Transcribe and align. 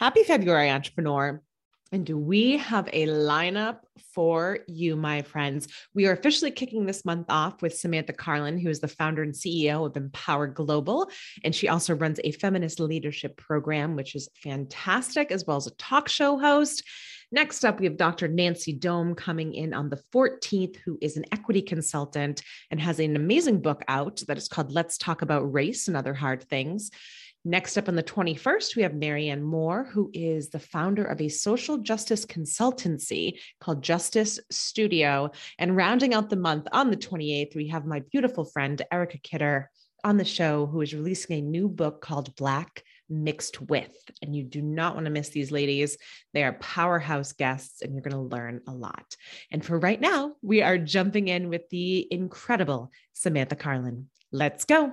Happy 0.00 0.24
February, 0.24 0.70
entrepreneur. 0.70 1.42
And 1.92 2.06
do 2.06 2.16
we 2.16 2.56
have 2.56 2.88
a 2.90 3.06
lineup 3.06 3.80
for 4.14 4.60
you, 4.66 4.96
my 4.96 5.20
friends? 5.20 5.68
We 5.92 6.06
are 6.06 6.12
officially 6.12 6.52
kicking 6.52 6.86
this 6.86 7.04
month 7.04 7.26
off 7.28 7.60
with 7.60 7.76
Samantha 7.76 8.14
Karlin, 8.14 8.58
who 8.58 8.70
is 8.70 8.80
the 8.80 8.88
founder 8.88 9.22
and 9.22 9.34
CEO 9.34 9.84
of 9.84 9.98
Empower 9.98 10.46
Global. 10.46 11.10
And 11.44 11.54
she 11.54 11.68
also 11.68 11.94
runs 11.94 12.18
a 12.24 12.32
feminist 12.32 12.80
leadership 12.80 13.36
program, 13.36 13.94
which 13.94 14.14
is 14.14 14.30
fantastic, 14.42 15.30
as 15.30 15.44
well 15.46 15.58
as 15.58 15.66
a 15.66 15.72
talk 15.72 16.08
show 16.08 16.38
host. 16.38 16.82
Next 17.30 17.62
up, 17.62 17.78
we 17.78 17.84
have 17.84 17.98
Dr. 17.98 18.26
Nancy 18.26 18.72
Dome 18.72 19.14
coming 19.14 19.52
in 19.52 19.74
on 19.74 19.90
the 19.90 20.02
14th, 20.14 20.76
who 20.76 20.96
is 21.02 21.18
an 21.18 21.26
equity 21.30 21.60
consultant 21.60 22.42
and 22.70 22.80
has 22.80 22.98
an 23.00 23.16
amazing 23.16 23.60
book 23.60 23.84
out 23.86 24.22
that 24.28 24.38
is 24.38 24.48
called 24.48 24.72
Let's 24.72 24.96
Talk 24.96 25.20
About 25.20 25.52
Race 25.52 25.88
and 25.88 25.96
Other 25.96 26.14
Hard 26.14 26.42
Things. 26.44 26.90
Next 27.44 27.78
up 27.78 27.88
on 27.88 27.96
the 27.96 28.02
21st, 28.02 28.76
we 28.76 28.82
have 28.82 28.94
Marianne 28.94 29.42
Moore, 29.42 29.88
who 29.90 30.10
is 30.12 30.50
the 30.50 30.58
founder 30.58 31.04
of 31.04 31.22
a 31.22 31.28
social 31.30 31.78
justice 31.78 32.26
consultancy 32.26 33.38
called 33.60 33.82
Justice 33.82 34.38
Studio. 34.50 35.30
And 35.58 35.74
rounding 35.74 36.12
out 36.12 36.28
the 36.28 36.36
month 36.36 36.68
on 36.72 36.90
the 36.90 36.98
28th, 36.98 37.56
we 37.56 37.68
have 37.68 37.86
my 37.86 38.00
beautiful 38.12 38.44
friend, 38.44 38.82
Erica 38.92 39.16
Kidder, 39.18 39.70
on 40.04 40.18
the 40.18 40.24
show, 40.24 40.66
who 40.66 40.82
is 40.82 40.92
releasing 40.92 41.38
a 41.38 41.42
new 41.42 41.66
book 41.66 42.02
called 42.02 42.36
Black 42.36 42.82
Mixed 43.08 43.62
With. 43.62 43.96
And 44.20 44.36
you 44.36 44.44
do 44.44 44.60
not 44.60 44.94
want 44.94 45.06
to 45.06 45.10
miss 45.10 45.30
these 45.30 45.50
ladies. 45.50 45.96
They 46.34 46.44
are 46.44 46.52
powerhouse 46.52 47.32
guests, 47.32 47.80
and 47.80 47.94
you're 47.94 48.02
going 48.02 48.12
to 48.12 48.36
learn 48.36 48.60
a 48.68 48.72
lot. 48.72 49.16
And 49.50 49.64
for 49.64 49.78
right 49.78 50.00
now, 50.00 50.34
we 50.42 50.60
are 50.60 50.76
jumping 50.76 51.28
in 51.28 51.48
with 51.48 51.62
the 51.70 52.06
incredible 52.10 52.90
Samantha 53.14 53.56
Karlin. 53.56 54.04
Let's 54.30 54.66
go. 54.66 54.92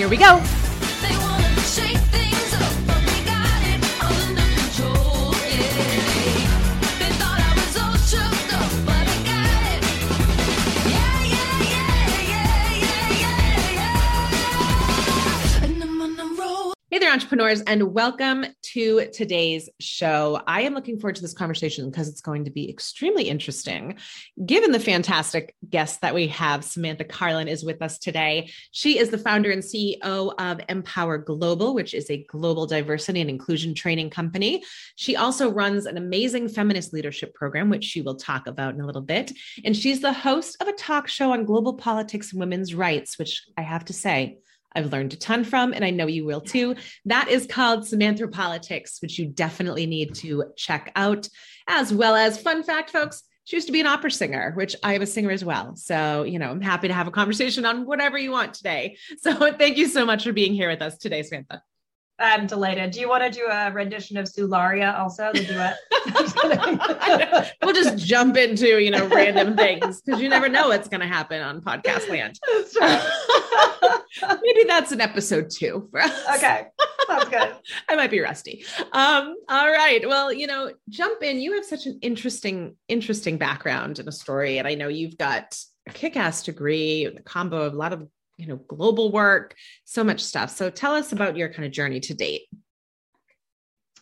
Here 0.00 0.08
we 0.08 0.16
go. 0.16 0.59
There, 17.00 17.10
entrepreneurs, 17.10 17.62
and 17.62 17.94
welcome 17.94 18.44
to 18.74 19.08
today's 19.10 19.70
show. 19.80 20.42
I 20.46 20.60
am 20.60 20.74
looking 20.74 21.00
forward 21.00 21.16
to 21.16 21.22
this 21.22 21.32
conversation 21.32 21.88
because 21.88 22.08
it's 22.08 22.20
going 22.20 22.44
to 22.44 22.50
be 22.50 22.68
extremely 22.68 23.30
interesting. 23.30 23.96
Given 24.44 24.70
the 24.70 24.80
fantastic 24.80 25.54
guest 25.66 26.02
that 26.02 26.14
we 26.14 26.26
have, 26.26 26.62
Samantha 26.62 27.04
Karlin 27.04 27.48
is 27.48 27.64
with 27.64 27.80
us 27.80 27.98
today. 27.98 28.50
She 28.72 28.98
is 28.98 29.08
the 29.08 29.16
founder 29.16 29.50
and 29.50 29.62
CEO 29.62 30.34
of 30.38 30.60
Empower 30.68 31.16
Global, 31.16 31.72
which 31.72 31.94
is 31.94 32.10
a 32.10 32.22
global 32.24 32.66
diversity 32.66 33.22
and 33.22 33.30
inclusion 33.30 33.74
training 33.74 34.10
company. 34.10 34.62
She 34.96 35.16
also 35.16 35.50
runs 35.50 35.86
an 35.86 35.96
amazing 35.96 36.50
feminist 36.50 36.92
leadership 36.92 37.32
program, 37.32 37.70
which 37.70 37.84
she 37.84 38.02
will 38.02 38.16
talk 38.16 38.46
about 38.46 38.74
in 38.74 38.82
a 38.82 38.86
little 38.86 39.00
bit. 39.00 39.32
And 39.64 39.74
she's 39.74 40.02
the 40.02 40.12
host 40.12 40.58
of 40.60 40.68
a 40.68 40.74
talk 40.74 41.08
show 41.08 41.32
on 41.32 41.46
global 41.46 41.72
politics 41.72 42.32
and 42.32 42.40
women's 42.40 42.74
rights, 42.74 43.18
which 43.18 43.42
I 43.56 43.62
have 43.62 43.86
to 43.86 43.94
say, 43.94 44.36
I've 44.72 44.92
learned 44.92 45.12
a 45.12 45.16
ton 45.16 45.44
from, 45.44 45.72
and 45.72 45.84
I 45.84 45.90
know 45.90 46.06
you 46.06 46.24
will 46.24 46.40
too. 46.40 46.76
That 47.04 47.28
is 47.28 47.46
called 47.46 47.80
Samanthropolitics, 47.80 49.02
which 49.02 49.18
you 49.18 49.26
definitely 49.26 49.86
need 49.86 50.14
to 50.16 50.44
check 50.56 50.92
out. 50.96 51.28
As 51.66 51.92
well 51.92 52.16
as, 52.16 52.40
fun 52.40 52.62
fact, 52.62 52.90
folks, 52.90 53.22
she 53.44 53.56
used 53.56 53.66
to 53.66 53.72
be 53.72 53.80
an 53.80 53.86
opera 53.86 54.10
singer, 54.10 54.52
which 54.54 54.76
I 54.82 54.94
am 54.94 55.02
a 55.02 55.06
singer 55.06 55.30
as 55.30 55.44
well. 55.44 55.74
So, 55.74 56.22
you 56.22 56.38
know, 56.38 56.50
I'm 56.50 56.60
happy 56.60 56.88
to 56.88 56.94
have 56.94 57.08
a 57.08 57.10
conversation 57.10 57.64
on 57.64 57.84
whatever 57.84 58.18
you 58.18 58.30
want 58.30 58.54
today. 58.54 58.96
So, 59.18 59.52
thank 59.52 59.76
you 59.76 59.88
so 59.88 60.06
much 60.06 60.24
for 60.24 60.32
being 60.32 60.54
here 60.54 60.68
with 60.68 60.82
us 60.82 60.96
today, 60.98 61.22
Samantha. 61.22 61.62
I'm 62.20 62.46
delighted. 62.46 62.90
Do 62.90 63.00
you 63.00 63.08
want 63.08 63.24
to 63.24 63.30
do 63.30 63.46
a 63.46 63.72
rendition 63.72 64.16
of 64.18 64.26
Sull'aria 64.26 64.98
also, 64.98 65.32
the 65.32 65.44
duet? 65.44 65.78
we'll 67.62 67.74
just 67.74 67.98
jump 67.98 68.36
into, 68.36 68.78
you 68.78 68.90
know, 68.90 69.06
random 69.08 69.56
things 69.56 70.02
because 70.02 70.20
you 70.20 70.28
never 70.28 70.48
know 70.48 70.68
what's 70.68 70.88
going 70.88 71.00
to 71.00 71.06
happen 71.06 71.40
on 71.40 71.62
podcast 71.62 72.08
land. 72.10 72.38
Maybe 74.42 74.64
that's 74.66 74.92
an 74.92 75.00
episode 75.00 75.50
two 75.50 75.88
for 75.90 76.00
us. 76.00 76.36
Okay. 76.36 76.66
Sounds 77.06 77.28
good. 77.30 77.56
I 77.88 77.96
might 77.96 78.10
be 78.10 78.20
rusty. 78.20 78.64
Um, 78.92 79.34
all 79.48 79.70
right. 79.70 80.06
Well, 80.06 80.32
you 80.32 80.46
know, 80.46 80.72
jump 80.88 81.22
in. 81.22 81.40
You 81.40 81.54
have 81.54 81.64
such 81.64 81.86
an 81.86 81.98
interesting, 82.02 82.76
interesting 82.88 83.38
background 83.38 83.98
and 83.98 84.08
a 84.08 84.12
story. 84.12 84.58
And 84.58 84.68
I 84.68 84.74
know 84.74 84.88
you've 84.88 85.16
got 85.16 85.58
a 85.88 85.92
kick-ass 85.92 86.42
degree, 86.42 87.06
the 87.06 87.22
combo 87.22 87.62
of 87.62 87.72
a 87.72 87.76
lot 87.76 87.92
of 87.92 88.06
you 88.40 88.46
know 88.46 88.56
global 88.56 89.12
work 89.12 89.54
so 89.84 90.02
much 90.02 90.20
stuff 90.20 90.50
so 90.50 90.70
tell 90.70 90.94
us 90.94 91.12
about 91.12 91.36
your 91.36 91.48
kind 91.48 91.66
of 91.66 91.72
journey 91.72 92.00
to 92.00 92.14
date 92.14 92.48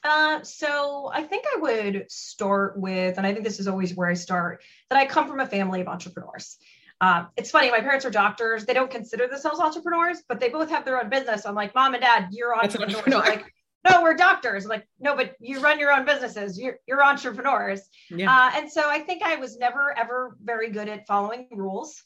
uh, 0.04 0.42
so 0.42 1.10
I 1.12 1.24
think 1.24 1.44
I 1.54 1.60
would 1.60 2.06
start 2.08 2.78
with, 2.78 3.18
and 3.18 3.26
I 3.26 3.32
think 3.32 3.44
this 3.44 3.58
is 3.58 3.66
always 3.66 3.94
where 3.94 4.08
I 4.08 4.14
start, 4.14 4.62
that 4.90 4.96
I 4.96 5.06
come 5.06 5.26
from 5.26 5.40
a 5.40 5.46
family 5.46 5.80
of 5.80 5.88
entrepreneurs. 5.88 6.56
Uh, 7.00 7.24
it's 7.36 7.50
funny, 7.50 7.70
my 7.70 7.80
parents 7.80 8.04
are 8.04 8.10
doctors. 8.10 8.64
They 8.64 8.74
don't 8.74 8.90
consider 8.90 9.28
themselves 9.28 9.60
entrepreneurs, 9.60 10.22
but 10.28 10.40
they 10.40 10.48
both 10.48 10.70
have 10.70 10.84
their 10.84 11.00
own 11.00 11.08
business. 11.08 11.46
I'm 11.46 11.54
like, 11.54 11.74
mom 11.74 11.94
and 11.94 12.02
dad, 12.02 12.28
you're 12.30 12.56
entrepreneurs. 12.56 12.96
Entrepreneur. 12.96 13.24
Like, 13.24 13.52
no, 13.88 14.02
we're 14.02 14.14
doctors. 14.14 14.64
I'm 14.64 14.70
like, 14.70 14.88
no, 14.98 15.14
but 15.14 15.34
you 15.40 15.60
run 15.60 15.78
your 15.78 15.92
own 15.92 16.04
businesses. 16.04 16.58
You're, 16.58 16.78
you're 16.86 17.02
entrepreneurs. 17.02 17.82
Yeah. 18.10 18.30
Uh, 18.30 18.50
and 18.56 18.70
so 18.70 18.88
I 18.88 19.00
think 19.00 19.22
I 19.22 19.36
was 19.36 19.56
never, 19.58 19.96
ever 19.96 20.36
very 20.42 20.70
good 20.70 20.88
at 20.88 21.06
following 21.06 21.48
rules. 21.52 22.02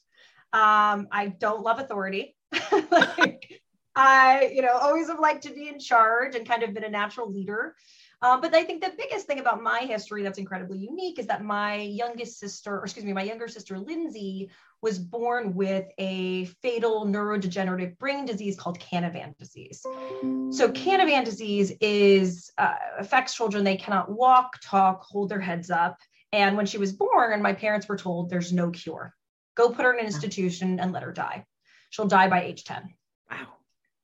Um, 0.53 1.09
I 1.11 1.35
don't 1.39 1.63
love 1.63 1.79
authority. 1.79 2.37
like, 2.91 3.63
I, 3.95 4.51
you 4.55 4.63
know, 4.63 4.73
always 4.73 5.09
have 5.09 5.21
liked 5.21 5.45
to 5.45 5.55
be 5.55 5.69
in 5.69 5.79
charge 5.79 6.35
and 6.35 6.47
kind 6.47 6.63
of 6.63 6.75
been 6.75 6.85
a 6.85 6.91
natural 6.91 7.31
leader. 7.31 7.75
Um, 8.23 8.41
but 8.41 8.55
I 8.55 8.62
think 8.62 8.83
the 8.83 8.93
biggest 8.97 9.27
thing 9.27 9.41
about 9.41 9.62
my 9.62 9.81
history 9.81 10.23
that's 10.23 10.39
incredibly 10.39 10.79
unique 10.79 11.19
is 11.19 11.27
that 11.27 11.43
my 11.43 11.77
youngest 11.77 12.39
sister, 12.39 12.79
or 12.79 12.85
excuse 12.85 13.05
me, 13.05 13.12
my 13.12 13.25
younger 13.25 13.49
sister 13.49 13.79
Lindsay 13.79 14.49
was 14.81 14.99
born 14.99 15.55
with 15.55 15.87
a 15.99 16.45
fatal 16.62 17.05
neurodegenerative 17.05 17.99
brain 17.99 18.25
disease 18.25 18.57
called 18.57 18.79
Canavan 18.79 19.37
disease. 19.39 19.81
So 19.83 20.71
Canavan 20.71 21.25
disease 21.25 21.73
is 21.81 22.53
uh, 22.59 22.75
affects 22.99 23.35
children; 23.35 23.65
they 23.65 23.77
cannot 23.77 24.11
walk, 24.11 24.61
talk, 24.62 25.03
hold 25.03 25.29
their 25.29 25.41
heads 25.41 25.71
up. 25.71 25.99
And 26.33 26.57
when 26.57 26.67
she 26.67 26.79
was 26.79 26.93
born, 26.93 27.33
and 27.33 27.43
my 27.43 27.53
parents 27.53 27.89
were 27.89 27.97
told 27.97 28.31
there's 28.31 28.53
no 28.53 28.71
cure. 28.71 29.15
Go 29.55 29.71
put 29.71 29.85
her 29.85 29.93
in 29.93 30.01
an 30.01 30.07
institution 30.07 30.81
and 30.81 30.93
let 30.93 31.03
her 31.03 31.13
die. 31.13 31.45
She'll 31.91 32.07
die 32.07 32.29
by 32.29 32.43
age 32.43 32.65
10. 32.65 32.95
Wow. 33.31 33.47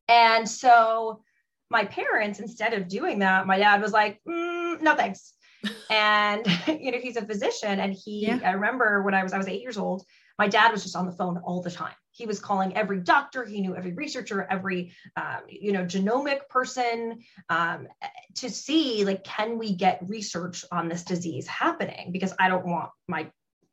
And 0.09 0.49
so 0.49 1.23
my 1.71 1.85
parents, 1.85 2.41
instead 2.41 2.75
of 2.75 2.89
doing 2.89 3.21
that, 3.21 3.47
my 3.47 3.59
dad 3.59 3.81
was 3.81 3.93
like, 3.93 4.21
mm, 4.29 4.81
no 4.81 4.95
thanks. 4.95 5.35
and 5.91 6.47
you 6.69 6.93
know, 6.93 6.99
he's 6.99 7.17
a 7.17 7.25
physician. 7.25 7.81
And 7.81 7.93
he, 7.93 8.27
yeah. 8.27 8.41
I 8.45 8.53
remember 8.53 9.03
when 9.03 9.15
I 9.15 9.23
was, 9.23 9.33
I 9.33 9.39
was 9.39 9.49
eight 9.49 9.63
years 9.63 9.79
old, 9.79 10.05
my 10.39 10.49
dad 10.49 10.71
was 10.71 10.83
just 10.83 10.97
on 10.97 11.07
the 11.07 11.13
phone 11.13 11.39
all 11.39 11.63
the 11.63 11.71
time. 11.71 11.95
He 12.13 12.27
was 12.27 12.41
calling 12.41 12.77
every 12.77 13.01
doctor. 13.01 13.45
He 13.45 13.61
knew 13.61 13.77
every 13.77 13.93
researcher, 13.93 14.47
every 14.51 14.93
um, 15.17 15.43
you 15.49 15.73
know 15.73 15.85
genomic 15.85 16.49
person 16.49 17.21
um, 17.49 17.89
to 18.37 18.51
see 18.51 19.05
like 19.05 19.25
can 19.25 19.59
we 19.59 19.75
get 19.75 20.01
research 20.07 20.65
on 20.73 20.89
this 20.89 21.05
disease 21.05 21.47
happening 21.47 22.11
because 22.13 22.35
I 22.39 22.49
don't 22.49 22.67
want 22.67 22.91
my 23.07 23.31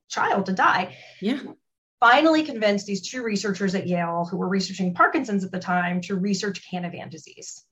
child 0.09 0.47
to 0.47 0.53
die. 0.53 0.95
Yeah 1.21 1.39
finally 2.05 2.43
convinced 2.43 2.85
these 2.85 3.01
two 3.01 3.23
researchers 3.23 3.73
at 3.73 3.87
Yale 3.87 4.27
who 4.29 4.37
were 4.37 4.47
researching 4.47 4.93
Parkinson's 4.93 5.43
at 5.43 5.49
the 5.51 5.57
time 5.57 5.99
to 6.01 6.15
research 6.15 6.61
Canavan 6.71 7.09
disease. 7.09 7.63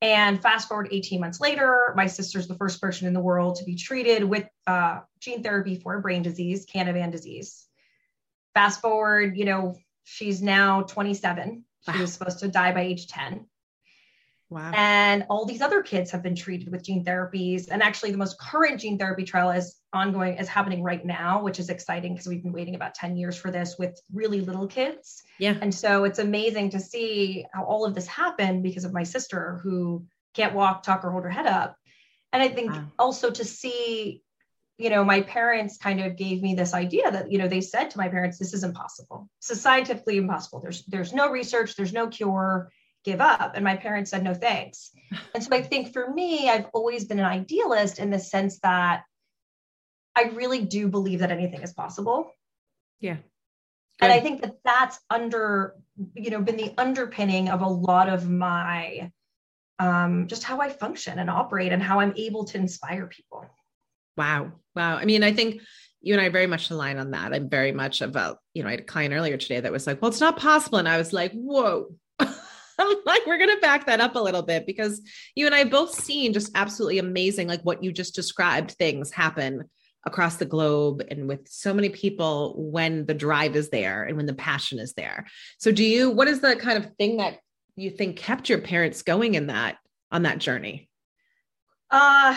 And 0.00 0.40
fast 0.40 0.68
forward 0.68 0.88
18 0.90 1.20
months 1.20 1.38
later, 1.38 1.92
my 1.94 2.06
sister's 2.06 2.48
the 2.48 2.54
first 2.54 2.80
person 2.80 3.06
in 3.06 3.12
the 3.12 3.20
world 3.20 3.56
to 3.56 3.64
be 3.64 3.76
treated 3.76 4.24
with 4.24 4.46
uh, 4.66 5.00
gene 5.20 5.42
therapy 5.42 5.76
for 5.76 5.96
a 5.96 6.00
brain 6.00 6.22
disease, 6.22 6.64
Canavan 6.64 7.12
disease. 7.12 7.66
Fast 8.54 8.80
forward, 8.80 9.36
you 9.36 9.44
know, 9.44 9.76
she's 10.04 10.40
now 10.40 10.80
27. 10.84 11.62
She 11.92 12.00
was 12.00 12.10
supposed 12.10 12.38
to 12.38 12.48
die 12.48 12.72
by 12.72 12.80
age 12.80 13.06
10. 13.08 13.44
Wow. 14.48 14.72
And 14.74 15.26
all 15.28 15.44
these 15.44 15.60
other 15.60 15.82
kids 15.82 16.10
have 16.12 16.22
been 16.22 16.36
treated 16.36 16.72
with 16.72 16.84
gene 16.84 17.04
therapies. 17.04 17.68
And 17.70 17.82
actually, 17.82 18.12
the 18.12 18.18
most 18.18 18.38
current 18.40 18.80
gene 18.80 18.96
therapy 18.96 19.24
trial 19.24 19.50
is 19.50 19.76
ongoing, 19.94 20.36
is 20.36 20.48
happening 20.48 20.82
right 20.82 21.04
now, 21.04 21.42
which 21.42 21.58
is 21.58 21.70
exciting 21.70 22.12
because 22.12 22.26
we've 22.26 22.42
been 22.42 22.52
waiting 22.52 22.74
about 22.74 22.94
10 22.94 23.16
years 23.16 23.36
for 23.36 23.50
this 23.50 23.76
with 23.78 24.00
really 24.12 24.40
little 24.40 24.66
kids. 24.66 25.22
Yeah. 25.38 25.56
And 25.60 25.74
so 25.74 26.04
it's 26.04 26.18
amazing 26.18 26.70
to 26.70 26.80
see 26.80 27.46
how 27.52 27.64
all 27.64 27.84
of 27.84 27.94
this 27.94 28.06
happened 28.06 28.62
because 28.62 28.84
of 28.84 28.92
my 28.92 29.02
sister, 29.02 29.60
who 29.62 30.04
can't 30.34 30.54
walk, 30.54 30.82
talk, 30.82 31.04
or 31.04 31.10
hold 31.10 31.24
her 31.24 31.30
head 31.30 31.46
up. 31.46 31.76
And 32.32 32.42
I 32.42 32.48
think 32.48 32.72
wow. 32.72 32.86
also 32.98 33.30
to 33.30 33.44
see, 33.44 34.22
you 34.76 34.90
know, 34.90 35.04
my 35.04 35.22
parents 35.22 35.78
kind 35.78 36.00
of 36.00 36.16
gave 36.16 36.42
me 36.42 36.54
this 36.54 36.74
idea 36.74 37.10
that, 37.10 37.30
you 37.30 37.38
know, 37.38 37.46
they 37.46 37.60
said 37.60 37.90
to 37.90 37.98
my 37.98 38.08
parents, 38.08 38.38
this 38.38 38.52
is 38.52 38.64
impossible. 38.64 39.28
This 39.40 39.56
is 39.56 39.62
scientifically 39.62 40.16
impossible. 40.16 40.60
There's 40.60 40.84
there's 40.86 41.14
no 41.14 41.30
research, 41.30 41.76
there's 41.76 41.92
no 41.92 42.08
cure, 42.08 42.72
give 43.04 43.20
up. 43.20 43.52
And 43.54 43.62
my 43.62 43.76
parents 43.76 44.10
said, 44.10 44.24
no 44.24 44.34
thanks. 44.34 44.90
And 45.34 45.44
so 45.44 45.50
I 45.52 45.62
think 45.62 45.92
for 45.92 46.12
me, 46.12 46.48
I've 46.48 46.66
always 46.72 47.04
been 47.04 47.20
an 47.20 47.24
idealist 47.24 47.98
in 47.98 48.10
the 48.10 48.18
sense 48.18 48.58
that 48.60 49.04
I 50.16 50.30
really 50.34 50.62
do 50.62 50.88
believe 50.88 51.20
that 51.20 51.30
anything 51.30 51.62
is 51.62 51.72
possible. 51.72 52.30
Yeah. 53.00 53.16
Good. 54.00 54.06
And 54.06 54.12
I 54.12 54.20
think 54.20 54.42
that 54.42 54.56
that's 54.64 54.98
under, 55.10 55.74
you 56.14 56.30
know, 56.30 56.40
been 56.40 56.56
the 56.56 56.72
underpinning 56.78 57.48
of 57.48 57.60
a 57.60 57.68
lot 57.68 58.08
of 58.08 58.28
my, 58.28 59.10
um, 59.78 60.26
just 60.26 60.44
how 60.44 60.60
I 60.60 60.68
function 60.68 61.18
and 61.18 61.30
operate 61.30 61.72
and 61.72 61.82
how 61.82 62.00
I'm 62.00 62.14
able 62.16 62.44
to 62.46 62.58
inspire 62.58 63.06
people. 63.06 63.46
Wow. 64.16 64.52
Wow. 64.74 64.96
I 64.96 65.04
mean, 65.04 65.22
I 65.22 65.32
think 65.32 65.60
you 66.00 66.14
and 66.14 66.20
I 66.20 66.28
very 66.28 66.46
much 66.46 66.70
align 66.70 66.98
on 66.98 67.12
that. 67.12 67.32
I'm 67.32 67.48
very 67.48 67.72
much 67.72 68.00
about, 68.00 68.38
you 68.52 68.62
know, 68.62 68.68
I 68.68 68.72
had 68.72 68.80
a 68.80 68.84
client 68.84 69.14
earlier 69.14 69.36
today 69.36 69.60
that 69.60 69.72
was 69.72 69.86
like, 69.86 70.02
well, 70.02 70.10
it's 70.10 70.20
not 70.20 70.36
possible. 70.36 70.78
And 70.78 70.88
I 70.88 70.98
was 70.98 71.12
like, 71.12 71.32
whoa. 71.32 71.94
I'm 72.18 72.96
like, 73.06 73.26
we're 73.26 73.38
going 73.38 73.54
to 73.54 73.60
back 73.60 73.86
that 73.86 74.00
up 74.00 74.16
a 74.16 74.20
little 74.20 74.42
bit 74.42 74.66
because 74.66 75.00
you 75.36 75.46
and 75.46 75.54
I 75.54 75.64
both 75.64 75.94
seen 75.94 76.32
just 76.32 76.50
absolutely 76.56 76.98
amazing, 76.98 77.46
like 77.46 77.62
what 77.62 77.84
you 77.84 77.92
just 77.92 78.14
described 78.14 78.72
things 78.72 79.12
happen 79.12 79.68
across 80.06 80.36
the 80.36 80.44
globe 80.44 81.02
and 81.08 81.28
with 81.28 81.48
so 81.48 81.72
many 81.72 81.88
people 81.88 82.54
when 82.58 83.06
the 83.06 83.14
drive 83.14 83.56
is 83.56 83.70
there 83.70 84.04
and 84.04 84.16
when 84.16 84.26
the 84.26 84.34
passion 84.34 84.78
is 84.78 84.92
there. 84.94 85.26
So 85.58 85.72
do 85.72 85.84
you 85.84 86.10
what 86.10 86.28
is 86.28 86.40
the 86.40 86.56
kind 86.56 86.78
of 86.78 86.94
thing 86.96 87.18
that 87.18 87.38
you 87.76 87.90
think 87.90 88.16
kept 88.16 88.48
your 88.48 88.60
parents 88.60 89.02
going 89.02 89.34
in 89.34 89.48
that 89.48 89.76
on 90.10 90.22
that 90.22 90.38
journey? 90.38 90.88
Uh 91.90 92.36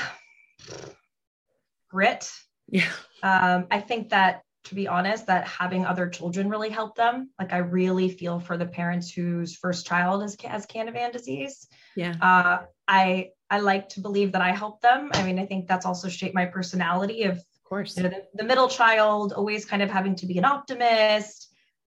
grit. 1.90 2.32
Yeah. 2.70 2.90
Um 3.24 3.68
I 3.70 3.82
think 3.82 4.10
that 4.10 4.42
to 4.66 4.76
be 4.76 4.88
honest 4.88 5.28
that 5.28 5.48
having 5.48 5.86
other 5.86 6.10
children 6.10 6.50
really 6.50 6.70
helped 6.70 6.98
them. 6.98 7.30
Like 7.40 7.54
I 7.54 7.60
really 7.60 8.10
feel 8.10 8.40
for 8.40 8.58
the 8.58 8.66
parents 8.66 9.12
whose 9.12 9.56
first 9.56 9.86
child 9.86 10.24
is 10.24 10.38
has 10.44 10.66
Canavan 10.66 11.12
disease. 11.12 11.68
Yeah. 11.96 12.16
Uh 12.22 12.66
I 12.88 13.30
I 13.50 13.60
like 13.60 13.90
to 13.90 14.02
believe 14.02 14.34
that 14.34 14.42
I 14.42 14.52
helped 14.52 14.82
them. 14.82 15.10
I 15.14 15.24
mean, 15.24 15.40
I 15.40 15.46
think 15.46 15.68
that's 15.68 15.86
also 15.86 16.10
shaped 16.10 16.36
my 16.36 16.46
personality 16.46 17.24
of 17.24 17.42
course. 17.68 17.98
You 17.98 18.04
know, 18.04 18.10
the, 18.10 18.24
the 18.36 18.44
middle 18.44 18.70
child, 18.70 19.34
always 19.34 19.66
kind 19.66 19.82
of 19.82 19.90
having 19.90 20.16
to 20.16 20.26
be 20.26 20.38
an 20.38 20.46
optimist. 20.46 21.50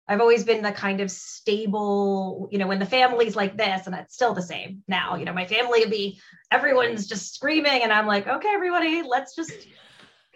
I've 0.08 0.20
always 0.20 0.44
been 0.44 0.62
the 0.62 0.72
kind 0.72 1.00
of 1.00 1.10
stable, 1.10 2.48
you 2.50 2.58
know, 2.58 2.66
when 2.66 2.78
the 2.78 2.86
family's 2.86 3.36
like 3.36 3.56
this, 3.56 3.86
and 3.86 3.94
it's 3.94 4.14
still 4.14 4.34
the 4.34 4.42
same 4.42 4.82
now. 4.88 5.16
You 5.16 5.24
know, 5.24 5.32
my 5.32 5.46
family 5.46 5.80
would 5.80 5.90
be 5.90 6.20
everyone's 6.50 7.06
just 7.06 7.34
screaming, 7.34 7.82
and 7.82 7.92
I'm 7.92 8.06
like, 8.06 8.26
okay, 8.26 8.48
everybody, 8.52 9.02
let's 9.02 9.34
just 9.34 9.52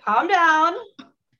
calm 0.04 0.28
down. 0.28 0.74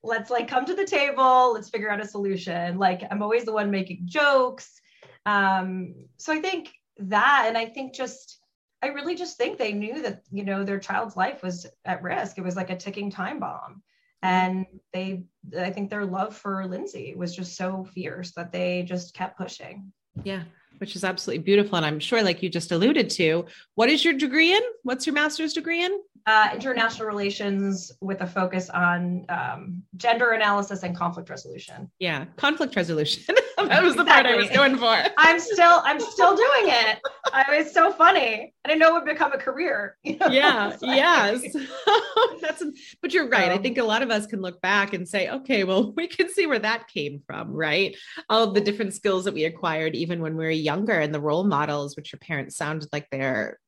Let's 0.03 0.31
like 0.31 0.49
come 0.49 0.67
to 0.67 0.75
the 0.75 0.85
table. 0.85 1.55
Let's 1.55 1.71
figure 1.71 1.91
out 1.91 2.01
a 2.01 2.07
solution. 2.07 2.79
Like 2.79 3.03
I'm 3.11 3.23
always 3.23 3.45
the 3.45 3.53
one 3.53 3.71
making 3.71 4.03
jokes. 4.05 4.81
Um, 5.25 5.95
so 6.17 6.33
I 6.33 6.41
think 6.41 6.73
that, 6.99 7.45
and 7.49 7.57
I 7.57 7.67
think 7.67 7.95
just 7.95 8.41
I 8.83 8.89
really 8.89 9.15
just 9.15 9.37
think 9.37 9.59
they 9.59 9.73
knew 9.73 10.03
that, 10.03 10.23
you 10.31 10.45
know, 10.45 10.65
their 10.65 10.79
child's 10.79 11.17
life 11.17 11.43
was 11.43 11.67
at 11.85 12.03
risk. 12.03 12.39
It 12.39 12.45
was 12.45 12.57
like 12.57 12.71
a 12.71 12.77
ticking 12.77 13.11
time 13.11 13.41
bomb. 13.41 13.83
And 14.23 14.67
they, 14.93 15.25
I 15.59 15.71
think 15.71 15.91
their 15.91 16.05
love 16.05 16.37
for 16.37 16.67
Lindsay 16.67 17.15
was 17.17 17.35
just 17.35 17.57
so 17.57 17.85
fierce 17.85 18.33
that 18.33 18.53
they 18.53 18.83
just 18.83 19.15
kept 19.15 19.39
pushing. 19.39 19.93
Yeah, 20.25 20.43
which 20.79 20.97
is 20.97 21.05
absolutely 21.05 21.45
beautiful. 21.45 21.77
And 21.77 21.87
I'm 21.87 22.01
sure, 22.01 22.23
like 22.23 22.43
you 22.43 22.49
just 22.49 22.73
alluded 22.73 23.11
to, 23.11 23.47
what 23.75 23.89
is 23.89 24.05
your 24.05 24.15
degree 24.15 24.53
in? 24.53 24.63
What's 24.83 25.07
your 25.07 25.15
master's 25.15 25.53
degree 25.53 25.85
in? 25.85 25.99
Uh, 26.27 26.51
international 26.53 27.07
relations 27.07 27.93
with 28.01 28.21
a 28.21 28.27
focus 28.27 28.69
on 28.71 29.25
um, 29.29 29.81
gender 29.97 30.33
analysis 30.33 30.83
and 30.83 30.97
conflict 30.97 31.31
resolution. 31.31 31.89
Yeah, 32.01 32.25
conflict 32.37 32.75
resolution. 32.75 33.37
that 33.59 33.83
was 33.83 33.95
the 33.95 34.05
part 34.05 34.27
I 34.27 34.35
was 34.35 34.51
going 34.51 34.77
for. 34.77 35.03
I'm 35.19 35.39
still, 35.39 35.81
I'm 35.85 36.01
still 36.01 36.35
doing 36.35 36.65
it. 36.65 36.99
I, 37.33 37.45
it's 37.51 37.73
so 37.73 37.93
funny. 37.93 38.53
I 38.65 38.69
didn't 38.69 38.81
know 38.81 38.97
it 38.97 39.05
would 39.05 39.13
become 39.13 39.33
a 39.33 39.39
career. 39.39 39.97
You 40.03 40.17
know? 40.21 40.27
Yeah. 40.27 40.77
like, 40.81 40.97
yes. 40.97 41.43
That's. 42.41 42.65
But 43.01 43.15
you're 43.15 43.29
right. 43.29 43.53
Um, 43.53 43.59
I 43.59 43.63
think 43.63 43.79
a 43.79 43.85
lot 43.85 44.03
of 44.03 44.11
us 44.11 44.27
can 44.27 44.41
look 44.41 44.61
back 44.61 44.95
and 44.95 45.09
say, 45.09 45.31
okay, 45.31 45.63
well, 45.63 45.93
we 45.93 46.09
can 46.09 46.29
see 46.29 46.47
where 46.47 46.59
that 46.59 46.89
came 46.89 47.23
from, 47.25 47.53
right? 47.53 47.97
All 48.29 48.51
the 48.51 48.61
different 48.61 48.95
skills 48.95 49.25
that 49.27 49.35
we 49.35 49.45
acquired 49.45 49.95
even 49.95 50.21
when 50.21 50.37
we 50.37 50.45
were 50.45 50.51
younger, 50.51 50.99
and 50.99 51.15
the 51.15 51.21
role 51.21 51.45
models, 51.45 51.95
which 51.95 52.13
your 52.13 52.19
parents 52.19 52.57
sounded 52.57 52.89
like 52.93 53.09
they're 53.11 53.61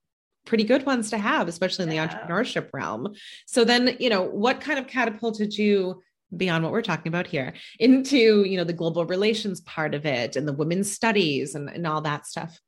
pretty 0.49 0.65
good 0.65 0.85
ones 0.87 1.11
to 1.11 1.19
have, 1.19 1.47
especially 1.47 1.85
in 1.85 1.89
the 1.91 1.97
yeah. 1.97 2.09
entrepreneurship 2.09 2.71
realm. 2.73 3.15
So 3.47 3.65
then, 3.65 3.97
you 4.01 4.11
know, 4.11 4.23
what 4.23 4.61
kind 4.61 4.79
of 4.79 4.87
catapulted 4.87 5.57
you 5.57 6.03
beyond 6.37 6.65
what 6.65 6.73
we're 6.73 6.83
talking 6.83 7.09
about 7.11 7.27
here 7.27 7.55
into, 7.79 8.45
you 8.45 8.57
know, 8.57 8.65
the 8.65 8.73
global 8.73 9.05
relations 9.05 9.61
part 9.61 9.95
of 9.95 10.05
it 10.07 10.37
and 10.37 10.49
the 10.49 10.53
women's 10.53 10.91
studies 10.91 11.55
and, 11.55 11.69
and 11.69 11.87
all 11.87 12.01
that 12.01 12.27
stuff? 12.27 12.59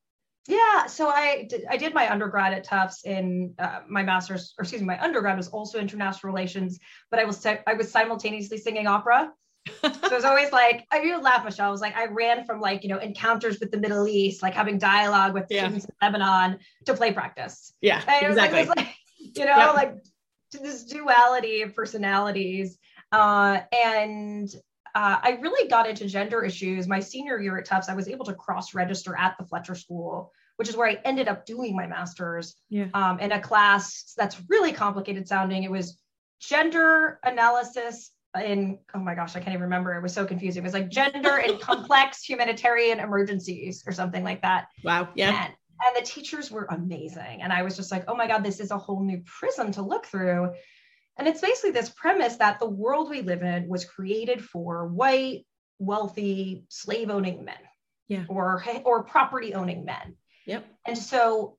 Yeah, 0.49 0.87
so 0.87 1.09
I 1.09 1.47
did, 1.49 1.65
I 1.69 1.77
did 1.77 1.94
my 1.94 2.11
undergrad 2.11 2.53
at 2.53 2.65
Tufts 2.65 3.05
in 3.05 3.55
uh, 3.59 3.81
my 3.88 4.03
master's, 4.03 4.55
or 4.59 4.62
excuse 4.62 4.81
me, 4.81 4.87
my 4.87 5.03
undergrad 5.03 5.37
was 5.37 5.49
also 5.49 5.79
international 5.79 6.32
relations, 6.32 6.79
but 7.11 7.21
I 7.21 7.25
was 7.25 7.44
I 7.44 7.75
was 7.75 7.91
simultaneously 7.91 8.59
singing 8.59 8.87
opera 8.87 9.31
so 9.66 9.88
it 9.88 10.12
was 10.12 10.24
always 10.24 10.52
like, 10.52 10.86
I 10.90 11.02
you 11.02 11.20
laugh, 11.20 11.44
Michelle. 11.44 11.68
I 11.68 11.70
was 11.70 11.80
like, 11.80 11.96
I 11.96 12.06
ran 12.06 12.44
from 12.44 12.60
like, 12.60 12.82
you 12.82 12.88
know, 12.88 12.98
encounters 12.98 13.60
with 13.60 13.70
the 13.70 13.78
Middle 13.78 14.08
East, 14.08 14.42
like 14.42 14.54
having 14.54 14.78
dialogue 14.78 15.34
with 15.34 15.46
yeah. 15.50 15.64
students 15.64 15.84
in 15.86 15.94
Lebanon 16.02 16.58
to 16.86 16.94
play 16.94 17.12
practice. 17.12 17.72
Yeah, 17.80 18.02
and 18.06 18.26
exactly. 18.26 18.64
Like, 18.64 18.76
like, 18.76 18.94
you 19.18 19.44
know, 19.44 19.72
like 19.74 19.94
this 20.52 20.84
duality 20.84 21.62
of 21.62 21.74
personalities. 21.74 22.78
Uh, 23.12 23.60
and 23.84 24.48
uh, 24.94 25.18
I 25.22 25.38
really 25.40 25.68
got 25.68 25.88
into 25.88 26.06
gender 26.06 26.42
issues 26.42 26.88
my 26.88 27.00
senior 27.00 27.40
year 27.40 27.58
at 27.58 27.64
Tufts. 27.64 27.88
I 27.88 27.94
was 27.94 28.08
able 28.08 28.24
to 28.26 28.34
cross 28.34 28.74
register 28.74 29.16
at 29.16 29.36
the 29.38 29.44
Fletcher 29.44 29.74
School, 29.74 30.32
which 30.56 30.68
is 30.68 30.76
where 30.76 30.88
I 30.88 30.98
ended 31.04 31.28
up 31.28 31.46
doing 31.46 31.76
my 31.76 31.86
master's 31.86 32.56
yeah. 32.68 32.88
um, 32.94 33.20
in 33.20 33.32
a 33.32 33.40
class 33.40 34.14
that's 34.16 34.40
really 34.48 34.72
complicated 34.72 35.28
sounding. 35.28 35.62
It 35.62 35.70
was 35.70 35.98
gender 36.40 37.20
analysis 37.22 38.10
in 38.38 38.79
oh 38.94 38.99
my 38.99 39.15
gosh, 39.15 39.37
I 39.37 39.41
can't 39.41 39.55
even 39.55 39.62
remember. 39.62 39.94
It 39.94 40.03
was 40.03 40.12
so 40.12 40.25
confusing. 40.25 40.62
It 40.62 40.65
was 40.65 40.75
like 40.75 40.88
gender 40.88 41.38
and 41.38 41.61
complex 41.61 42.23
humanitarian 42.29 43.00
emergencies 43.00 43.82
or 43.87 43.93
something 43.93 44.23
like 44.23 44.43
that. 44.43 44.69
Wow. 44.85 45.09
Yeah. 45.15 45.44
And, 45.44 45.55
and 45.85 45.97
the 45.97 46.06
teachers 46.06 46.50
were 46.50 46.67
amazing. 46.71 47.43
And 47.43 47.53
I 47.53 47.62
was 47.62 47.77
just 47.77 47.91
like, 47.91 48.05
oh 48.09 48.15
my 48.15 48.27
God, 48.27 48.44
this 48.44 48.61
is 48.61 48.71
a 48.71 48.79
whole 48.79 49.03
new 49.03 49.23
prism 49.25 49.73
to 49.73 49.82
look 49.82 50.06
through. 50.06 50.53
And 51.19 51.27
it's 51.27 51.41
basically 51.41 51.72
this 51.72 51.91
premise 51.91 52.37
that 52.37 52.60
the 52.60 52.69
world 52.69 53.10
we 53.10 53.22
live 53.22 53.43
in 53.43 53.69
was 53.69 53.84
created 53.84 54.44
for 54.44 54.87
white, 54.87 55.46
wealthy, 55.79 56.65
slave 56.69 57.10
owning 57.10 57.44
men. 57.44 57.56
Yeah. 58.08 58.25
Or 58.29 58.65
or 58.84 59.05
property 59.05 59.55
owning 59.55 59.84
men. 59.84 60.17
Yep. 60.46 60.67
And 60.87 60.99
so 60.99 61.56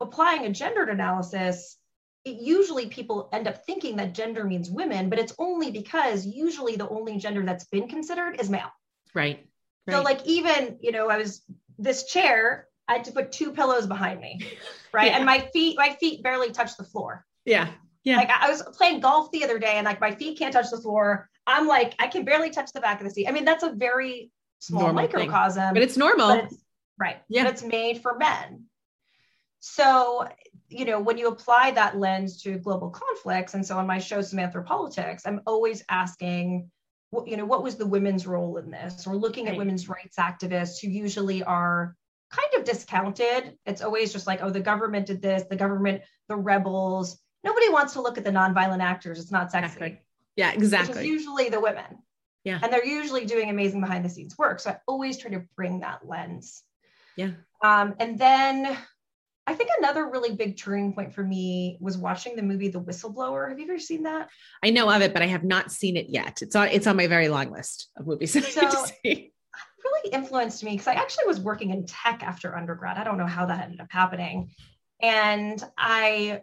applying 0.00 0.44
a 0.46 0.50
gendered 0.50 0.88
analysis 0.88 1.78
it 2.24 2.40
usually 2.40 2.86
people 2.86 3.28
end 3.32 3.48
up 3.48 3.64
thinking 3.64 3.96
that 3.96 4.14
gender 4.14 4.44
means 4.44 4.70
women, 4.70 5.10
but 5.10 5.18
it's 5.18 5.34
only 5.38 5.70
because 5.70 6.24
usually 6.24 6.76
the 6.76 6.88
only 6.88 7.18
gender 7.18 7.42
that's 7.44 7.64
been 7.64 7.88
considered 7.88 8.40
is 8.40 8.48
male. 8.48 8.70
Right. 9.14 9.44
right. 9.86 9.94
So 9.94 10.02
like 10.02 10.24
even, 10.24 10.78
you 10.80 10.92
know, 10.92 11.08
I 11.08 11.18
was 11.18 11.42
this 11.78 12.04
chair, 12.04 12.68
I 12.86 12.94
had 12.94 13.04
to 13.04 13.12
put 13.12 13.32
two 13.32 13.52
pillows 13.52 13.86
behind 13.86 14.20
me. 14.20 14.46
Right. 14.94 15.06
yeah. 15.06 15.16
And 15.16 15.24
my 15.24 15.38
feet, 15.54 15.78
my 15.78 15.96
feet 15.98 16.22
barely 16.22 16.50
touch 16.50 16.76
the 16.76 16.84
floor. 16.84 17.24
Yeah. 17.46 17.70
Yeah. 18.04 18.18
Like 18.18 18.28
I 18.28 18.50
was 18.50 18.62
playing 18.76 19.00
golf 19.00 19.30
the 19.30 19.42
other 19.42 19.58
day 19.58 19.76
and 19.76 19.86
like 19.86 20.02
my 20.02 20.14
feet 20.14 20.38
can't 20.38 20.52
touch 20.52 20.70
the 20.70 20.76
floor. 20.76 21.30
I'm 21.46 21.66
like, 21.66 21.94
I 21.98 22.08
can 22.08 22.26
barely 22.26 22.50
touch 22.50 22.70
the 22.74 22.80
back 22.82 23.00
of 23.00 23.06
the 23.06 23.10
seat. 23.10 23.26
I 23.26 23.32
mean, 23.32 23.46
that's 23.46 23.62
a 23.62 23.72
very 23.72 24.30
small 24.58 24.82
normal 24.82 25.04
microcosm. 25.04 25.62
Thing. 25.62 25.72
But 25.72 25.82
it's 25.82 25.96
normal. 25.96 26.28
But 26.28 26.44
it's, 26.44 26.62
right. 26.98 27.16
Yeah. 27.30 27.44
But 27.44 27.54
it's 27.54 27.62
made 27.62 28.02
for 28.02 28.18
men. 28.18 28.66
So 29.60 30.28
you 30.72 30.84
know, 30.84 31.00
when 31.00 31.18
you 31.18 31.28
apply 31.28 31.72
that 31.72 31.98
lens 31.98 32.42
to 32.42 32.58
global 32.58 32.90
conflicts, 32.90 33.54
and 33.54 33.64
so 33.64 33.78
on 33.78 33.86
my 33.86 33.98
show, 33.98 34.18
Samanthropolitics, 34.18 35.22
I'm 35.26 35.40
always 35.46 35.84
asking, 35.88 36.70
what, 37.10 37.28
you 37.28 37.36
know, 37.36 37.44
what 37.44 37.62
was 37.62 37.76
the 37.76 37.86
women's 37.86 38.26
role 38.26 38.56
in 38.56 38.70
this? 38.70 39.06
Or 39.06 39.14
looking 39.14 39.44
right. 39.44 39.52
at 39.52 39.58
women's 39.58 39.88
rights 39.88 40.16
activists 40.18 40.80
who 40.80 40.88
usually 40.88 41.42
are 41.42 41.94
kind 42.30 42.48
of 42.58 42.64
discounted. 42.64 43.58
It's 43.66 43.82
always 43.82 44.12
just 44.12 44.26
like, 44.26 44.42
oh, 44.42 44.50
the 44.50 44.60
government 44.60 45.06
did 45.06 45.20
this, 45.20 45.44
the 45.44 45.56
government, 45.56 46.02
the 46.28 46.36
rebels. 46.36 47.18
Nobody 47.44 47.68
wants 47.68 47.92
to 47.94 48.00
look 48.00 48.16
at 48.16 48.24
the 48.24 48.30
nonviolent 48.30 48.80
actors. 48.80 49.20
It's 49.20 49.32
not 49.32 49.50
sexy. 49.50 49.66
Exactly. 49.66 50.00
Yeah, 50.36 50.52
exactly. 50.52 51.00
It's 51.00 51.06
usually 51.06 51.50
the 51.50 51.60
women. 51.60 51.98
Yeah. 52.44 52.58
And 52.62 52.72
they're 52.72 52.86
usually 52.86 53.26
doing 53.26 53.50
amazing 53.50 53.80
behind 53.80 54.04
the 54.04 54.08
scenes 54.08 54.36
work. 54.38 54.60
So 54.60 54.70
I 54.70 54.78
always 54.88 55.18
try 55.18 55.30
to 55.32 55.44
bring 55.54 55.80
that 55.80 56.06
lens. 56.08 56.62
Yeah. 57.16 57.32
Um, 57.62 57.94
and 58.00 58.18
then 58.18 58.76
I 59.52 59.54
think 59.54 59.68
another 59.78 60.08
really 60.08 60.34
big 60.34 60.56
turning 60.56 60.94
point 60.94 61.12
for 61.12 61.22
me 61.22 61.76
was 61.78 61.98
watching 61.98 62.36
the 62.36 62.42
movie 62.42 62.68
The 62.68 62.80
Whistleblower. 62.80 63.50
Have 63.50 63.58
you 63.58 63.66
ever 63.66 63.78
seen 63.78 64.04
that? 64.04 64.30
I 64.64 64.70
know 64.70 64.90
of 64.90 65.02
it, 65.02 65.12
but 65.12 65.20
I 65.20 65.26
have 65.26 65.44
not 65.44 65.70
seen 65.70 65.98
it 65.98 66.06
yet. 66.08 66.40
It's 66.40 66.56
on 66.56 66.68
it's 66.68 66.86
on 66.86 66.96
my 66.96 67.06
very 67.06 67.28
long 67.28 67.50
list 67.50 67.90
of 67.98 68.06
movies. 68.06 68.32
So, 68.32 68.86
really 69.04 70.14
influenced 70.14 70.64
me 70.64 70.70
because 70.70 70.86
I 70.86 70.94
actually 70.94 71.26
was 71.26 71.38
working 71.38 71.68
in 71.68 71.84
tech 71.84 72.22
after 72.22 72.56
undergrad. 72.56 72.96
I 72.96 73.04
don't 73.04 73.18
know 73.18 73.26
how 73.26 73.44
that 73.44 73.64
ended 73.64 73.80
up 73.80 73.90
happening. 73.90 74.52
And 75.02 75.62
I 75.76 76.40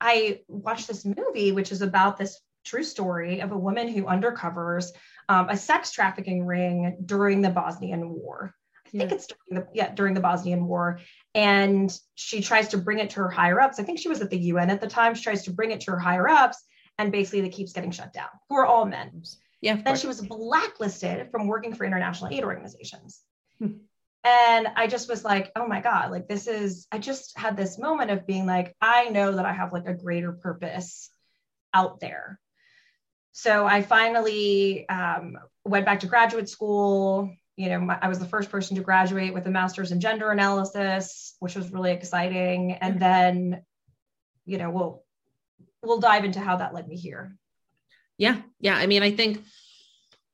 I 0.00 0.40
watched 0.48 0.88
this 0.88 1.04
movie, 1.04 1.52
which 1.52 1.72
is 1.72 1.82
about 1.82 2.16
this 2.16 2.40
true 2.64 2.84
story 2.84 3.40
of 3.40 3.52
a 3.52 3.58
woman 3.58 3.86
who 3.86 4.04
undercovers 4.04 4.92
um, 5.28 5.50
a 5.50 5.58
sex 5.58 5.92
trafficking 5.92 6.46
ring 6.46 6.96
during 7.04 7.42
the 7.42 7.50
Bosnian 7.50 8.08
War. 8.08 8.54
I 8.94 8.98
think 8.98 9.10
yeah. 9.10 9.16
it's 9.16 9.26
during 9.26 9.62
the 9.62 9.68
yeah 9.72 9.94
during 9.94 10.14
the 10.14 10.20
Bosnian 10.20 10.66
War, 10.66 11.00
and 11.34 11.90
she 12.14 12.40
tries 12.42 12.68
to 12.68 12.78
bring 12.78 12.98
it 12.98 13.10
to 13.10 13.20
her 13.20 13.30
higher 13.30 13.60
ups. 13.60 13.78
I 13.78 13.82
think 13.82 13.98
she 13.98 14.08
was 14.08 14.20
at 14.20 14.30
the 14.30 14.38
UN 14.38 14.70
at 14.70 14.80
the 14.80 14.86
time. 14.86 15.14
She 15.14 15.22
tries 15.22 15.44
to 15.44 15.52
bring 15.52 15.70
it 15.70 15.80
to 15.82 15.92
her 15.92 15.98
higher 15.98 16.28
ups, 16.28 16.62
and 16.98 17.12
basically 17.12 17.40
it 17.40 17.50
keeps 17.50 17.72
getting 17.72 17.90
shut 17.90 18.12
down. 18.12 18.28
Who 18.48 18.56
are 18.56 18.66
all 18.66 18.84
men. 18.84 19.22
Yeah. 19.60 19.80
Then 19.84 19.96
she 19.96 20.06
was 20.06 20.20
blacklisted 20.20 21.30
from 21.30 21.46
working 21.46 21.74
for 21.74 21.84
international 21.84 22.32
aid 22.32 22.44
organizations. 22.44 23.20
Hmm. 23.58 23.72
And 24.24 24.68
I 24.76 24.86
just 24.86 25.08
was 25.08 25.24
like, 25.24 25.50
oh 25.56 25.66
my 25.66 25.80
God, 25.80 26.10
like 26.10 26.28
this 26.28 26.46
is, 26.46 26.86
I 26.92 26.98
just 26.98 27.38
had 27.38 27.56
this 27.56 27.78
moment 27.78 28.10
of 28.10 28.26
being 28.26 28.46
like, 28.46 28.74
I 28.80 29.08
know 29.08 29.32
that 29.32 29.46
I 29.46 29.52
have 29.52 29.72
like 29.72 29.86
a 29.86 29.94
greater 29.94 30.32
purpose 30.32 31.10
out 31.72 32.00
there. 32.00 32.38
So 33.32 33.66
I 33.66 33.82
finally 33.82 34.88
um, 34.88 35.38
went 35.64 35.86
back 35.86 36.00
to 36.00 36.06
graduate 36.06 36.48
school. 36.48 37.32
You 37.56 37.68
know, 37.68 37.80
my, 37.80 37.98
I 38.00 38.08
was 38.08 38.18
the 38.18 38.26
first 38.26 38.50
person 38.50 38.76
to 38.76 38.82
graduate 38.82 39.34
with 39.34 39.46
a 39.46 39.50
master's 39.50 39.92
in 39.92 40.00
gender 40.00 40.30
analysis, 40.30 41.34
which 41.40 41.54
was 41.54 41.70
really 41.72 41.92
exciting. 41.92 42.72
And 42.72 43.00
then, 43.00 43.62
you 44.46 44.58
know, 44.58 44.70
we'll 44.70 45.04
we'll 45.82 46.00
dive 46.00 46.24
into 46.24 46.40
how 46.40 46.56
that 46.56 46.74
led 46.74 46.88
me 46.88 46.96
here. 46.96 47.36
Yeah, 48.18 48.40
yeah. 48.60 48.76
I 48.76 48.86
mean, 48.86 49.02
I 49.02 49.10
think 49.10 49.42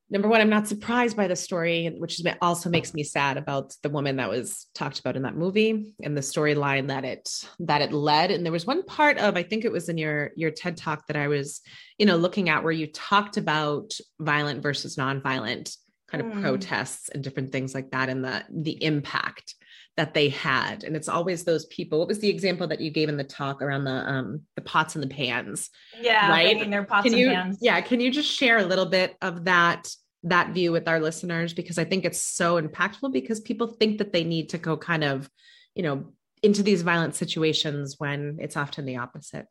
number 0.09 0.29
one, 0.29 0.41
I'm 0.41 0.51
not 0.51 0.69
surprised 0.69 1.17
by 1.17 1.27
the 1.27 1.37
story, 1.37 1.95
which 1.99 2.21
also 2.41 2.71
makes 2.71 2.95
me 2.95 3.03
sad 3.03 3.37
about 3.37 3.75
the 3.83 3.91
woman 3.91 4.17
that 4.17 4.29
was 4.29 4.67
talked 4.75 5.01
about 5.01 5.17
in 5.17 5.23
that 5.23 5.37
movie 5.37 5.95
and 6.03 6.17
the 6.17 6.21
storyline 6.21 6.89
that 6.89 7.05
it 7.05 7.29
that 7.61 7.83
it 7.83 7.93
led. 7.93 8.31
And 8.31 8.45
there 8.45 8.53
was 8.53 8.67
one 8.67 8.85
part 8.85 9.19
of 9.19 9.37
I 9.37 9.43
think 9.43 9.65
it 9.65 9.73
was 9.73 9.89
in 9.89 9.99
your 9.99 10.31
your 10.37 10.51
TED 10.51 10.77
talk 10.77 11.07
that 11.07 11.17
I 11.17 11.29
was, 11.29 11.61
you 11.99 12.07
know, 12.07 12.17
looking 12.17 12.49
at 12.49 12.63
where 12.63 12.73
you 12.73 12.87
talked 12.87 13.37
about 13.37 13.95
violent 14.21 14.63
versus 14.63 14.97
nonviolent 14.97 15.77
kind 16.09 16.25
of 16.25 16.33
mm. 16.33 16.43
protests 16.43 17.09
and 17.09 17.23
different 17.23 17.53
things 17.53 17.75
like 17.75 17.91
that 17.91 18.09
and 18.09 18.25
the 18.25 18.45
the 18.51 18.83
impact 18.83 19.55
that 19.97 20.13
they 20.13 20.29
had. 20.29 20.85
And 20.85 20.95
it's 20.95 21.09
always 21.09 21.45
those 21.45 21.67
people 21.67 21.99
what 21.99 22.09
was 22.09 22.19
the 22.19 22.29
example 22.29 22.67
that 22.69 22.81
you 22.81 22.91
gave 22.91 23.09
in 23.09 23.17
the 23.17 23.25
talk 23.25 23.63
around 23.63 23.85
the 23.85 23.91
um 23.91 24.43
the 24.55 24.63
pots 24.63 24.95
and 24.95 25.03
the 25.03 25.09
pans 25.09 25.71
yeah 26.01 26.29
right? 26.29 26.71
their 26.71 26.85
pots 26.85 27.05
can 27.05 27.13
and 27.13 27.21
you, 27.21 27.29
pans. 27.31 27.59
yeah 27.61 27.81
can 27.81 28.01
you 28.01 28.11
just 28.11 28.31
share 28.31 28.59
a 28.59 28.65
little 28.65 28.87
bit 28.87 29.17
of 29.23 29.45
that 29.45 29.89
that 30.23 30.51
view 30.51 30.73
with 30.73 30.89
our 30.89 31.01
listeners? 31.01 31.55
Because 31.55 31.79
i 31.79 31.85
think 31.85 32.05
it's 32.05 32.21
so 32.21 32.61
impactful 32.61 33.13
because 33.13 33.41
people 33.41 33.67
think 33.67 33.99
that 33.99 34.13
they 34.13 34.25
need 34.25 34.51
to 34.51 34.59
go 34.59 34.77
kind 34.77 35.05
of 35.05 35.29
you 35.75 35.83
know 35.83 36.13
into 36.43 36.63
these 36.63 36.83
violent 36.83 37.15
situations 37.15 37.97
when 37.99 38.37
it's 38.41 38.57
often 38.57 38.85
the 38.85 38.99
opposite. 38.99 39.47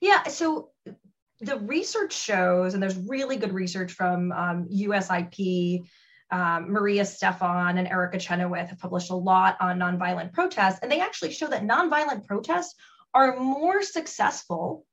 Yeah 0.00 0.24
so 0.24 0.70
the 1.40 1.58
research 1.58 2.12
shows 2.12 2.74
and 2.74 2.82
there's 2.82 2.96
really 2.96 3.36
good 3.36 3.52
research 3.52 3.92
from 3.92 4.32
um, 4.32 4.68
usip 4.68 5.84
um, 6.30 6.70
Maria 6.70 7.04
Stephan, 7.04 7.78
and 7.78 7.88
Erica 7.88 8.18
Chenoweth 8.18 8.68
have 8.68 8.78
published 8.78 9.10
a 9.10 9.16
lot 9.16 9.56
on 9.60 9.78
nonviolent 9.78 10.32
protests, 10.32 10.78
and 10.82 10.90
they 10.90 11.00
actually 11.00 11.32
show 11.32 11.48
that 11.48 11.64
nonviolent 11.64 12.24
protests 12.26 12.76
are 13.14 13.36
more 13.36 13.82
successful 13.82 14.86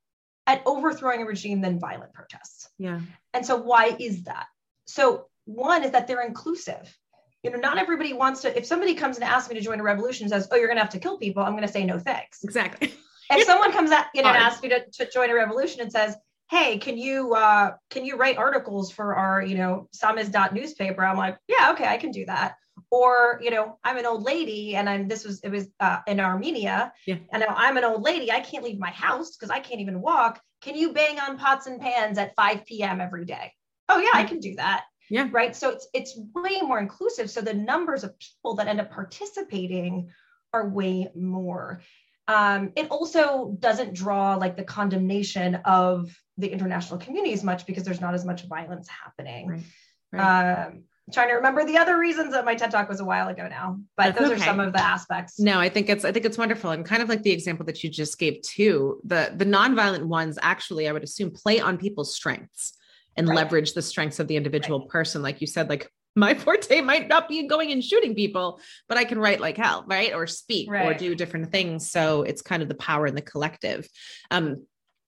at 0.47 0.63
overthrowing 0.65 1.21
a 1.21 1.25
regime 1.25 1.61
than 1.61 1.79
violent 1.79 2.13
protests. 2.13 2.69
Yeah. 2.79 3.01
And 3.33 3.45
so, 3.45 3.55
why 3.55 3.95
is 3.99 4.23
that? 4.23 4.47
So, 4.85 5.27
one 5.45 5.83
is 5.83 5.91
that 5.91 6.07
they're 6.07 6.25
inclusive. 6.25 6.97
You 7.43 7.51
know, 7.51 7.59
not 7.59 7.77
everybody 7.77 8.13
wants 8.13 8.41
to. 8.41 8.57
If 8.57 8.65
somebody 8.65 8.95
comes 8.95 9.17
and 9.17 9.23
asks 9.23 9.49
me 9.49 9.55
to 9.55 9.61
join 9.61 9.79
a 9.79 9.83
revolution 9.83 10.23
and 10.23 10.31
says, 10.31 10.47
"Oh, 10.51 10.55
you're 10.55 10.67
going 10.67 10.77
to 10.77 10.83
have 10.83 10.93
to 10.93 10.99
kill 10.99 11.19
people," 11.19 11.43
I'm 11.43 11.51
going 11.51 11.67
to 11.67 11.71
say 11.71 11.85
no 11.85 11.99
thanks. 11.99 12.43
Exactly. 12.43 12.93
if 13.29 13.45
someone 13.45 13.71
comes 13.71 13.91
at 13.91 14.07
you 14.15 14.23
know 14.23 14.29
and 14.29 14.37
asks 14.37 14.63
me 14.63 14.69
to, 14.69 14.83
to 14.93 15.11
join 15.11 15.29
a 15.29 15.35
revolution 15.35 15.81
and 15.81 15.91
says, 15.91 16.15
hey 16.49 16.77
can 16.77 16.97
you 16.97 17.33
uh 17.33 17.73
can 17.89 18.05
you 18.05 18.15
write 18.15 18.37
articles 18.37 18.91
for 18.91 19.15
our 19.15 19.41
you 19.41 19.55
know 19.55 19.87
samizdat 19.95 20.53
newspaper? 20.53 21.03
I'm 21.03 21.17
like 21.17 21.37
yeah 21.47 21.71
okay 21.71 21.87
i 21.87 21.97
can 21.97 22.11
do 22.11 22.25
that. 22.25 22.55
Or 22.91 23.39
you 23.43 23.51
know 23.51 23.77
i'm 23.83 23.97
an 23.97 24.05
old 24.05 24.23
lady 24.23 24.75
and 24.75 24.89
i'm 24.89 25.07
this 25.07 25.25
was 25.25 25.39
it 25.41 25.49
was 25.49 25.67
uh, 25.79 25.99
in 26.07 26.19
armenia. 26.19 26.93
Yeah. 27.05 27.17
and 27.31 27.43
i'm 27.43 27.77
an 27.77 27.83
old 27.83 28.03
lady. 28.03 28.31
I 28.31 28.39
can't 28.39 28.63
leave 28.63 28.79
my 28.79 28.91
house 28.91 29.35
because 29.35 29.49
i 29.49 29.59
can't 29.59 29.81
even 29.81 30.01
walk. 30.01 30.41
Can 30.61 30.75
you 30.75 30.93
bang 30.93 31.19
on 31.19 31.37
pots 31.37 31.67
and 31.67 31.79
pans 31.79 32.17
at 32.17 32.35
5 32.35 32.65
p.m 32.65 33.01
every 33.01 33.25
day? 33.25 33.53
Oh 33.89 33.99
yeah 33.99 34.11
i 34.13 34.23
can 34.23 34.39
do 34.39 34.55
that. 34.55 34.85
Yeah. 35.09 35.29
Right? 35.31 35.55
So 35.55 35.69
it's 35.69 35.87
it's 35.93 36.19
way 36.35 36.59
more 36.61 36.79
inclusive. 36.79 37.29
So 37.29 37.41
the 37.41 37.53
numbers 37.53 38.03
of 38.03 38.13
people 38.19 38.55
that 38.55 38.67
end 38.67 38.81
up 38.81 38.91
participating 38.91 40.09
are 40.53 40.67
way 40.69 41.09
more 41.15 41.81
um, 42.27 42.73
it 42.75 42.89
also 42.91 43.55
doesn't 43.59 43.93
draw 43.93 44.35
like 44.35 44.57
the 44.57 44.63
condemnation 44.63 45.55
of 45.65 46.15
the 46.37 46.47
international 46.47 46.99
community 46.99 47.33
as 47.33 47.43
much 47.43 47.65
because 47.65 47.83
there's 47.83 48.01
not 48.01 48.13
as 48.13 48.25
much 48.25 48.45
violence 48.47 48.87
happening. 48.87 49.47
Right. 49.47 49.63
Right. 50.11 50.65
Um, 50.65 50.83
trying 51.11 51.29
to 51.29 51.35
remember 51.35 51.65
the 51.65 51.77
other 51.77 51.97
reasons 51.97 52.33
that 52.33 52.43
my 52.43 52.55
TED 52.55 52.71
talk 52.71 52.89
was 52.89 52.99
a 52.99 53.05
while 53.05 53.29
ago 53.29 53.47
now, 53.47 53.79
but 53.95 54.07
That's 54.07 54.19
those 54.19 54.31
okay. 54.31 54.41
are 54.41 54.45
some 54.45 54.59
of 54.59 54.73
the 54.73 54.83
aspects. 54.83 55.39
No, 55.39 55.59
I 55.59 55.69
think 55.69 55.89
it's 55.89 56.03
I 56.05 56.11
think 56.11 56.25
it's 56.25 56.37
wonderful 56.37 56.71
and 56.71 56.85
kind 56.85 57.01
of 57.01 57.09
like 57.09 57.23
the 57.23 57.31
example 57.31 57.65
that 57.65 57.83
you 57.83 57.89
just 57.89 58.19
gave 58.19 58.41
too. 58.41 58.99
The 59.05 59.33
the 59.35 59.45
nonviolent 59.45 60.03
ones 60.03 60.37
actually, 60.41 60.87
I 60.87 60.91
would 60.91 61.03
assume, 61.03 61.31
play 61.31 61.59
on 61.59 61.77
people's 61.77 62.15
strengths 62.15 62.73
and 63.15 63.27
right. 63.27 63.35
leverage 63.35 63.73
the 63.73 63.81
strengths 63.81 64.19
of 64.19 64.27
the 64.27 64.35
individual 64.35 64.81
person. 64.81 65.21
Like 65.21 65.41
you 65.41 65.47
said, 65.47 65.69
like 65.69 65.89
my 66.17 66.33
forte 66.33 66.81
might 66.81 67.07
not 67.07 67.29
be 67.29 67.47
going 67.47 67.71
and 67.71 67.83
shooting 67.83 68.15
people, 68.15 68.59
but 68.89 68.97
I 68.97 69.05
can 69.05 69.19
write 69.19 69.39
like 69.39 69.55
hell, 69.55 69.85
right? 69.87 70.13
Or 70.13 70.25
speak 70.25 70.69
right. 70.69 70.87
or 70.87 70.93
do 70.97 71.13
different 71.13 71.51
things. 71.51 71.89
So 71.89 72.23
it's 72.23 72.41
kind 72.41 72.63
of 72.63 72.69
the 72.69 72.75
power 72.75 73.05
in 73.05 73.15
the 73.15 73.21
collective. 73.21 73.87
Um, 74.31 74.65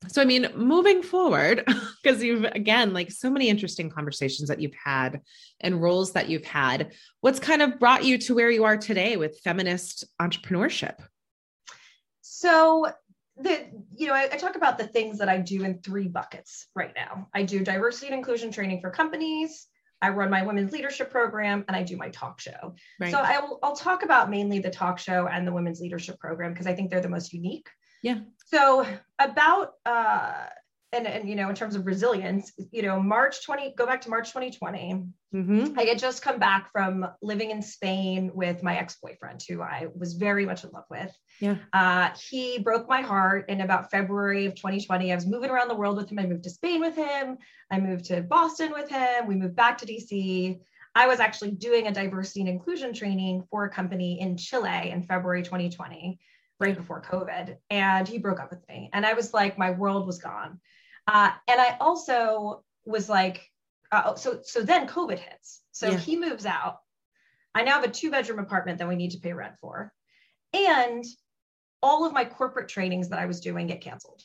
so 0.08 0.22
i 0.22 0.26
mean 0.26 0.48
moving 0.56 1.04
forward 1.04 1.62
because 2.02 2.24
you've 2.24 2.46
again 2.46 2.94
like 2.94 3.12
so 3.12 3.30
many 3.30 3.50
interesting 3.50 3.90
conversations 3.90 4.48
that 4.48 4.62
you've 4.62 4.74
had 4.82 5.20
and 5.60 5.82
roles 5.82 6.14
that 6.14 6.30
you've 6.30 6.46
had 6.46 6.94
what's 7.20 7.38
kind 7.38 7.62
of 7.62 7.78
brought 7.80 8.06
you 8.06 8.18
to 8.18 8.34
where 8.34 8.50
you 8.50 8.64
are 8.64 8.78
today 8.78 9.18
with 9.18 9.42
feminist 9.44 10.06
entrepreneurship 10.22 10.96
so 12.22 12.88
the 13.36 13.66
you 13.94 14.08
know 14.08 14.14
I, 14.14 14.30
I, 14.32 14.38
talk 14.38 14.56
about 14.56 14.78
the 14.78 14.88
things 14.88 15.18
that 15.18 15.28
i 15.28 15.38
do 15.38 15.66
in 15.66 15.80
three 15.80 16.08
buckets 16.08 16.68
right 16.76 16.94
now 16.96 17.28
i 17.34 17.44
do 17.44 17.60
diversity 17.60 18.08
and 18.08 18.16
inclusion 18.16 18.54
training 18.54 18.80
for 18.80 18.92
companies 18.92 19.68
i 20.02 20.10
run 20.10 20.30
my 20.30 20.44
women's 20.44 20.72
leadership 20.72 21.12
program 21.12 21.64
and 21.68 21.76
i 21.76 21.84
do 21.84 21.98
my 21.98 22.10
talk 22.10 22.40
show. 22.40 22.76
Right. 23.00 23.12
so 23.12 23.20
I'll, 23.20 23.60
I'll 23.64 23.76
talk 23.76 24.04
about 24.04 24.30
mainly 24.30 24.60
the 24.60 24.70
talk 24.70 25.00
show 25.00 25.28
and 25.28 25.48
the 25.48 25.54
women's 25.54 25.80
leadership 25.82 26.20
program 26.20 26.54
because 26.54 26.68
i 26.68 26.74
think 26.74 26.90
they're 26.90 27.02
the 27.02 27.10
most 27.10 27.34
unique. 27.34 27.70
Yeah. 28.02 28.20
So 28.46 28.86
about 29.20 29.74
uh, 29.86 30.46
and 30.92 31.06
and 31.06 31.30
you 31.30 31.36
know 31.36 31.50
in 31.50 31.56
terms 31.56 31.76
of 31.76 31.86
resilience, 31.86 32.52
you 32.72 32.82
know 32.82 33.00
March 33.00 33.44
20 33.46 33.74
go 33.76 33.86
back 33.86 34.02
to 34.02 34.10
March 34.10 34.30
2020. 34.30 35.06
Mm-hmm. 35.34 35.78
I 35.78 35.84
had 35.84 36.00
just 36.00 36.22
come 36.22 36.40
back 36.40 36.72
from 36.72 37.06
living 37.22 37.52
in 37.52 37.62
Spain 37.62 38.32
with 38.34 38.64
my 38.64 38.78
ex 38.78 38.98
boyfriend, 39.02 39.44
who 39.48 39.62
I 39.62 39.88
was 39.96 40.14
very 40.14 40.46
much 40.46 40.64
in 40.64 40.72
love 40.72 40.86
with. 40.90 41.16
Yeah. 41.40 41.58
Uh, 41.72 42.10
he 42.30 42.60
broke 42.60 42.90
my 42.90 43.02
heart 43.02 43.50
in 43.50 43.62
about 43.62 43.92
February 43.92 44.46
of 44.46 44.56
2020. 44.56 45.12
I 45.12 45.16
was 45.16 45.28
moving 45.28 45.52
around 45.52 45.68
the 45.68 45.76
world 45.76 45.98
with 45.98 46.12
him. 46.12 46.20
I 46.20 46.26
moved 46.26 46.44
to 46.46 46.50
Spain 46.50 46.80
with 46.82 46.96
him. 46.96 47.38
I 47.72 47.80
moved 47.80 48.06
to 48.06 48.22
Boston 48.22 48.72
with 48.72 48.90
him. 48.90 49.28
We 49.28 49.36
moved 49.36 49.56
back 49.56 49.78
to 49.80 49.86
DC. 49.86 50.60
I 50.96 51.08
was 51.08 51.20
actually 51.20 51.52
doing 51.52 51.88
a 51.88 51.94
diversity 51.94 52.42
and 52.42 52.50
inclusion 52.50 52.94
training 52.94 53.44
for 53.52 53.66
a 53.66 53.70
company 53.70 54.20
in 54.20 54.38
Chile 54.38 54.90
in 54.90 55.04
February 55.04 55.44
2020 55.44 56.20
right 56.60 56.76
before 56.76 57.02
COVID, 57.02 57.58
and 57.70 58.08
he 58.08 58.18
broke 58.18 58.40
up 58.40 58.50
with 58.50 58.68
me. 58.68 58.90
And 58.94 59.06
I 59.06 59.14
was 59.14 59.34
like, 59.34 59.58
my 59.58 59.72
world 59.72 60.06
was 60.06 60.20
gone. 60.20 60.60
Uh, 61.08 61.32
and 61.48 61.60
I 61.60 61.78
also 61.80 62.64
was 62.86 63.10
like, 63.10 63.42
uh, 63.92 64.16
so 64.16 64.40
so 64.44 64.62
then 64.62 64.88
COVID 64.88 65.20
hits. 65.20 65.62
So 65.72 65.92
yeah. 65.92 65.98
he 65.98 66.18
moves 66.18 66.46
out. 66.46 66.78
I 67.56 67.64
now 67.64 67.74
have 67.74 67.84
a 67.84 67.92
two 67.92 68.12
bedroom 68.12 68.40
apartment 68.40 68.80
that 68.80 68.88
we 68.88 68.96
need 68.96 69.12
to 69.12 69.20
pay 69.20 69.34
rent 69.34 69.56
for, 69.60 69.92
and 70.54 71.04
all 71.82 72.06
of 72.06 72.14
my 72.14 72.26
corporate 72.26 72.68
trainings 72.70 73.10
that 73.10 73.20
I 73.20 73.26
was 73.26 73.40
doing 73.40 73.68
get 73.68 73.82
canceled 73.82 74.22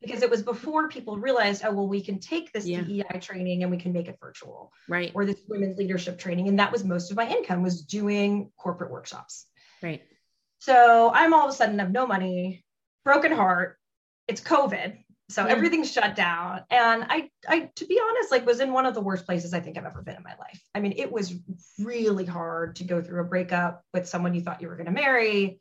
because 0.00 0.22
it 0.22 0.30
was 0.30 0.42
before 0.42 0.88
people 0.88 1.16
realized, 1.16 1.62
oh, 1.64 1.72
well, 1.72 1.88
we 1.88 2.02
can 2.02 2.18
take 2.18 2.52
this 2.52 2.66
yeah. 2.66 2.82
DEI 2.82 3.18
training 3.20 3.62
and 3.62 3.70
we 3.70 3.78
can 3.78 3.92
make 3.92 4.08
it 4.08 4.18
virtual. 4.20 4.70
Right. 4.88 5.10
Or 5.14 5.24
this 5.24 5.40
women's 5.48 5.78
leadership 5.78 6.18
training. 6.18 6.48
And 6.48 6.58
that 6.58 6.70
was 6.70 6.84
most 6.84 7.10
of 7.10 7.16
my 7.16 7.28
income 7.28 7.62
was 7.62 7.82
doing 7.82 8.50
corporate 8.58 8.90
workshops. 8.90 9.46
Right. 9.82 10.02
So 10.64 11.10
I'm 11.12 11.34
all 11.34 11.46
of 11.46 11.52
a 11.52 11.56
sudden 11.56 11.78
have 11.78 11.92
no 11.92 12.06
money, 12.06 12.64
broken 13.04 13.32
heart. 13.32 13.76
It's 14.28 14.40
COVID. 14.40 14.96
So 15.28 15.44
yeah. 15.44 15.52
everything's 15.52 15.92
shut 15.92 16.16
down. 16.16 16.62
And 16.70 17.04
I 17.06 17.28
I 17.46 17.68
to 17.76 17.86
be 17.86 18.00
honest, 18.02 18.30
like 18.30 18.46
was 18.46 18.60
in 18.60 18.72
one 18.72 18.86
of 18.86 18.94
the 18.94 19.02
worst 19.02 19.26
places 19.26 19.52
I 19.52 19.60
think 19.60 19.76
I've 19.76 19.84
ever 19.84 20.00
been 20.00 20.16
in 20.16 20.22
my 20.22 20.34
life. 20.38 20.62
I 20.74 20.80
mean, 20.80 20.94
it 20.96 21.12
was 21.12 21.34
really 21.78 22.24
hard 22.24 22.76
to 22.76 22.84
go 22.84 23.02
through 23.02 23.20
a 23.20 23.24
breakup 23.24 23.82
with 23.92 24.08
someone 24.08 24.34
you 24.34 24.40
thought 24.40 24.62
you 24.62 24.68
were 24.68 24.76
going 24.76 24.86
to 24.86 24.92
marry 24.92 25.60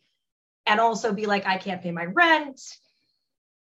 and 0.65 0.79
also 0.79 1.11
be 1.11 1.25
like 1.25 1.45
I 1.45 1.57
can't 1.57 1.81
pay 1.81 1.91
my 1.91 2.05
rent. 2.05 2.61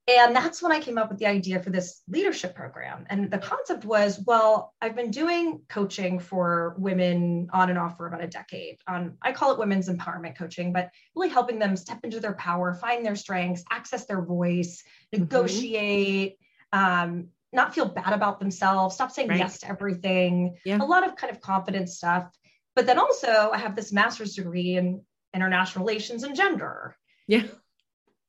And 0.09 0.33
that's 0.33 0.61
when 0.61 0.71
I 0.71 0.79
came 0.79 0.97
up 0.97 1.09
with 1.09 1.19
the 1.19 1.25
idea 1.25 1.61
for 1.61 1.69
this 1.69 2.01
leadership 2.07 2.55
program. 2.55 3.05
And 3.09 3.29
the 3.29 3.37
concept 3.37 3.83
was 3.83 4.21
well, 4.25 4.73
I've 4.81 4.95
been 4.95 5.11
doing 5.11 5.61
coaching 5.67 6.19
for 6.19 6.75
women 6.77 7.49
on 7.51 7.69
and 7.69 7.77
off 7.77 7.97
for 7.97 8.07
about 8.07 8.23
a 8.23 8.27
decade. 8.27 8.77
On 8.87 9.17
I 9.21 9.33
call 9.33 9.51
it 9.51 9.59
women's 9.59 9.89
empowerment 9.89 10.37
coaching, 10.37 10.71
but 10.71 10.91
really 11.13 11.27
helping 11.27 11.59
them 11.59 11.75
step 11.75 11.99
into 12.05 12.21
their 12.21 12.35
power, 12.35 12.73
find 12.73 13.05
their 13.05 13.17
strengths, 13.17 13.65
access 13.69 14.05
their 14.05 14.21
voice, 14.21 14.81
mm-hmm. 15.13 15.23
negotiate, 15.23 16.37
um, 16.71 17.27
not 17.51 17.75
feel 17.75 17.85
bad 17.85 18.13
about 18.13 18.39
themselves, 18.39 18.95
stop 18.95 19.11
saying 19.11 19.27
right. 19.27 19.39
yes 19.39 19.59
to 19.59 19.69
everything, 19.69 20.55
yeah. 20.63 20.77
a 20.81 20.85
lot 20.85 21.05
of 21.05 21.17
kind 21.17 21.33
of 21.33 21.41
confidence 21.41 21.97
stuff. 21.97 22.31
But 22.77 22.85
then 22.85 22.97
also, 22.97 23.49
I 23.51 23.57
have 23.57 23.75
this 23.75 23.91
master's 23.91 24.35
degree 24.35 24.77
in 24.77 25.01
international 25.33 25.85
relations 25.85 26.23
and 26.23 26.33
gender. 26.33 26.95
Yeah 27.27 27.43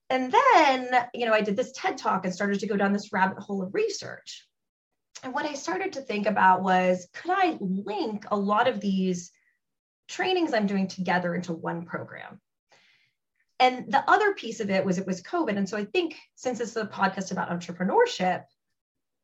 and 0.09 0.33
then, 0.33 0.89
you 1.13 1.25
know, 1.25 1.33
I 1.33 1.41
did 1.41 1.55
this 1.55 1.71
TED 1.71 1.97
talk 1.97 2.25
and 2.25 2.33
started 2.33 2.59
to 2.59 2.67
go 2.67 2.75
down 2.75 2.93
this 2.93 3.13
rabbit 3.13 3.39
hole 3.39 3.61
of 3.61 3.73
research. 3.73 4.47
And 5.21 5.33
what 5.33 5.45
I 5.45 5.53
started 5.53 5.93
to 5.93 6.01
think 6.01 6.25
about 6.25 6.63
was 6.63 7.07
could 7.13 7.31
I 7.31 7.57
link 7.59 8.25
a 8.31 8.37
lot 8.37 8.67
of 8.67 8.79
these 8.79 9.31
trainings 10.07 10.53
I'm 10.53 10.65
doing 10.65 10.87
together 10.87 11.35
into 11.35 11.53
one 11.53 11.85
program? 11.85 12.41
And 13.59 13.91
the 13.91 14.09
other 14.09 14.33
piece 14.33 14.61
of 14.61 14.69
it 14.69 14.85
was 14.85 14.97
it 14.97 15.05
was 15.05 15.21
COVID. 15.21 15.57
And 15.57 15.67
so 15.67 15.77
I 15.77 15.85
think 15.85 16.15
since 16.35 16.59
this 16.59 16.71
is 16.71 16.77
a 16.77 16.85
podcast 16.85 17.31
about 17.31 17.49
entrepreneurship, 17.49 18.43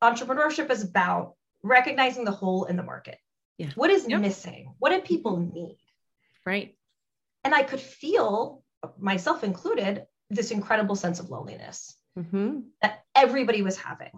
entrepreneurship 0.04 0.70
is 0.70 0.84
about 0.84 1.36
recognizing 1.64 2.26
the 2.26 2.32
hole 2.32 2.66
in 2.66 2.76
the 2.76 2.84
market. 2.84 3.18
Yeah. 3.58 3.70
What 3.76 3.90
is 3.90 4.06
yep. 4.08 4.22
missing? 4.22 4.74
What 4.80 4.92
do 4.92 5.00
people 5.02 5.38
need? 5.38 5.78
Right. 6.46 6.76
And 7.44 7.56
I 7.56 7.64
could 7.64 7.80
feel 7.80 8.62
myself 9.00 9.44
included 9.44 10.06
this 10.30 10.52
incredible 10.52 10.96
sense 10.96 11.20
of 11.20 11.30
loneliness 11.30 11.96
mm-hmm. 12.18 12.60
that 12.82 13.04
everybody 13.16 13.62
was 13.62 13.78
having. 13.78 14.12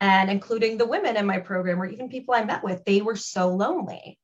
And 0.00 0.30
including 0.30 0.78
the 0.78 0.86
women 0.86 1.16
in 1.16 1.26
my 1.26 1.38
program, 1.38 1.80
or 1.80 1.86
even 1.86 2.08
people 2.08 2.34
I 2.34 2.44
met 2.44 2.62
with, 2.62 2.84
they 2.84 3.00
were 3.00 3.16
so 3.16 3.48
lonely. 3.48 4.18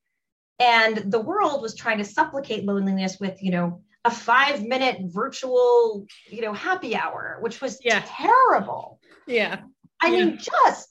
And 0.60 0.96
the 0.96 1.20
world 1.20 1.62
was 1.62 1.74
trying 1.74 1.98
to 1.98 2.04
supplicate 2.04 2.64
loneliness 2.64 3.18
with, 3.18 3.42
you 3.42 3.50
know, 3.50 3.82
a 4.04 4.10
five 4.10 4.62
minute 4.62 4.98
virtual, 5.02 6.06
you 6.30 6.42
know, 6.42 6.52
happy 6.52 6.94
hour, 6.94 7.38
which 7.40 7.60
was 7.60 7.80
yeah. 7.82 8.04
terrible. 8.06 9.00
Yeah. 9.26 9.62
I 10.00 10.08
yeah. 10.08 10.24
mean, 10.26 10.38
just 10.38 10.88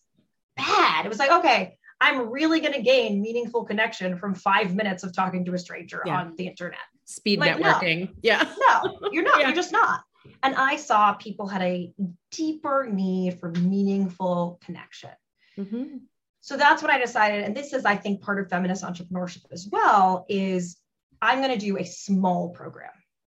bad. 0.58 1.06
It 1.06 1.10
was 1.10 1.20
like, 1.20 1.32
okay, 1.32 1.78
I'm 2.02 2.30
really 2.30 2.60
going 2.60 2.74
to 2.74 2.82
gain 2.82 3.22
meaningful 3.22 3.64
connection 3.64 4.18
from 4.18 4.36
five 4.36 4.76
minutes 4.76 5.04
of 5.04 5.16
talking 5.16 5.46
to 5.46 5.54
a 5.54 5.60
stranger 5.60 6.04
yeah. 6.06 6.20
on 6.20 6.36
the 6.36 6.48
internet 6.48 6.80
speed 7.06 7.40
like, 7.40 7.58
networking. 7.58 8.08
No, 8.08 8.14
yeah. 8.22 8.54
No, 8.60 9.10
you're 9.12 9.24
not. 9.24 9.40
yeah. 9.40 9.48
You're 9.48 9.56
just 9.56 9.72
not. 9.72 10.02
And 10.42 10.56
I 10.56 10.78
saw 10.78 11.14
people 11.14 11.48
had 11.48 11.62
a 11.62 11.94
deeper 12.32 12.88
need 12.92 13.40
for 13.40 13.52
meaningful 13.52 14.60
connection. 14.64 15.12
Mm-hmm. 15.58 15.98
So 16.42 16.58
that's 16.58 16.82
what 16.82 16.92
I 16.92 17.00
decided. 17.00 17.44
And 17.44 17.56
this 17.56 17.74
is, 17.74 17.86
I 17.86 17.96
think, 17.96 18.22
part 18.22 18.40
of 18.40 18.50
feminist 18.50 18.84
entrepreneurship 18.84 19.46
as 19.52 19.68
well, 19.72 20.26
is 20.28 20.78
I'm 21.22 21.40
going 21.40 21.58
to 21.58 21.66
do 21.66 21.78
a 21.78 21.86
small 21.86 22.50
program. 22.50 22.92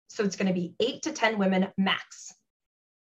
So 0.08 0.24
it's 0.24 0.36
going 0.36 0.48
to 0.48 0.54
be 0.54 0.74
eight 0.80 1.02
to 1.02 1.12
10 1.12 1.38
women 1.38 1.68
max. 1.76 2.34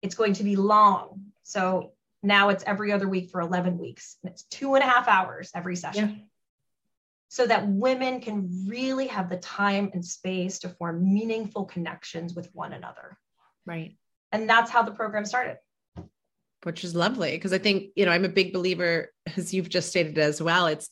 It's 0.01 0.15
going 0.15 0.33
to 0.33 0.43
be 0.43 0.55
long. 0.55 1.27
So 1.43 1.93
now 2.21 2.49
it's 2.49 2.63
every 2.65 2.91
other 2.91 3.07
week 3.07 3.29
for 3.29 3.39
11 3.39 3.77
weeks. 3.77 4.17
And 4.23 4.31
it's 4.31 4.43
two 4.43 4.75
and 4.75 4.83
a 4.83 4.87
half 4.87 5.07
hours 5.07 5.51
every 5.55 5.75
session. 5.75 6.09
Yeah 6.09 6.25
so 7.33 7.47
that 7.47 7.67
women 7.67 8.21
can 8.21 8.47
really 8.67 9.07
have 9.07 9.27
the 9.27 9.37
time 9.37 9.89
and 9.95 10.05
space 10.05 10.59
to 10.59 10.69
form 10.69 11.11
meaningful 11.11 11.65
connections 11.65 12.35
with 12.35 12.47
one 12.53 12.73
another. 12.73 13.17
Right. 13.65 13.97
And 14.31 14.47
that's 14.47 14.69
how 14.69 14.83
the 14.83 14.91
program 14.91 15.25
started. 15.25 15.57
Which 16.61 16.83
is 16.83 16.93
lovely 16.93 17.31
because 17.31 17.51
I 17.51 17.57
think, 17.57 17.85
you 17.95 18.05
know, 18.05 18.11
I'm 18.11 18.23
a 18.23 18.29
big 18.29 18.53
believer 18.53 19.11
as 19.35 19.51
you've 19.51 19.69
just 19.69 19.89
stated 19.89 20.19
as 20.19 20.43
well. 20.43 20.67
It's 20.67 20.91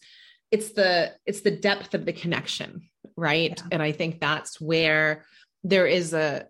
it's 0.50 0.72
the 0.72 1.14
it's 1.28 1.42
the 1.42 1.52
depth 1.52 1.94
of 1.94 2.06
the 2.06 2.14
connection, 2.14 2.90
right? 3.16 3.56
Yeah. 3.56 3.68
And 3.74 3.84
I 3.84 3.92
think 3.92 4.20
that's 4.20 4.60
where 4.60 5.26
there 5.64 5.86
is 5.86 6.12
a 6.12 6.48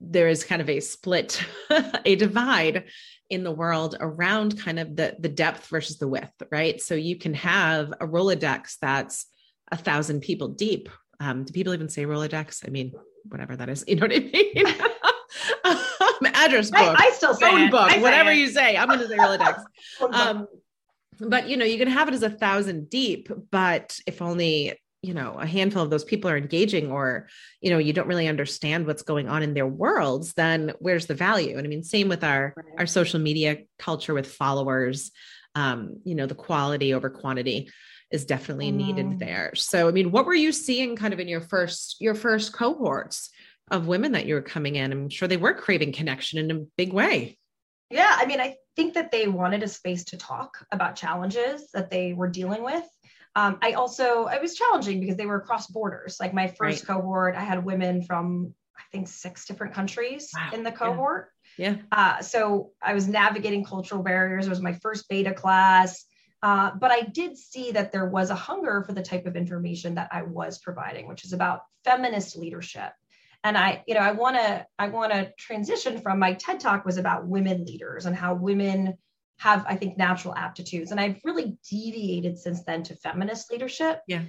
there 0.00 0.28
is 0.28 0.42
kind 0.42 0.62
of 0.62 0.70
a 0.70 0.80
split, 0.80 1.44
a 2.06 2.16
divide 2.16 2.84
in 3.30 3.44
the 3.44 3.52
world 3.52 3.96
around 4.00 4.58
kind 4.58 4.78
of 4.78 4.96
the 4.96 5.16
the 5.18 5.28
depth 5.28 5.66
versus 5.68 5.98
the 5.98 6.08
width, 6.08 6.32
right? 6.50 6.80
So 6.80 6.94
you 6.94 7.16
can 7.16 7.34
have 7.34 7.92
a 8.00 8.06
Rolodex 8.06 8.76
that's 8.80 9.26
a 9.70 9.76
thousand 9.76 10.20
people 10.20 10.48
deep. 10.48 10.88
Um, 11.20 11.44
do 11.44 11.52
people 11.52 11.74
even 11.74 11.88
say 11.88 12.04
Rolodex? 12.04 12.66
I 12.66 12.70
mean, 12.70 12.92
whatever 13.24 13.56
that 13.56 13.68
is, 13.68 13.84
you 13.88 13.96
know 13.96 14.06
what 14.06 14.16
I 14.16 14.20
mean? 14.20 14.66
um, 15.64 16.32
address 16.34 16.70
book, 16.70 16.80
I, 16.80 17.08
I 17.08 17.10
still 17.10 17.34
say 17.34 17.50
phone 17.50 17.70
book, 17.70 17.90
whatever 18.00 18.30
it. 18.30 18.38
you 18.38 18.48
say. 18.48 18.76
I'm 18.76 18.88
going 18.88 19.00
to 19.00 19.08
say 19.08 19.16
Rolodex. 19.16 19.62
um, 20.12 20.46
but 21.20 21.48
you 21.48 21.56
know, 21.56 21.64
you 21.64 21.78
can 21.78 21.88
have 21.88 22.08
it 22.08 22.14
as 22.14 22.22
a 22.22 22.30
thousand 22.30 22.88
deep, 22.88 23.28
but 23.50 23.98
if 24.06 24.22
only 24.22 24.78
you 25.02 25.14
know 25.14 25.36
a 25.38 25.46
handful 25.46 25.82
of 25.82 25.90
those 25.90 26.04
people 26.04 26.28
are 26.30 26.36
engaging 26.36 26.90
or 26.90 27.28
you 27.60 27.70
know 27.70 27.78
you 27.78 27.92
don't 27.92 28.08
really 28.08 28.28
understand 28.28 28.86
what's 28.86 29.02
going 29.02 29.28
on 29.28 29.42
in 29.42 29.54
their 29.54 29.66
worlds 29.66 30.34
then 30.34 30.72
where's 30.80 31.06
the 31.06 31.14
value 31.14 31.56
and 31.56 31.66
i 31.66 31.68
mean 31.70 31.82
same 31.84 32.08
with 32.08 32.24
our 32.24 32.52
right. 32.56 32.66
our 32.78 32.86
social 32.86 33.20
media 33.20 33.58
culture 33.78 34.14
with 34.14 34.30
followers 34.30 35.10
um 35.54 36.00
you 36.04 36.14
know 36.14 36.26
the 36.26 36.34
quality 36.34 36.94
over 36.94 37.10
quantity 37.10 37.70
is 38.10 38.24
definitely 38.24 38.72
mm. 38.72 38.76
needed 38.76 39.18
there 39.18 39.52
so 39.54 39.88
i 39.88 39.92
mean 39.92 40.10
what 40.10 40.26
were 40.26 40.34
you 40.34 40.52
seeing 40.52 40.96
kind 40.96 41.14
of 41.14 41.20
in 41.20 41.28
your 41.28 41.42
first 41.42 41.96
your 42.00 42.14
first 42.14 42.52
cohorts 42.52 43.30
of 43.70 43.86
women 43.86 44.12
that 44.12 44.26
you 44.26 44.34
were 44.34 44.42
coming 44.42 44.76
in 44.76 44.90
i'm 44.90 45.08
sure 45.08 45.28
they 45.28 45.36
were 45.36 45.54
craving 45.54 45.92
connection 45.92 46.38
in 46.38 46.50
a 46.50 46.64
big 46.76 46.92
way 46.92 47.38
yeah 47.90 48.16
i 48.18 48.26
mean 48.26 48.40
i 48.40 48.56
think 48.74 48.94
that 48.94 49.12
they 49.12 49.28
wanted 49.28 49.62
a 49.62 49.68
space 49.68 50.04
to 50.04 50.16
talk 50.16 50.64
about 50.72 50.96
challenges 50.96 51.70
that 51.72 51.90
they 51.90 52.14
were 52.14 52.28
dealing 52.28 52.64
with 52.64 52.84
um, 53.38 53.58
I 53.62 53.74
also, 53.74 54.26
it 54.26 54.42
was 54.42 54.56
challenging 54.56 54.98
because 54.98 55.16
they 55.16 55.26
were 55.26 55.36
across 55.36 55.68
borders. 55.68 56.16
Like 56.18 56.34
my 56.34 56.48
first 56.48 56.88
right. 56.88 56.96
cohort, 56.96 57.36
I 57.36 57.44
had 57.44 57.64
women 57.64 58.02
from, 58.02 58.52
I 58.76 58.82
think, 58.90 59.06
six 59.06 59.46
different 59.46 59.74
countries 59.74 60.30
wow. 60.34 60.50
in 60.52 60.64
the 60.64 60.72
cohort. 60.72 61.30
Yeah. 61.56 61.76
yeah. 61.76 61.82
Uh, 61.92 62.20
so 62.20 62.72
I 62.82 62.94
was 62.94 63.06
navigating 63.06 63.64
cultural 63.64 64.02
barriers. 64.02 64.46
It 64.46 64.50
was 64.50 64.60
my 64.60 64.72
first 64.72 65.08
beta 65.08 65.32
class. 65.32 66.04
Uh, 66.42 66.72
but 66.80 66.90
I 66.90 67.02
did 67.02 67.38
see 67.38 67.70
that 67.72 67.92
there 67.92 68.06
was 68.06 68.30
a 68.30 68.34
hunger 68.34 68.82
for 68.82 68.92
the 68.92 69.02
type 69.02 69.26
of 69.26 69.36
information 69.36 69.94
that 69.94 70.08
I 70.10 70.22
was 70.22 70.58
providing, 70.58 71.06
which 71.06 71.24
is 71.24 71.32
about 71.32 71.60
feminist 71.84 72.36
leadership. 72.36 72.90
And 73.44 73.56
I, 73.56 73.84
you 73.86 73.94
know, 73.94 74.00
I 74.00 74.12
want 74.12 74.34
to, 74.34 74.66
I 74.80 74.88
want 74.88 75.12
to 75.12 75.32
transition 75.38 76.00
from 76.00 76.18
my 76.18 76.32
TED 76.32 76.58
talk 76.58 76.84
was 76.84 76.96
about 76.96 77.28
women 77.28 77.64
leaders 77.64 78.06
and 78.06 78.16
how 78.16 78.34
women 78.34 78.98
have, 79.38 79.64
I 79.66 79.76
think, 79.76 79.96
natural 79.96 80.34
aptitudes. 80.34 80.90
And 80.90 81.00
I've 81.00 81.20
really 81.24 81.56
deviated 81.68 82.38
since 82.38 82.62
then 82.64 82.82
to 82.84 82.94
feminist 82.96 83.50
leadership. 83.50 84.02
Yeah. 84.06 84.22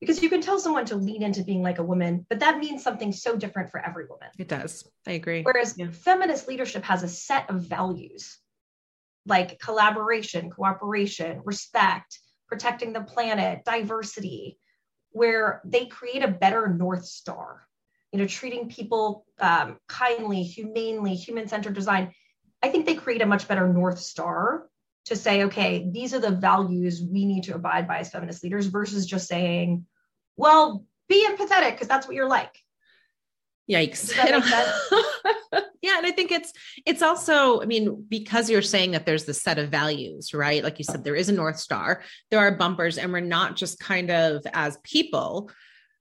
Because 0.00 0.22
you 0.22 0.28
can 0.28 0.42
tell 0.42 0.58
someone 0.58 0.84
to 0.86 0.96
lean 0.96 1.22
into 1.22 1.42
being 1.42 1.62
like 1.62 1.78
a 1.78 1.82
woman, 1.82 2.26
but 2.28 2.40
that 2.40 2.58
means 2.58 2.82
something 2.82 3.10
so 3.10 3.36
different 3.36 3.70
for 3.70 3.80
every 3.80 4.04
woman. 4.06 4.28
It 4.38 4.48
does. 4.48 4.86
I 5.06 5.12
agree. 5.12 5.42
Whereas 5.42 5.74
yeah. 5.78 5.90
feminist 5.90 6.46
leadership 6.46 6.84
has 6.84 7.02
a 7.02 7.08
set 7.08 7.48
of 7.48 7.62
values 7.62 8.38
like 9.26 9.58
collaboration, 9.58 10.50
cooperation, 10.50 11.40
respect, 11.44 12.18
protecting 12.48 12.92
the 12.92 13.00
planet, 13.00 13.64
diversity, 13.64 14.58
where 15.10 15.62
they 15.64 15.86
create 15.86 16.22
a 16.22 16.28
better 16.28 16.68
North 16.68 17.06
Star. 17.06 17.66
You 18.12 18.18
know, 18.18 18.26
treating 18.26 18.68
people 18.68 19.24
um, 19.40 19.78
kindly, 19.88 20.42
humanely, 20.42 21.14
human 21.14 21.48
centered 21.48 21.74
design 21.74 22.12
I 22.64 22.70
think 22.70 22.86
they 22.86 22.94
create 22.94 23.20
a 23.20 23.26
much 23.26 23.46
better 23.46 23.70
North 23.70 23.98
Star 23.98 24.66
to 25.04 25.16
say, 25.16 25.44
okay, 25.44 25.86
these 25.92 26.14
are 26.14 26.18
the 26.18 26.30
values 26.30 27.02
we 27.02 27.26
need 27.26 27.42
to 27.42 27.54
abide 27.54 27.86
by 27.86 27.98
as 27.98 28.08
feminist 28.08 28.42
leaders 28.42 28.68
versus 28.68 29.04
just 29.04 29.28
saying, 29.28 29.84
well, 30.38 30.86
be 31.06 31.28
empathetic 31.28 31.72
because 31.72 31.88
that's 31.88 32.06
what 32.06 32.16
you're 32.16 32.26
like. 32.26 32.58
Yikes. 33.70 34.16
yeah. 35.82 35.98
And 35.98 36.06
I 36.06 36.10
think 36.10 36.32
it's, 36.32 36.54
it's 36.86 37.02
also, 37.02 37.60
I 37.60 37.66
mean, 37.66 38.06
because 38.08 38.48
you're 38.48 38.62
saying 38.62 38.92
that 38.92 39.04
there's 39.04 39.26
the 39.26 39.34
set 39.34 39.58
of 39.58 39.68
values, 39.68 40.32
right? 40.32 40.64
Like 40.64 40.78
you 40.78 40.86
said, 40.86 41.04
there 41.04 41.16
is 41.16 41.28
a 41.28 41.32
North 41.32 41.58
Star, 41.58 42.02
there 42.30 42.40
are 42.40 42.56
bumpers, 42.56 42.96
and 42.96 43.12
we're 43.12 43.20
not 43.20 43.56
just 43.56 43.78
kind 43.78 44.10
of 44.10 44.42
as 44.54 44.78
people 44.84 45.50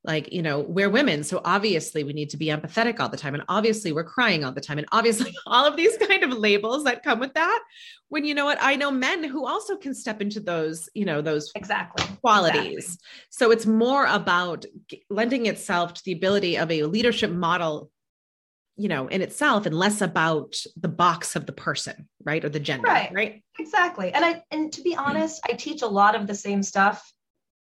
like 0.06 0.32
you 0.34 0.42
know 0.42 0.60
we're 0.60 0.90
women 0.90 1.24
so 1.24 1.42
obviously 1.46 2.04
we 2.04 2.14
need 2.14 2.30
to 2.30 2.38
be 2.38 2.48
empathetic 2.48 3.00
all 3.00 3.10
the 3.10 3.18
time 3.18 3.34
and 3.34 3.44
obviously 3.48 3.92
we're 3.92 4.04
crying 4.04 4.44
all 4.44 4.52
the 4.52 4.62
time 4.62 4.78
and 4.78 4.88
obviously 4.92 5.34
all 5.48 5.66
of 5.66 5.78
these 5.78 5.98
kind 5.98 6.24
of 6.24 6.32
labels 6.32 6.84
that 6.84 7.04
come 7.04 7.20
with 7.20 7.34
that 7.34 7.64
when 8.10 8.26
you 8.26 8.34
know 8.34 8.46
what 8.46 8.58
i 8.62 8.76
know 8.76 8.92
men 8.92 9.24
who 9.24 9.46
also 9.46 9.78
can 9.78 9.94
step 9.94 10.22
into 10.22 10.40
those 10.40 10.90
you 10.94 11.06
know 11.06 11.22
those 11.22 11.52
exactly. 11.56 12.06
qualities. 12.22 12.78
Exactly. 12.78 12.98
so 13.30 13.52
it's 13.52 13.66
more 13.66 14.06
about 14.06 14.66
lending 15.10 15.46
itself 15.46 15.94
to 15.94 16.02
the 16.06 16.12
ability 16.12 16.58
of 16.58 16.70
a 16.72 16.84
leadership 16.84 17.32
model 17.32 17.90
you 18.76 18.90
know 18.90 19.08
in 19.08 19.22
itself 19.22 19.66
and 19.66 19.76
less 19.76 20.02
about 20.02 20.56
the 20.76 20.88
box 20.88 21.36
of 21.36 21.46
the 21.46 21.52
person 21.54 22.10
right 22.26 22.44
or 22.44 22.50
the 22.50 22.60
gender 22.60 22.88
right. 22.88 23.12
right? 23.14 23.44
Exactly 23.60 24.12
and 24.12 24.26
i 24.26 24.44
and 24.52 24.74
to 24.74 24.82
be 24.82 24.96
honest 24.96 25.40
i 25.48 25.54
teach 25.54 25.82
a 25.82 25.88
lot 25.88 26.16
of 26.16 26.28
the 26.28 26.36
same 26.36 26.64
stuff 26.64 27.14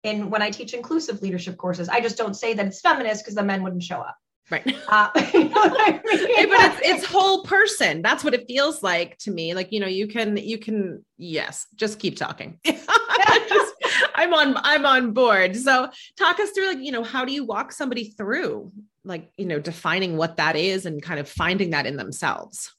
in 0.04 0.30
when 0.30 0.42
I 0.42 0.50
teach 0.50 0.74
inclusive 0.74 1.22
leadership 1.22 1.58
courses. 1.58 1.90
I 1.90 2.02
just 2.02 2.18
don't 2.18 2.36
say 2.36 2.54
that 2.54 2.66
it's 2.66 2.82
feminist 2.82 3.24
because 3.24 3.36
the 3.36 3.44
men 3.44 3.64
wouldn't 3.64 3.84
show 3.84 4.00
up. 4.00 4.18
Right. 4.50 4.76
Uh, 4.88 5.10
you 5.34 5.46
know 5.46 5.56
I 5.56 6.02
mean? 6.06 6.50
but 6.50 6.60
it's 6.60 6.80
it's 6.84 7.06
whole 7.06 7.44
person. 7.44 8.02
That's 8.02 8.24
what 8.24 8.34
it 8.34 8.46
feels 8.48 8.84
like 8.84 9.18
to 9.20 9.32
me. 9.32 9.54
Like, 9.54 9.72
you 9.72 9.80
know, 9.80 9.88
you 9.88 10.08
can 10.08 10.36
you 10.36 10.58
can 10.58 11.06
yes, 11.18 11.68
just 11.76 11.98
keep 11.98 12.18
talking. 12.18 12.60
just, 12.66 13.74
I'm 14.16 14.34
on 14.34 14.58
I'm 14.58 14.86
on 14.86 15.14
board. 15.14 15.56
So 15.56 15.90
talk 16.18 16.40
us 16.42 16.52
through 16.52 16.68
like, 16.68 16.80
you 16.80 16.92
know, 16.92 17.04
how 17.04 17.24
do 17.24 17.32
you 17.32 17.46
walk 17.46 17.72
somebody 17.72 18.10
through 18.10 18.74
like, 19.06 19.32
you 19.38 19.46
know, 19.46 19.60
defining 19.60 20.18
what 20.18 20.38
that 20.38 20.58
is 20.58 20.86
and 20.86 21.02
kind 21.02 21.20
of 21.20 21.30
finding 21.30 21.70
that 21.70 21.86
in 21.86 21.96
themselves? 21.96 22.74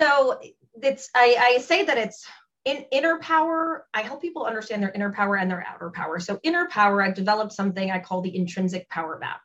So 0.00 0.40
it's 0.82 1.08
I, 1.14 1.54
I 1.56 1.58
say 1.58 1.84
that 1.84 1.96
it's 1.96 2.26
in 2.66 2.84
inner 2.90 3.18
power, 3.20 3.86
I 3.94 4.02
help 4.02 4.20
people 4.20 4.44
understand 4.44 4.82
their 4.82 4.90
inner 4.90 5.12
power 5.12 5.36
and 5.36 5.48
their 5.48 5.64
outer 5.66 5.90
power. 5.90 6.18
So, 6.18 6.40
inner 6.42 6.68
power, 6.68 7.00
I've 7.00 7.14
developed 7.14 7.52
something 7.52 7.90
I 7.90 8.00
call 8.00 8.20
the 8.20 8.36
intrinsic 8.36 8.90
power 8.90 9.18
map, 9.18 9.40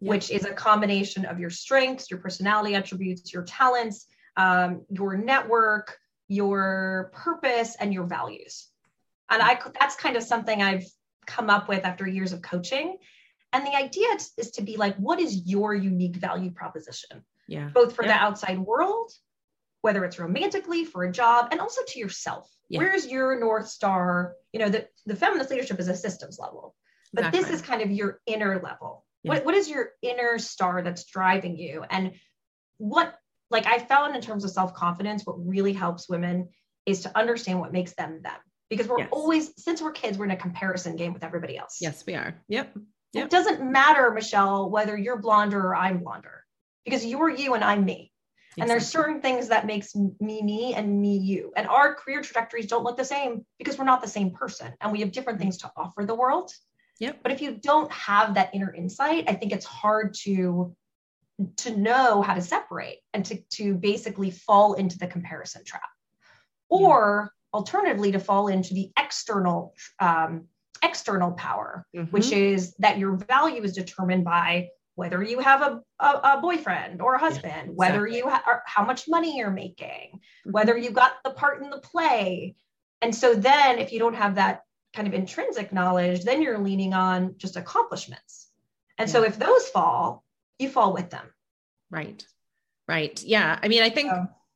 yeah. 0.00 0.10
which 0.10 0.30
is 0.30 0.44
a 0.44 0.52
combination 0.52 1.24
of 1.24 1.40
your 1.40 1.48
strengths, 1.48 2.10
your 2.10 2.20
personality 2.20 2.74
attributes, 2.74 3.32
your 3.32 3.44
talents, 3.44 4.06
um, 4.36 4.84
your 4.90 5.16
network, 5.16 5.96
your 6.28 7.10
purpose, 7.14 7.76
and 7.80 7.94
your 7.94 8.04
values. 8.04 8.68
And 9.30 9.42
I 9.42 9.58
that's 9.80 9.96
kind 9.96 10.16
of 10.16 10.22
something 10.22 10.62
I've 10.62 10.84
come 11.26 11.48
up 11.48 11.68
with 11.68 11.84
after 11.84 12.06
years 12.06 12.34
of 12.34 12.42
coaching. 12.42 12.98
And 13.54 13.66
the 13.66 13.74
idea 13.74 14.08
is 14.36 14.50
to 14.52 14.62
be 14.62 14.76
like, 14.76 14.96
what 14.96 15.18
is 15.18 15.46
your 15.46 15.74
unique 15.74 16.16
value 16.16 16.50
proposition? 16.50 17.24
Yeah. 17.48 17.70
Both 17.72 17.94
for 17.94 18.04
yeah. 18.04 18.18
the 18.18 18.22
outside 18.22 18.58
world, 18.58 19.12
whether 19.86 20.04
it's 20.04 20.18
romantically, 20.18 20.84
for 20.84 21.04
a 21.04 21.12
job, 21.12 21.48
and 21.50 21.60
also 21.60 21.80
to 21.86 21.98
yourself 21.98 22.50
yeah. 22.68 22.78
where's 22.78 23.06
your 23.06 23.38
north 23.38 23.68
star 23.68 24.34
you 24.52 24.60
know 24.60 24.68
the, 24.68 24.86
the 25.06 25.16
feminist 25.16 25.50
leadership 25.50 25.78
is 25.78 25.88
a 25.88 25.96
systems 25.96 26.38
level 26.38 26.74
but 27.12 27.26
exactly. 27.26 27.40
this 27.40 27.50
is 27.60 27.66
kind 27.66 27.82
of 27.82 27.90
your 27.90 28.20
inner 28.26 28.60
level 28.62 29.04
yeah. 29.22 29.34
what, 29.34 29.44
what 29.44 29.54
is 29.54 29.68
your 29.68 29.90
inner 30.02 30.38
star 30.38 30.82
that's 30.82 31.04
driving 31.04 31.56
you 31.56 31.84
and 31.90 32.12
what 32.78 33.14
like 33.50 33.66
i 33.66 33.78
found 33.78 34.14
in 34.14 34.22
terms 34.22 34.44
of 34.44 34.50
self-confidence 34.50 35.24
what 35.24 35.36
really 35.46 35.72
helps 35.72 36.08
women 36.08 36.48
is 36.84 37.02
to 37.02 37.18
understand 37.18 37.60
what 37.60 37.72
makes 37.72 37.94
them 37.94 38.20
them 38.22 38.38
because 38.68 38.88
we're 38.88 38.98
yes. 38.98 39.08
always 39.12 39.52
since 39.62 39.80
we're 39.80 39.92
kids 39.92 40.18
we're 40.18 40.24
in 40.24 40.30
a 40.30 40.36
comparison 40.36 40.96
game 40.96 41.12
with 41.12 41.24
everybody 41.24 41.56
else 41.56 41.78
yes 41.80 42.04
we 42.06 42.14
are 42.14 42.34
yep. 42.48 42.74
yep 43.12 43.24
it 43.24 43.30
doesn't 43.30 43.62
matter 43.62 44.10
michelle 44.10 44.70
whether 44.70 44.96
you're 44.96 45.18
blonder 45.18 45.60
or 45.60 45.76
i'm 45.76 45.98
blonder 45.98 46.42
because 46.84 47.04
you're 47.04 47.30
you 47.30 47.54
and 47.54 47.64
i'm 47.64 47.84
me 47.84 48.12
and 48.58 48.70
there's 48.70 48.86
certain 48.86 49.20
things 49.20 49.48
that 49.48 49.66
makes 49.66 49.94
me 49.94 50.42
me 50.42 50.74
and 50.74 51.00
me 51.00 51.16
you. 51.16 51.52
And 51.56 51.66
our 51.66 51.94
career 51.94 52.22
trajectories 52.22 52.66
don't 52.66 52.84
look 52.84 52.96
the 52.96 53.04
same 53.04 53.44
because 53.58 53.78
we're 53.78 53.84
not 53.84 54.02
the 54.02 54.08
same 54.08 54.30
person 54.30 54.72
and 54.80 54.92
we 54.92 55.00
have 55.00 55.12
different 55.12 55.38
things 55.38 55.58
to 55.58 55.70
offer 55.76 56.04
the 56.04 56.14
world. 56.14 56.50
Yep. 56.98 57.18
But 57.22 57.32
if 57.32 57.42
you 57.42 57.56
don't 57.56 57.90
have 57.92 58.34
that 58.34 58.54
inner 58.54 58.74
insight, 58.74 59.24
I 59.28 59.34
think 59.34 59.52
it's 59.52 59.66
hard 59.66 60.14
to 60.22 60.74
to 61.58 61.76
know 61.76 62.22
how 62.22 62.32
to 62.32 62.40
separate 62.40 63.00
and 63.12 63.22
to, 63.26 63.36
to 63.50 63.74
basically 63.74 64.30
fall 64.30 64.72
into 64.72 64.98
the 64.98 65.06
comparison 65.06 65.62
trap. 65.64 65.82
Or 66.70 67.30
yeah. 67.30 67.58
alternatively, 67.58 68.12
to 68.12 68.18
fall 68.18 68.48
into 68.48 68.72
the 68.72 68.90
external 68.98 69.74
um, 70.00 70.46
external 70.82 71.32
power, 71.32 71.86
mm-hmm. 71.94 72.10
which 72.10 72.32
is 72.32 72.74
that 72.78 72.98
your 72.98 73.16
value 73.16 73.62
is 73.62 73.74
determined 73.74 74.24
by 74.24 74.68
whether 74.96 75.22
you 75.22 75.38
have 75.38 75.62
a, 75.62 75.80
a, 76.00 76.06
a 76.06 76.38
boyfriend 76.42 77.00
or 77.00 77.14
a 77.14 77.18
husband, 77.18 77.44
yeah, 77.44 77.60
exactly. 77.60 77.76
whether 77.76 78.06
you 78.06 78.28
ha- 78.28 78.60
how 78.64 78.84
much 78.84 79.08
money 79.08 79.36
you're 79.36 79.50
making, 79.50 80.10
mm-hmm. 80.12 80.50
whether 80.50 80.76
you 80.76 80.90
got 80.90 81.12
the 81.22 81.30
part 81.30 81.62
in 81.62 81.70
the 81.70 81.78
play. 81.78 82.56
And 83.02 83.14
so 83.14 83.34
then 83.34 83.78
if 83.78 83.92
you 83.92 83.98
don't 83.98 84.16
have 84.16 84.34
that 84.34 84.62
kind 84.94 85.06
of 85.06 85.14
intrinsic 85.14 85.72
knowledge, 85.72 86.24
then 86.24 86.42
you're 86.42 86.58
leaning 86.58 86.94
on 86.94 87.34
just 87.36 87.56
accomplishments. 87.56 88.48
And 88.98 89.08
yeah. 89.08 89.12
so 89.12 89.22
if 89.22 89.38
those 89.38 89.68
fall, 89.68 90.24
you 90.58 90.70
fall 90.70 90.94
with 90.94 91.10
them. 91.10 91.26
Right. 91.90 92.26
Right. 92.88 93.22
Yeah. 93.22 93.58
I 93.62 93.68
mean, 93.68 93.82
I 93.82 93.90
think 93.90 94.10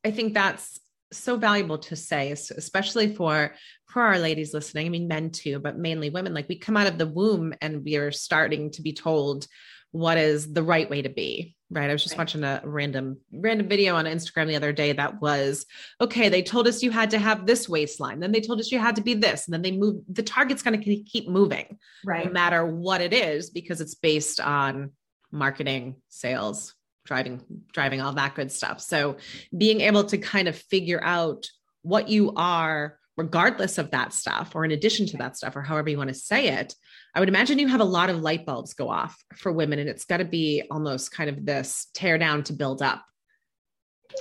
I 0.05 0.11
think 0.11 0.33
that's 0.33 0.81
so 1.13 1.37
valuable 1.37 1.79
to 1.79 1.97
say, 1.97 2.31
especially 2.31 3.15
for 3.15 3.55
for 3.87 4.03
our 4.03 4.19
ladies 4.19 4.55
listening. 4.55 4.87
I 4.87 4.89
mean, 4.89 5.09
men 5.09 5.31
too, 5.31 5.59
but 5.59 5.77
mainly 5.77 6.09
women. 6.09 6.33
Like 6.33 6.49
we 6.49 6.57
come 6.57 6.77
out 6.77 6.87
of 6.87 6.97
the 6.97 7.07
womb 7.07 7.53
and 7.61 7.85
we 7.85 7.97
are 7.97 8.13
starting 8.13 8.71
to 8.73 8.83
be 8.83 8.93
told 8.93 9.47
what 9.93 10.19
is 10.19 10.53
the 10.53 10.63
right 10.63 10.89
way 10.89 11.03
to 11.03 11.09
be 11.09 11.57
right? 11.71 11.89
I 11.89 11.93
was 11.93 12.03
just 12.03 12.15
right. 12.15 12.19
watching 12.19 12.45
a 12.45 12.61
random 12.65 13.19
random 13.33 13.69
video 13.69 13.97
on 13.97 14.05
instagram 14.05 14.47
the 14.47 14.57
other 14.57 14.73
day 14.73 14.93
that 14.93 15.21
was 15.21 15.67
okay 16.01 16.29
they 16.29 16.43
told 16.43 16.69
us 16.69 16.83
you 16.83 16.91
had 16.91 17.11
to 17.11 17.19
have 17.19 17.47
this 17.47 17.69
waistline 17.69 18.21
then 18.21 18.33
they 18.33 18.41
told 18.41 18.61
us 18.61 18.73
you 18.73 18.79
had 18.79 18.97
to 18.97 19.03
be 19.03 19.15
this 19.15 19.47
and 19.47 19.55
then 19.55 19.63
they 19.63 19.73
move 19.73 20.03
the 20.09 20.23
target's 20.23 20.63
going 20.63 20.81
to 20.81 20.97
keep 21.03 21.29
moving 21.29 21.79
right. 22.05 22.27
no 22.27 22.33
matter 22.33 22.65
what 22.65 23.01
it 23.01 23.13
is 23.13 23.51
because 23.51 23.81
it's 23.81 23.95
based 23.95 24.41
on 24.41 24.91
marketing 25.33 25.97
sales 26.09 26.75
driving 27.11 27.41
driving 27.73 28.01
all 28.01 28.13
that 28.13 28.35
good 28.35 28.53
stuff. 28.53 28.81
So 28.81 29.17
being 29.57 29.81
able 29.81 30.05
to 30.05 30.19
kind 30.19 30.49
of 30.49 30.57
figure 30.57 31.03
out 31.03 31.47
what 31.83 32.09
you 32.09 32.33
are 32.37 32.99
regardless 33.17 33.79
of 33.79 33.91
that 33.91 34.15
stuff 34.15 34.53
or 34.55 34.65
in 34.65 34.71
addition 34.71 35.07
to 35.07 35.17
that 35.19 35.37
stuff 35.37 35.57
or 35.57 35.63
however 35.63 35.91
you 35.91 35.99
want 35.99 36.09
to 36.09 36.15
say 36.15 36.49
it 36.49 36.75
i 37.15 37.21
would 37.21 37.29
imagine 37.29 37.59
you 37.59 37.69
have 37.69 37.81
a 37.81 37.85
lot 37.85 38.11
of 38.11 38.21
light 38.21 38.47
bulbs 38.47 38.75
go 38.75 38.89
off 38.89 39.17
for 39.37 39.53
women 39.53 39.79
and 39.79 39.89
it's 39.89 40.05
got 40.05 40.19
to 40.19 40.25
be 40.25 40.63
almost 40.71 41.13
kind 41.13 41.31
of 41.31 41.45
this 41.45 41.89
tear 41.95 42.19
down 42.19 42.43
to 42.43 42.53
build 42.53 42.83
up 42.83 43.05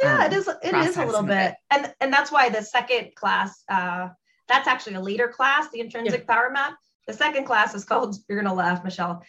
yeah 0.02 0.26
um, 0.26 0.32
it 0.32 0.34
is 0.34 0.50
it 0.64 0.74
is 0.76 0.98
a 0.98 1.06
little 1.06 1.24
bit. 1.24 1.56
and 1.72 1.94
and 2.00 2.14
that's 2.14 2.32
why 2.32 2.50
the 2.50 2.62
second 2.62 3.16
class 3.16 3.64
uh 3.70 4.10
that's 4.50 4.68
actually 4.68 4.96
a 4.96 5.02
leader 5.02 5.30
class 5.30 5.70
the 5.70 5.80
intrinsic 5.80 6.26
yeah. 6.28 6.36
power 6.36 6.50
map. 6.50 6.74
The 7.08 7.14
second 7.14 7.46
class 7.46 7.74
is 7.74 7.86
called 7.86 8.18
you're 8.28 8.42
gonna 8.42 8.54
laugh 8.54 8.84
michelle 8.84 9.24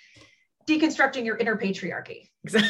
deconstructing 0.69 1.25
your 1.25 1.37
inner 1.37 1.57
patriarchy. 1.57 2.29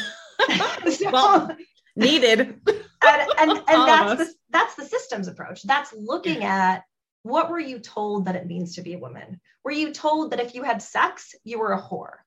So, 0.90 1.11
well, 1.11 1.57
needed. 1.96 2.40
And 2.40 3.31
and, 3.38 3.50
and 3.50 3.62
that's 3.68 4.18
the 4.18 4.35
that's 4.48 4.74
the 4.74 4.85
systems 4.85 5.29
approach. 5.29 5.62
That's 5.62 5.92
looking 5.92 6.44
at 6.44 6.83
what 7.22 7.50
were 7.50 7.61
you 7.61 7.78
told 7.78 8.24
that 8.24 8.37
it 8.37 8.46
means 8.46 8.74
to 8.74 8.83
be 8.83 8.94
a 8.94 8.98
woman? 8.98 9.40
Were 9.64 9.70
you 9.70 9.92
told 9.92 10.30
that 10.30 10.40
if 10.40 10.54
you 10.54 10.62
had 10.62 10.83
sex, 10.83 11.35
you 11.44 11.59
were 11.59 11.72
a 11.72 11.80
whore? 11.80 12.18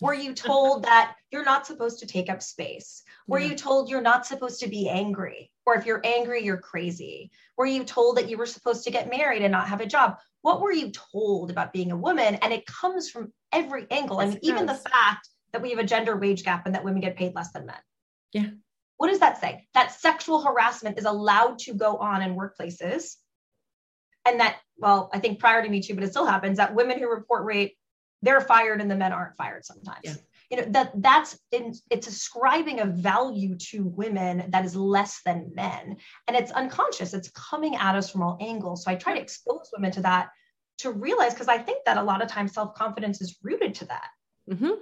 Were 0.00 0.14
you 0.14 0.34
told 0.34 0.82
that 0.84 1.14
you're 1.30 1.44
not 1.44 1.66
supposed 1.66 2.00
to 2.00 2.06
take 2.06 2.28
up 2.28 2.42
space? 2.42 3.02
Were 3.26 3.38
you 3.38 3.54
told 3.54 3.88
you're 3.88 4.02
not 4.02 4.26
supposed 4.26 4.60
to 4.60 4.68
be 4.68 4.88
angry? 4.88 5.50
Or 5.64 5.76
if 5.76 5.86
you're 5.86 6.02
angry, 6.04 6.44
you're 6.44 6.58
crazy? 6.58 7.30
Were 7.56 7.66
you 7.66 7.84
told 7.84 8.16
that 8.16 8.28
you 8.28 8.36
were 8.36 8.46
supposed 8.46 8.84
to 8.84 8.90
get 8.90 9.10
married 9.10 9.42
and 9.42 9.52
not 9.52 9.68
have 9.68 9.80
a 9.80 9.86
job? 9.86 10.18
What 10.42 10.60
were 10.60 10.72
you 10.72 10.90
told 10.90 11.50
about 11.50 11.72
being 11.72 11.92
a 11.92 11.96
woman? 11.96 12.34
And 12.36 12.52
it 12.52 12.66
comes 12.66 13.08
from 13.08 13.32
every 13.52 13.86
angle. 13.90 14.18
I 14.18 14.26
mean, 14.26 14.38
even 14.42 14.66
the 14.66 14.74
fact 14.74 15.28
that 15.52 15.62
we 15.62 15.70
have 15.70 15.78
a 15.78 15.84
gender 15.84 16.16
wage 16.16 16.42
gap 16.42 16.66
and 16.66 16.74
that 16.74 16.84
women 16.84 17.00
get 17.00 17.16
paid 17.16 17.34
less 17.34 17.52
than 17.52 17.66
men. 17.66 17.76
Yeah. 18.32 18.48
What 18.96 19.08
does 19.08 19.20
that 19.20 19.40
say? 19.40 19.66
That 19.74 19.92
sexual 19.92 20.42
harassment 20.42 20.98
is 20.98 21.04
allowed 21.04 21.58
to 21.60 21.74
go 21.74 21.96
on 21.96 22.22
in 22.22 22.36
workplaces 22.36 23.16
and 24.26 24.40
that 24.40 24.58
well 24.78 25.10
i 25.12 25.18
think 25.18 25.38
prior 25.38 25.62
to 25.62 25.68
me 25.68 25.80
too 25.80 25.94
but 25.94 26.04
it 26.04 26.10
still 26.10 26.26
happens 26.26 26.56
that 26.56 26.74
women 26.74 26.98
who 26.98 27.08
report 27.08 27.44
rape 27.44 27.76
they're 28.22 28.40
fired 28.40 28.80
and 28.80 28.90
the 28.90 28.96
men 28.96 29.12
aren't 29.12 29.36
fired 29.36 29.64
sometimes 29.64 29.98
yeah. 30.02 30.14
you 30.50 30.56
know 30.56 30.64
that 30.70 30.92
that's 30.96 31.38
in, 31.50 31.72
it's 31.90 32.06
ascribing 32.06 32.80
a 32.80 32.86
value 32.86 33.56
to 33.56 33.84
women 33.84 34.44
that 34.48 34.64
is 34.64 34.76
less 34.76 35.20
than 35.24 35.50
men 35.54 35.96
and 36.28 36.36
it's 36.36 36.52
unconscious 36.52 37.14
it's 37.14 37.30
coming 37.30 37.76
at 37.76 37.94
us 37.94 38.10
from 38.10 38.22
all 38.22 38.38
angles 38.40 38.84
so 38.84 38.90
i 38.90 38.94
try 38.94 39.14
to 39.14 39.20
expose 39.20 39.70
women 39.72 39.90
to 39.90 40.00
that 40.00 40.28
to 40.78 40.90
realize 40.90 41.32
because 41.32 41.48
i 41.48 41.58
think 41.58 41.84
that 41.84 41.96
a 41.96 42.02
lot 42.02 42.22
of 42.22 42.28
times 42.28 42.52
self-confidence 42.52 43.20
is 43.20 43.38
rooted 43.42 43.74
to 43.74 43.84
that 43.84 44.08
mm-hmm. 44.50 44.72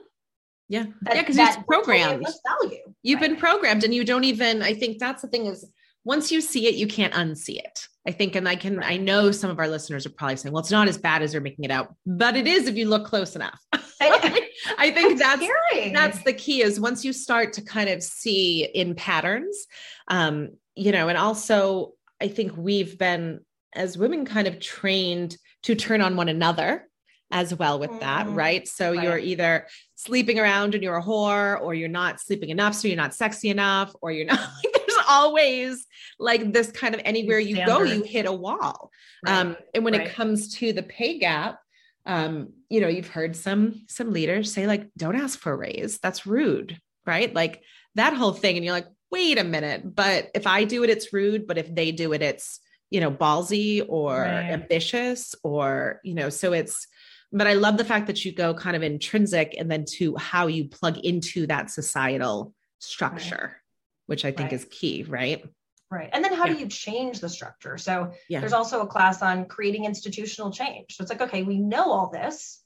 Yeah. 0.71 0.85
That, 1.03 1.17
yeah, 1.17 1.23
because 1.23 1.37
you're 1.37 1.65
programmed. 1.65 2.25
Value, 2.47 2.79
You've 3.03 3.21
right? 3.21 3.31
been 3.31 3.41
programmed 3.41 3.83
and 3.83 3.93
you 3.93 4.05
don't 4.05 4.23
even, 4.23 4.63
I 4.63 4.73
think 4.73 5.01
that's 5.01 5.21
the 5.21 5.27
thing 5.27 5.47
is 5.47 5.69
once 6.05 6.33
you 6.33 6.41
see 6.41 6.67
it, 6.67 6.75
you 6.75 6.87
can't 6.87 7.15
unsee 7.15 7.59
it. 7.59 7.87
I 8.07 8.13
think, 8.13 8.35
and 8.35 8.49
I 8.49 8.57
can, 8.57 8.83
I 8.83 8.97
know 8.97 9.31
some 9.31 9.51
of 9.51 9.59
our 9.59 9.69
listeners 9.69 10.07
are 10.07 10.11
probably 10.11 10.37
saying, 10.37 10.53
well, 10.53 10.61
it's 10.61 10.71
not 10.71 10.89
as 10.89 10.97
bad 10.97 11.23
as 11.23 11.33
they're 11.33 11.41
making 11.41 11.67
it 11.67 11.71
out, 11.71 11.95
but 12.07 12.35
it 12.35 12.47
is 12.47 12.67
if 12.67 12.77
you 12.77 12.89
look 12.89 13.05
close 13.05 13.37
enough. 13.37 13.61
I 14.03 14.91
think 14.93 15.19
that's 15.19 15.47
that's, 15.73 15.93
that's 15.93 16.23
the 16.23 16.33
key 16.33 16.63
is 16.63 16.81
once 16.81 17.05
you 17.05 17.13
start 17.13 17.53
to 17.55 17.63
kind 17.63 17.91
of 17.91 18.03
see 18.03 18.65
in 18.65 18.95
patterns, 18.95 19.67
um, 20.09 20.51
you 20.75 20.93
know, 20.93 21.09
and 21.09 21.19
also 21.19 21.93
I 22.21 22.29
think 22.29 22.57
we've 22.57 22.97
been 22.99 23.41
as 23.75 23.99
women 23.99 24.25
kind 24.25 24.49
of 24.49 24.61
trained 24.61 25.37
to 25.65 25.75
turn 25.75 26.01
on 26.01 26.17
one 26.17 26.29
another 26.29 26.89
as 27.31 27.55
well 27.55 27.79
with 27.79 28.01
that, 28.01 28.29
right? 28.31 28.67
So 28.67 28.93
right. 28.93 29.03
you're 29.03 29.19
either 29.19 29.67
sleeping 29.95 30.39
around 30.39 30.75
and 30.75 30.83
you're 30.83 30.97
a 30.97 31.03
whore, 31.03 31.61
or 31.61 31.75
you're 31.75 31.89
not 31.89 32.21
sleeping 32.21 32.49
enough, 32.49 32.75
so 32.75 32.89
you're 32.89 32.97
not 32.97 33.15
sexy 33.15 33.51
enough, 33.51 33.95
or 34.03 34.11
you're 34.11 34.27
not 34.27 34.41
always 35.11 35.87
like 36.19 36.53
this 36.53 36.71
kind 36.71 36.95
of 36.95 37.01
anywhere 37.05 37.39
you 37.39 37.57
Standard. 37.57 37.73
go, 37.73 37.83
you 37.83 38.03
hit 38.03 38.27
a 38.27 38.33
wall. 38.33 38.91
Right. 39.25 39.37
Um, 39.39 39.57
and 39.75 39.85
when 39.85 39.95
right. 39.95 40.07
it 40.07 40.15
comes 40.15 40.55
to 40.57 40.73
the 40.73 40.83
pay 40.83 41.19
gap, 41.19 41.61
um, 42.07 42.53
you 42.69 42.81
know, 42.81 42.89
you've 42.89 43.09
heard 43.09 43.37
some 43.37 43.85
some 43.89 44.13
leaders 44.13 44.53
say, 44.53 44.67
like, 44.67 44.89
don't 44.97 45.17
ask 45.17 45.39
for 45.39 45.53
a 45.53 45.57
raise. 45.57 45.99
That's 45.99 46.27
rude, 46.27 46.79
right? 47.07 47.35
Like 47.35 47.63
that 47.95 48.15
whole 48.15 48.33
thing. 48.33 48.57
And 48.57 48.65
you're 48.65 48.75
like, 48.75 48.89
wait 49.11 49.39
a 49.39 49.45
minute, 49.45 49.95
but 49.95 50.31
if 50.35 50.47
I 50.47 50.65
do 50.65 50.85
it, 50.85 50.91
it's 50.91 51.13
rude. 51.13 51.47
But 51.47 51.59
if 51.59 51.75
they 51.75 51.93
do 51.93 52.13
it, 52.13 52.23
it's 52.23 52.61
you 52.91 53.01
know, 53.01 53.11
ballsy 53.11 53.85
or 53.89 54.23
right. 54.23 54.51
ambitious, 54.51 55.35
or, 55.45 56.01
you 56.03 56.15
know, 56.15 56.29
so 56.29 56.53
it's 56.53 56.87
but 57.33 57.47
I 57.47 57.55
love 57.55 57.77
the 57.77 57.85
fact 57.85 58.09
that 58.09 58.25
you 58.25 58.33
go 58.33 58.53
kind 58.53 58.75
of 58.75 58.83
intrinsic 58.83 59.55
and 59.57 59.71
then 59.71 59.85
to 59.99 60.17
how 60.17 60.49
you 60.49 60.65
plug 60.65 60.99
into 60.99 61.47
that 61.47 61.71
societal 61.71 62.53
structure. 62.81 63.63
Which 64.11 64.25
I 64.25 64.33
think 64.33 64.51
right. 64.51 64.55
is 64.55 64.65
key, 64.65 65.05
right? 65.05 65.45
Right. 65.89 66.11
And 66.13 66.25
then 66.25 66.35
how 66.35 66.47
yeah. 66.47 66.55
do 66.55 66.59
you 66.59 66.67
change 66.67 67.21
the 67.21 67.29
structure? 67.29 67.79
So 67.79 68.13
yeah. 68.29 68.41
there's 68.41 68.53
also 68.53 68.81
a 68.81 68.87
class 68.89 69.23
on 69.23 69.45
creating 69.45 69.85
institutional 69.85 70.51
change. 70.51 70.97
So 70.97 71.03
it's 71.03 71.13
like, 71.13 71.21
okay, 71.23 71.45
we 71.45 71.59
know 71.59 71.93
all 71.93 72.11
this. 72.11 72.61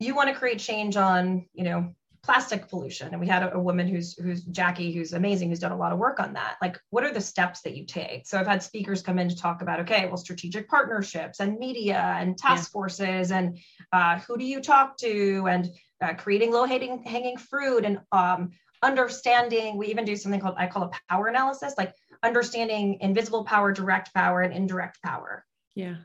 You 0.00 0.14
want 0.14 0.28
to 0.28 0.34
create 0.34 0.58
change 0.58 0.98
on, 0.98 1.46
you 1.54 1.64
know, 1.64 1.94
plastic 2.22 2.68
pollution. 2.68 3.08
And 3.08 3.20
we 3.22 3.26
had 3.26 3.42
a, 3.42 3.54
a, 3.54 3.58
woman 3.58 3.88
who's 3.88 4.18
who's 4.18 4.42
Jackie, 4.42 4.92
who's 4.92 5.14
amazing, 5.14 5.48
who's 5.48 5.60
done 5.60 5.72
a 5.72 5.78
lot 5.78 5.92
of 5.92 5.98
work 5.98 6.20
on 6.20 6.34
that. 6.34 6.56
Like, 6.60 6.78
what 6.90 7.04
are 7.04 7.12
the 7.12 7.22
steps 7.22 7.62
that 7.62 7.74
you 7.74 7.86
take? 7.86 8.26
So 8.26 8.38
I've 8.38 8.46
had 8.46 8.62
speakers 8.62 9.00
come 9.00 9.18
in 9.18 9.30
to 9.30 9.36
talk 9.36 9.62
about, 9.62 9.80
okay, 9.80 10.08
well, 10.08 10.18
strategic 10.18 10.68
partnerships 10.68 11.40
and 11.40 11.58
media 11.58 12.16
and 12.18 12.36
task 12.36 12.68
yeah. 12.68 12.72
forces 12.72 13.30
and 13.32 13.58
uh, 13.94 14.18
who 14.18 14.36
do 14.36 14.44
you 14.44 14.60
talk 14.60 14.98
to 14.98 15.46
and 15.48 15.70
uh, 16.02 16.12
creating 16.12 16.52
low 16.52 16.66
hanging 16.66 17.02
hanging 17.02 17.38
fruit 17.38 17.86
and 17.86 18.00
um, 18.12 18.50
understanding. 18.82 19.76
We 19.76 19.88
even 19.88 20.04
do 20.04 20.16
something 20.16 20.40
called 20.40 20.56
I 20.58 20.66
call 20.66 20.84
a 20.84 20.90
power 21.08 21.26
analysis, 21.26 21.74
like 21.76 21.94
understanding 22.22 22.98
invisible 23.00 23.44
power, 23.44 23.72
direct 23.72 24.12
power, 24.14 24.40
and 24.40 24.52
indirect 24.52 25.02
power. 25.02 25.44
Yeah. 25.74 25.96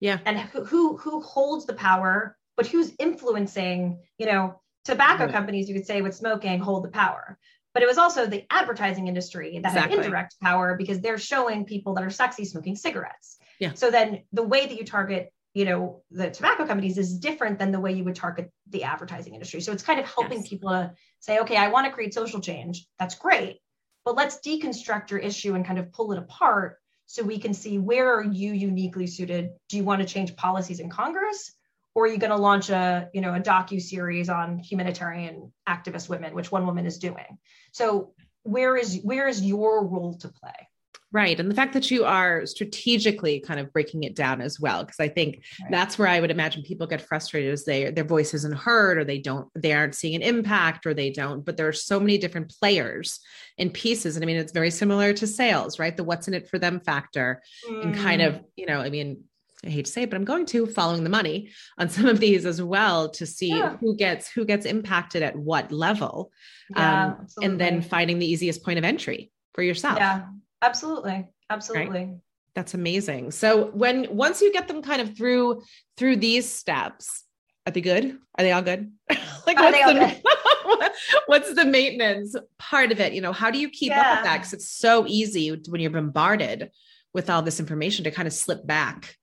Yeah. 0.00 0.18
And 0.24 0.38
who 0.38 0.96
who, 0.96 1.20
holds 1.20 1.64
the 1.64 1.74
power, 1.74 2.36
but 2.56 2.66
who's 2.66 2.92
influencing, 2.98 4.00
you 4.18 4.26
know, 4.26 4.60
tobacco 4.84 5.24
right. 5.24 5.32
companies, 5.32 5.68
you 5.68 5.74
could 5.74 5.86
say 5.86 6.02
with 6.02 6.14
smoking, 6.14 6.58
hold 6.58 6.84
the 6.84 6.90
power. 6.90 7.38
But 7.72 7.82
it 7.82 7.86
was 7.86 7.98
also 7.98 8.26
the 8.26 8.44
advertising 8.50 9.08
industry 9.08 9.58
that 9.62 9.68
exactly. 9.68 9.96
had 9.96 10.04
indirect 10.04 10.40
power 10.40 10.76
because 10.76 11.00
they're 11.00 11.18
showing 11.18 11.64
people 11.64 11.94
that 11.94 12.04
are 12.04 12.10
sexy 12.10 12.44
smoking 12.44 12.76
cigarettes. 12.76 13.38
Yeah. 13.58 13.74
So 13.74 13.90
then 13.90 14.24
the 14.32 14.42
way 14.42 14.66
that 14.66 14.76
you 14.76 14.84
target, 14.84 15.32
you 15.54 15.64
know, 15.64 16.02
the 16.10 16.30
tobacco 16.30 16.66
companies 16.66 16.96
is 16.96 17.18
different 17.18 17.58
than 17.58 17.72
the 17.72 17.80
way 17.80 17.92
you 17.92 18.04
would 18.04 18.14
target 18.14 18.50
the 18.70 18.84
advertising 18.84 19.34
industry. 19.34 19.60
So 19.60 19.72
it's 19.72 19.82
kind 19.82 20.00
of 20.00 20.06
helping 20.06 20.38
yes. 20.38 20.48
people 20.48 20.70
to 20.70 20.94
say, 21.20 21.40
okay, 21.40 21.56
I 21.56 21.68
want 21.68 21.86
to 21.86 21.92
create 21.92 22.14
social 22.14 22.40
change. 22.40 22.86
That's 22.98 23.14
great 23.14 23.60
but 24.04 24.16
let's 24.16 24.38
deconstruct 24.38 25.10
your 25.10 25.20
issue 25.20 25.54
and 25.54 25.64
kind 25.64 25.78
of 25.78 25.92
pull 25.92 26.12
it 26.12 26.18
apart 26.18 26.78
so 27.06 27.22
we 27.22 27.38
can 27.38 27.54
see 27.54 27.78
where 27.78 28.14
are 28.14 28.24
you 28.24 28.52
uniquely 28.52 29.06
suited 29.06 29.50
do 29.68 29.76
you 29.76 29.84
want 29.84 30.00
to 30.00 30.08
change 30.08 30.34
policies 30.36 30.80
in 30.80 30.88
congress 30.88 31.52
or 31.94 32.04
are 32.04 32.08
you 32.08 32.18
going 32.18 32.30
to 32.30 32.36
launch 32.36 32.70
a 32.70 33.08
you 33.12 33.20
know 33.20 33.34
a 33.34 33.40
docu 33.40 33.80
series 33.80 34.28
on 34.28 34.58
humanitarian 34.58 35.52
activist 35.68 36.08
women 36.08 36.34
which 36.34 36.50
one 36.50 36.66
woman 36.66 36.86
is 36.86 36.98
doing 36.98 37.38
so 37.72 38.12
where 38.42 38.76
is 38.76 39.00
where 39.02 39.28
is 39.28 39.42
your 39.42 39.86
role 39.86 40.16
to 40.18 40.28
play 40.28 40.68
Right. 41.12 41.38
And 41.38 41.50
the 41.50 41.54
fact 41.54 41.74
that 41.74 41.90
you 41.90 42.04
are 42.04 42.46
strategically 42.46 43.40
kind 43.40 43.60
of 43.60 43.70
breaking 43.72 44.04
it 44.04 44.16
down 44.16 44.40
as 44.40 44.58
well, 44.58 44.82
because 44.82 44.98
I 44.98 45.08
think 45.08 45.42
right. 45.60 45.70
that's 45.70 45.98
where 45.98 46.08
I 46.08 46.20
would 46.20 46.30
imagine 46.30 46.62
people 46.62 46.86
get 46.86 47.06
frustrated 47.06 47.52
is 47.52 47.64
they 47.64 47.90
their 47.90 48.04
voice 48.04 48.32
isn't 48.32 48.54
heard 48.54 48.96
or 48.96 49.04
they 49.04 49.18
don't, 49.18 49.48
they 49.54 49.74
aren't 49.74 49.94
seeing 49.94 50.14
an 50.14 50.22
impact 50.22 50.86
or 50.86 50.94
they 50.94 51.10
don't, 51.10 51.44
but 51.44 51.58
there 51.58 51.68
are 51.68 51.72
so 51.72 52.00
many 52.00 52.16
different 52.16 52.50
players 52.58 53.20
and 53.58 53.74
pieces. 53.74 54.16
And 54.16 54.24
I 54.24 54.26
mean, 54.26 54.36
it's 54.36 54.52
very 54.52 54.70
similar 54.70 55.12
to 55.12 55.26
sales, 55.26 55.78
right? 55.78 55.94
The 55.94 56.04
what's 56.04 56.28
in 56.28 56.34
it 56.34 56.48
for 56.48 56.58
them 56.58 56.80
factor 56.80 57.42
mm. 57.68 57.82
and 57.82 57.94
kind 57.94 58.22
of, 58.22 58.34
mm. 58.34 58.44
you 58.56 58.64
know, 58.64 58.80
I 58.80 58.88
mean, 58.88 59.24
I 59.64 59.68
hate 59.68 59.84
to 59.84 59.92
say 59.92 60.02
it, 60.02 60.10
but 60.10 60.16
I'm 60.16 60.24
going 60.24 60.46
to 60.46 60.66
following 60.66 61.04
the 61.04 61.10
money 61.10 61.50
on 61.78 61.88
some 61.88 62.06
of 62.06 62.18
these 62.18 62.46
as 62.46 62.60
well 62.60 63.10
to 63.10 63.26
see 63.26 63.50
yeah. 63.50 63.76
who 63.76 63.94
gets 63.94 64.28
who 64.28 64.44
gets 64.44 64.66
impacted 64.66 65.22
at 65.22 65.36
what 65.36 65.70
level, 65.70 66.32
yeah, 66.74 67.04
um, 67.04 67.26
and 67.40 67.60
then 67.60 67.80
finding 67.80 68.18
the 68.18 68.26
easiest 68.26 68.64
point 68.64 68.78
of 68.78 68.84
entry 68.84 69.30
for 69.54 69.62
yourself. 69.62 69.98
Yeah, 69.98 70.24
Absolutely. 70.62 71.26
Absolutely. 71.50 72.04
Right? 72.04 72.16
That's 72.54 72.74
amazing. 72.74 73.30
So 73.30 73.66
when 73.70 74.06
once 74.14 74.40
you 74.40 74.52
get 74.52 74.68
them 74.68 74.82
kind 74.82 75.02
of 75.02 75.16
through 75.16 75.62
through 75.96 76.16
these 76.16 76.50
steps, 76.50 77.24
are 77.66 77.72
they 77.72 77.80
good? 77.80 78.18
Are 78.38 78.44
they 78.44 78.52
all 78.52 78.62
good? 78.62 78.92
like 79.46 79.58
what's 79.58 79.78
the, 79.78 80.92
what's 81.26 81.54
the 81.54 81.64
maintenance 81.64 82.36
part 82.58 82.92
of 82.92 83.00
it? 83.00 83.12
You 83.12 83.20
know, 83.20 83.32
how 83.32 83.50
do 83.50 83.58
you 83.58 83.68
keep 83.68 83.90
yeah. 83.90 84.00
up 84.00 84.18
with 84.18 84.24
that? 84.24 84.36
Because 84.38 84.52
it's 84.52 84.68
so 84.68 85.06
easy 85.06 85.50
when 85.68 85.80
you're 85.80 85.90
bombarded 85.90 86.70
with 87.14 87.30
all 87.30 87.42
this 87.42 87.60
information 87.60 88.04
to 88.04 88.10
kind 88.10 88.26
of 88.26 88.32
slip 88.32 88.66
back. 88.66 89.16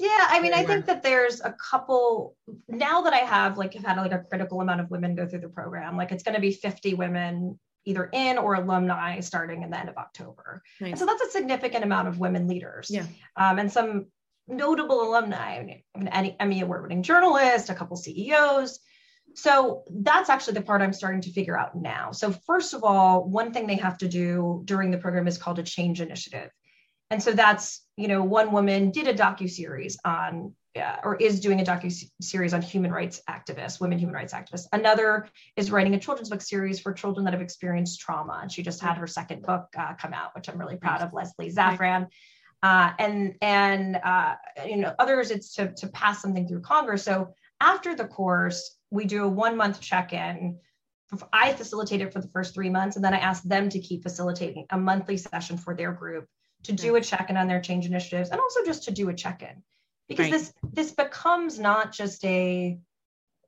Yeah, 0.00 0.26
I 0.28 0.38
mean, 0.40 0.54
I 0.54 0.64
think 0.64 0.86
that 0.86 1.02
there's 1.02 1.40
a 1.40 1.52
couple 1.52 2.36
now 2.68 3.00
that 3.02 3.12
I 3.12 3.18
have 3.18 3.58
like 3.58 3.74
have 3.74 3.84
had 3.84 3.96
like 3.96 4.12
a 4.12 4.20
critical 4.20 4.60
amount 4.60 4.80
of 4.80 4.90
women 4.90 5.16
go 5.16 5.26
through 5.26 5.40
the 5.40 5.48
program. 5.48 5.96
Like 5.96 6.12
it's 6.12 6.22
going 6.22 6.36
to 6.36 6.40
be 6.40 6.52
50 6.52 6.94
women 6.94 7.58
either 7.84 8.08
in 8.12 8.38
or 8.38 8.54
alumni 8.54 9.20
starting 9.20 9.62
in 9.62 9.70
the 9.70 9.78
end 9.78 9.88
of 9.88 9.96
October. 9.96 10.62
Nice. 10.80 10.90
And 10.90 10.98
so 10.98 11.06
that's 11.06 11.22
a 11.22 11.30
significant 11.30 11.84
amount 11.84 12.08
of 12.08 12.18
women 12.18 12.46
leaders. 12.46 12.90
Yeah. 12.90 13.06
Um, 13.36 13.58
and 13.58 13.72
some 13.72 14.06
notable 14.46 15.02
alumni, 15.02 15.80
an 15.94 16.08
Emmy 16.40 16.60
award 16.60 16.82
winning 16.82 17.02
journalist, 17.02 17.70
a 17.70 17.74
couple 17.74 17.96
CEOs. 17.96 18.80
So 19.34 19.84
that's 19.90 20.30
actually 20.30 20.54
the 20.54 20.62
part 20.62 20.82
I'm 20.82 20.92
starting 20.92 21.20
to 21.22 21.32
figure 21.32 21.58
out 21.58 21.76
now. 21.76 22.10
So 22.12 22.32
first 22.32 22.74
of 22.74 22.82
all, 22.82 23.24
one 23.24 23.52
thing 23.52 23.66
they 23.66 23.76
have 23.76 23.98
to 23.98 24.08
do 24.08 24.62
during 24.64 24.90
the 24.90 24.98
program 24.98 25.28
is 25.28 25.38
called 25.38 25.58
a 25.58 25.62
change 25.62 26.00
initiative. 26.00 26.50
And 27.10 27.22
so 27.22 27.32
that's, 27.32 27.82
you 27.96 28.08
know, 28.08 28.22
one 28.22 28.52
woman 28.52 28.90
did 28.90 29.08
a 29.08 29.14
docu 29.14 29.48
series 29.48 29.96
on 30.04 30.54
or 31.04 31.16
is 31.16 31.40
doing 31.40 31.60
a 31.60 31.64
docu 31.64 31.92
series 32.20 32.54
on 32.54 32.62
human 32.62 32.90
rights 32.90 33.20
activists, 33.28 33.80
women 33.80 33.98
human 33.98 34.14
rights 34.14 34.32
activists. 34.32 34.66
Another 34.72 35.28
is 35.56 35.70
writing 35.70 35.94
a 35.94 35.98
children's 35.98 36.30
book 36.30 36.42
series 36.42 36.80
for 36.80 36.92
children 36.92 37.24
that 37.24 37.32
have 37.32 37.42
experienced 37.42 38.00
trauma, 38.00 38.38
and 38.42 38.50
she 38.50 38.62
just 38.62 38.80
had 38.80 38.96
her 38.96 39.06
second 39.06 39.42
book 39.42 39.66
uh, 39.78 39.94
come 39.94 40.12
out, 40.12 40.34
which 40.34 40.48
I'm 40.48 40.58
really 40.58 40.76
proud 40.76 41.00
of, 41.00 41.12
Leslie 41.12 41.52
Zafran. 41.52 42.08
Uh, 42.62 42.90
and 42.98 43.34
and 43.40 43.96
uh, 43.96 44.34
you 44.66 44.76
know 44.76 44.94
others, 44.98 45.30
it's 45.30 45.54
to 45.54 45.72
to 45.74 45.86
pass 45.88 46.20
something 46.20 46.48
through 46.48 46.60
Congress. 46.60 47.04
So 47.04 47.34
after 47.60 47.94
the 47.94 48.06
course, 48.06 48.76
we 48.90 49.04
do 49.04 49.24
a 49.24 49.28
one 49.28 49.56
month 49.56 49.80
check 49.80 50.12
in. 50.12 50.58
I 51.32 51.54
facilitate 51.54 52.02
it 52.02 52.12
for 52.12 52.20
the 52.20 52.28
first 52.28 52.54
three 52.54 52.68
months, 52.68 52.96
and 52.96 53.04
then 53.04 53.14
I 53.14 53.18
ask 53.18 53.42
them 53.44 53.68
to 53.70 53.78
keep 53.78 54.02
facilitating 54.02 54.66
a 54.70 54.78
monthly 54.78 55.16
session 55.16 55.56
for 55.56 55.74
their 55.74 55.92
group 55.92 56.26
to 56.64 56.72
do 56.72 56.96
a 56.96 57.00
check 57.00 57.30
in 57.30 57.36
on 57.36 57.46
their 57.46 57.60
change 57.60 57.86
initiatives, 57.86 58.30
and 58.30 58.40
also 58.40 58.64
just 58.64 58.82
to 58.84 58.90
do 58.90 59.08
a 59.08 59.14
check 59.14 59.42
in 59.42 59.62
because 60.08 60.24
right. 60.24 60.32
this 60.32 60.52
this 60.72 60.90
becomes 60.92 61.58
not 61.58 61.92
just 61.92 62.24
a 62.24 62.78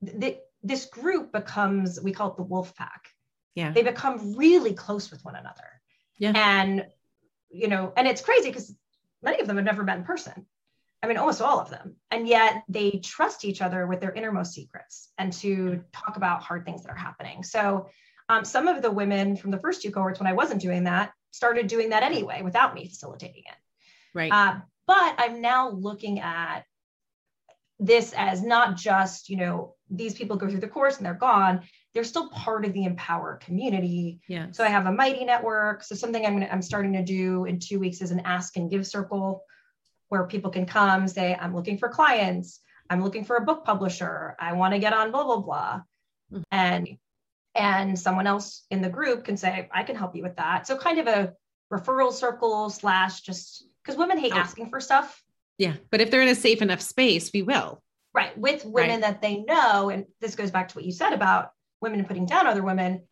th- 0.05 0.38
this 0.62 0.87
group 0.87 1.33
becomes 1.33 2.01
we 2.01 2.12
call 2.12 2.31
it 2.31 2.37
the 2.37 2.42
wolf 2.42 2.75
pack. 2.77 3.09
Yeah. 3.55 3.73
They 3.73 3.83
become 3.83 4.37
really 4.37 4.75
close 4.75 5.11
with 5.11 5.25
one 5.25 5.37
another. 5.37 5.81
Yeah. 6.18 6.33
And 6.35 6.87
you 7.51 7.68
know 7.68 7.92
and 7.96 8.07
it's 8.07 8.20
crazy 8.20 8.49
because 8.49 8.75
many 9.23 9.40
of 9.40 9.46
them 9.46 9.57
have 9.57 9.64
never 9.64 9.83
met 9.83 9.99
in 9.99 10.05
person. 10.05 10.46
I 11.03 11.07
mean 11.07 11.16
almost 11.16 11.40
all 11.40 11.61
of 11.61 11.70
them. 11.70 11.96
And 12.11 12.29
yet 12.29 12.62
they 12.68 13.01
trust 13.03 13.44
each 13.44 13.62
other 13.62 13.87
with 13.87 14.01
their 14.01 14.12
innermost 14.12 14.53
secrets 14.53 15.09
and 15.16 15.33
to 15.35 15.83
talk 15.92 16.16
about 16.16 16.42
hard 16.42 16.66
things 16.66 16.83
that 16.83 16.90
are 16.90 16.96
happening. 16.96 17.42
So 17.42 17.88
um, 18.29 18.44
some 18.44 18.68
of 18.68 18.83
the 18.83 18.90
women 18.90 19.37
from 19.37 19.51
the 19.51 19.59
first 19.59 19.83
two 19.83 19.90
cohorts 19.90 20.20
when 20.20 20.29
i 20.29 20.35
wasn't 20.35 20.61
doing 20.61 20.85
that 20.85 21.12
started 21.33 21.66
doing 21.66 21.90
that 21.90 22.03
anyway 22.03 22.42
without 22.42 22.75
me 22.75 22.87
facilitating 22.87 23.44
it. 23.46 23.57
Right. 24.14 24.33
Uh, 24.33 24.61
but 24.90 25.14
I'm 25.18 25.40
now 25.40 25.70
looking 25.70 26.18
at 26.18 26.64
this 27.79 28.12
as 28.16 28.42
not 28.42 28.76
just, 28.76 29.29
you 29.29 29.37
know, 29.37 29.76
these 29.88 30.14
people 30.14 30.37
go 30.37 30.48
through 30.48 30.59
the 30.59 30.66
course 30.66 30.96
and 30.96 31.07
they're 31.07 31.14
gone. 31.14 31.61
They're 31.94 32.03
still 32.03 32.29
part 32.31 32.64
of 32.64 32.72
the 32.72 32.87
Empower 32.87 33.37
community. 33.37 34.18
Yeah. 34.26 34.48
So 34.50 34.64
I 34.64 34.68
have 34.68 34.87
a 34.87 34.92
Mighty 34.92 35.24
network. 35.24 35.85
So 35.85 35.94
something 35.94 36.26
I'm 36.26 36.33
gonna, 36.33 36.48
I'm 36.50 36.61
starting 36.61 36.94
to 36.94 37.05
do 37.05 37.44
in 37.44 37.61
two 37.61 37.79
weeks 37.79 38.03
is 38.03 38.11
an 38.11 38.22
ask 38.24 38.57
and 38.57 38.68
give 38.68 38.85
circle 38.85 39.44
where 40.09 40.26
people 40.26 40.50
can 40.50 40.66
come 40.66 41.07
say, 41.07 41.38
I'm 41.40 41.55
looking 41.55 41.79
for 41.79 41.88
clients. 41.88 42.59
I'm 42.90 43.05
looking 43.05 43.24
for 43.24 43.37
a 43.37 43.44
book 43.44 43.64
publisher. 43.64 44.35
I 44.40 44.55
want 44.55 44.74
to 44.74 44.81
get 44.81 44.92
on 44.92 45.12
blah, 45.12 45.22
blah, 45.22 45.40
blah. 45.40 45.81
Mm-hmm. 46.33 46.42
And 46.50 46.88
and 47.55 47.96
someone 47.96 48.26
else 48.26 48.64
in 48.72 48.83
the 48.83 48.90
group 48.90 49.24
can 49.24 49.37
say, 49.37 49.68
I 49.72 49.85
can 49.85 49.94
help 49.94 50.16
you 50.16 50.24
with 50.24 50.35
that. 50.38 50.66
So 50.66 50.76
kind 50.76 50.98
of 50.98 51.07
a 51.07 51.33
referral 51.72 52.12
circle 52.12 52.70
slash 52.70 53.20
just 53.20 53.69
because 53.90 53.98
women 53.98 54.18
hate 54.18 54.33
oh. 54.33 54.38
asking 54.38 54.70
for 54.70 54.81
stuff. 54.81 55.20
Yeah. 55.59 55.74
But 55.90 56.00
if 56.00 56.11
they're 56.11 56.22
in 56.22 56.29
a 56.29 56.35
safe 56.35 56.62
enough 56.62 56.81
space, 56.81 57.31
we 57.35 57.42
will. 57.42 57.83
Right. 58.14 58.37
With 58.38 58.64
women 58.64 59.00
right. 59.00 59.00
that 59.03 59.20
they 59.20 59.38
know. 59.38 59.90
And 59.90 60.07
this 60.20 60.37
goes 60.37 60.50
back 60.50 60.68
to 60.68 60.74
what 60.76 60.85
you 60.85 60.92
said 60.92 61.12
about 61.12 61.50
women 61.81 62.05
putting 62.05 62.26
down 62.26 62.46
other 62.46 62.62
women. 62.62 63.03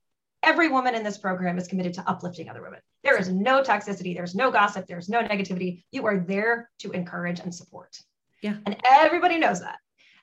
Every 0.43 0.69
woman 0.69 0.95
in 0.95 1.03
this 1.03 1.19
program 1.19 1.59
is 1.59 1.67
committed 1.67 1.95
to 1.95 2.09
uplifting 2.09 2.49
other 2.49 2.63
women. 2.63 2.79
There 3.03 3.19
is 3.19 3.29
no 3.29 3.63
toxicity, 3.63 4.15
there's 4.15 4.37
no 4.37 4.53
gossip, 4.53 4.87
there's 4.87 5.09
no 5.09 5.21
negativity. 5.23 5.83
You 5.91 6.07
are 6.07 6.19
there 6.19 6.71
to 6.81 6.93
encourage 6.93 7.41
and 7.41 7.53
support. 7.53 7.99
Yeah. 8.41 8.57
And 8.65 8.77
everybody 8.85 9.39
knows 9.39 9.61
that. 9.61 9.79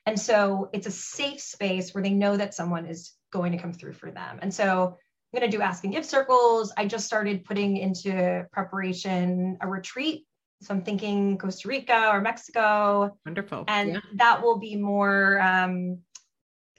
And 0.06 0.18
so 0.18 0.70
it's 0.72 0.86
a 0.86 0.90
safe 0.90 1.40
space 1.40 1.92
where 1.92 2.02
they 2.02 2.10
know 2.10 2.36
that 2.36 2.54
someone 2.54 2.86
is 2.86 3.12
going 3.30 3.52
to 3.52 3.58
come 3.58 3.74
through 3.74 3.94
for 3.94 4.10
them. 4.10 4.38
And 4.40 4.52
so 4.52 4.96
I'm 5.34 5.40
going 5.40 5.50
to 5.50 5.56
do 5.56 5.62
ask 5.62 5.84
and 5.84 5.92
give 5.92 6.06
circles. 6.06 6.72
I 6.76 6.86
just 6.86 7.06
started 7.06 7.44
putting 7.44 7.76
into 7.76 8.46
preparation 8.52 9.58
a 9.60 9.68
retreat 9.68 10.24
so 10.62 10.74
I'm 10.74 10.82
thinking 10.82 11.38
Costa 11.38 11.68
Rica 11.68 12.10
or 12.10 12.20
Mexico. 12.20 13.16
Wonderful. 13.24 13.64
And 13.68 13.94
yeah. 13.94 14.00
that 14.14 14.42
will 14.42 14.58
be 14.58 14.76
more 14.76 15.40
um, 15.40 15.98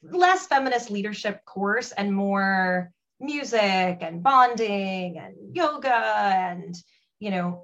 less 0.03 0.47
feminist 0.47 0.89
leadership 0.89 1.45
course 1.45 1.91
and 1.91 2.13
more 2.13 2.91
music 3.19 3.97
and 4.01 4.21
bonding 4.21 5.17
and 5.17 5.35
yoga 5.55 5.91
and 5.91 6.75
you 7.19 7.31
know 7.31 7.63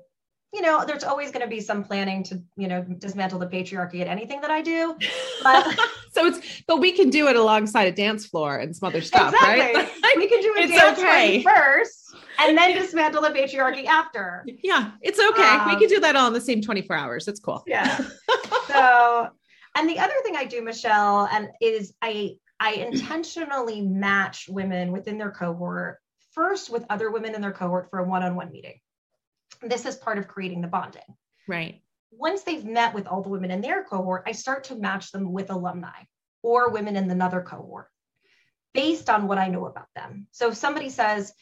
you 0.54 0.62
know, 0.62 0.86
there's 0.86 1.04
always 1.04 1.32
going 1.32 1.42
to 1.42 1.48
be 1.50 1.60
some 1.60 1.84
planning 1.84 2.22
to, 2.24 2.42
you 2.56 2.68
know, 2.68 2.84
dismantle 2.84 3.40
the 3.40 3.48
patriarchy 3.48 4.02
at 4.02 4.08
anything 4.08 4.40
that 4.42 4.52
I 4.52 4.62
do. 4.62 4.96
But 5.42 5.66
so 6.12 6.26
it's, 6.28 6.62
but 6.68 6.78
we 6.80 6.92
can 6.92 7.10
do 7.10 7.28
it 7.28 7.36
alongside 7.36 7.86
a 7.86 7.92
dance 7.92 8.28
floor 8.28 8.58
and 8.58 8.76
some 8.76 8.88
other 8.88 9.02
stuff, 9.02 9.34
exactly. 9.34 9.82
right? 10.04 10.18
we 10.18 10.28
can 10.28 10.42
do 10.42 10.54
a 10.58 10.62
It's 10.62 10.72
dance 10.74 11.00
okay. 11.00 11.42
first 11.42 12.16
and 12.40 12.56
then 12.56 12.74
dismantle 12.80 13.24
the 13.24 13.30
patriarchy 13.30 13.86
after. 13.86 14.46
Yeah, 14.62 14.92
it's 15.02 15.20
okay. 15.20 15.42
we 15.66 15.74
Um, 15.74 15.80
can 15.80 15.90
do 15.90 16.00
that 16.02 16.16
all 16.16 16.28
in 16.28 16.34
the 16.34 16.42
same 16.42 16.62
24 16.62 16.96
hours. 16.96 17.26
That's 17.26 17.40
cool. 17.40 17.64
Yeah. 17.66 17.98
so, 18.68 19.30
and 19.76 19.90
the 19.90 19.98
other 19.98 20.14
thing 20.24 20.36
I 20.36 20.46
do, 20.46 20.62
Michelle, 20.62 21.28
and 21.32 21.50
is 21.62 21.94
I 22.02 22.36
I 22.60 22.74
intentionally 22.74 23.82
match 23.82 24.48
women 24.48 24.92
within 24.92 25.18
their 25.18 25.32
cohort 25.32 25.98
first 26.34 26.70
with 26.70 26.86
other 26.90 27.12
women 27.12 27.36
in 27.36 27.42
their 27.42 27.52
cohort 27.52 27.90
for 27.90 28.00
a 28.00 28.04
one-on-one 28.08 28.52
meeting. 28.52 28.80
This 29.64 29.86
is 29.86 29.96
part 29.96 30.18
of 30.18 30.28
creating 30.28 30.62
the 30.62 30.68
bonding. 30.68 31.02
Right. 31.48 31.82
Once 32.12 32.44
they've 32.44 32.66
met 32.66 32.94
with 32.94 33.08
all 33.08 33.22
the 33.22 33.30
women 33.30 33.52
in 33.52 33.62
their 33.62 33.84
cohort, 33.84 34.24
I 34.28 34.34
start 34.34 34.66
to 34.66 34.76
match 34.76 35.12
them 35.12 35.32
with 35.32 35.50
alumni 35.50 36.04
or 36.44 36.70
women 36.70 36.96
in 36.96 37.10
another 37.10 37.42
cohort 37.42 37.88
based 38.74 39.10
on 39.10 39.28
what 39.28 39.38
I 39.38 39.48
know 39.48 39.66
about 39.66 39.88
them. 39.96 40.28
So 40.32 40.50
if 40.50 40.56
somebody 40.56 40.90
says, 40.90 41.34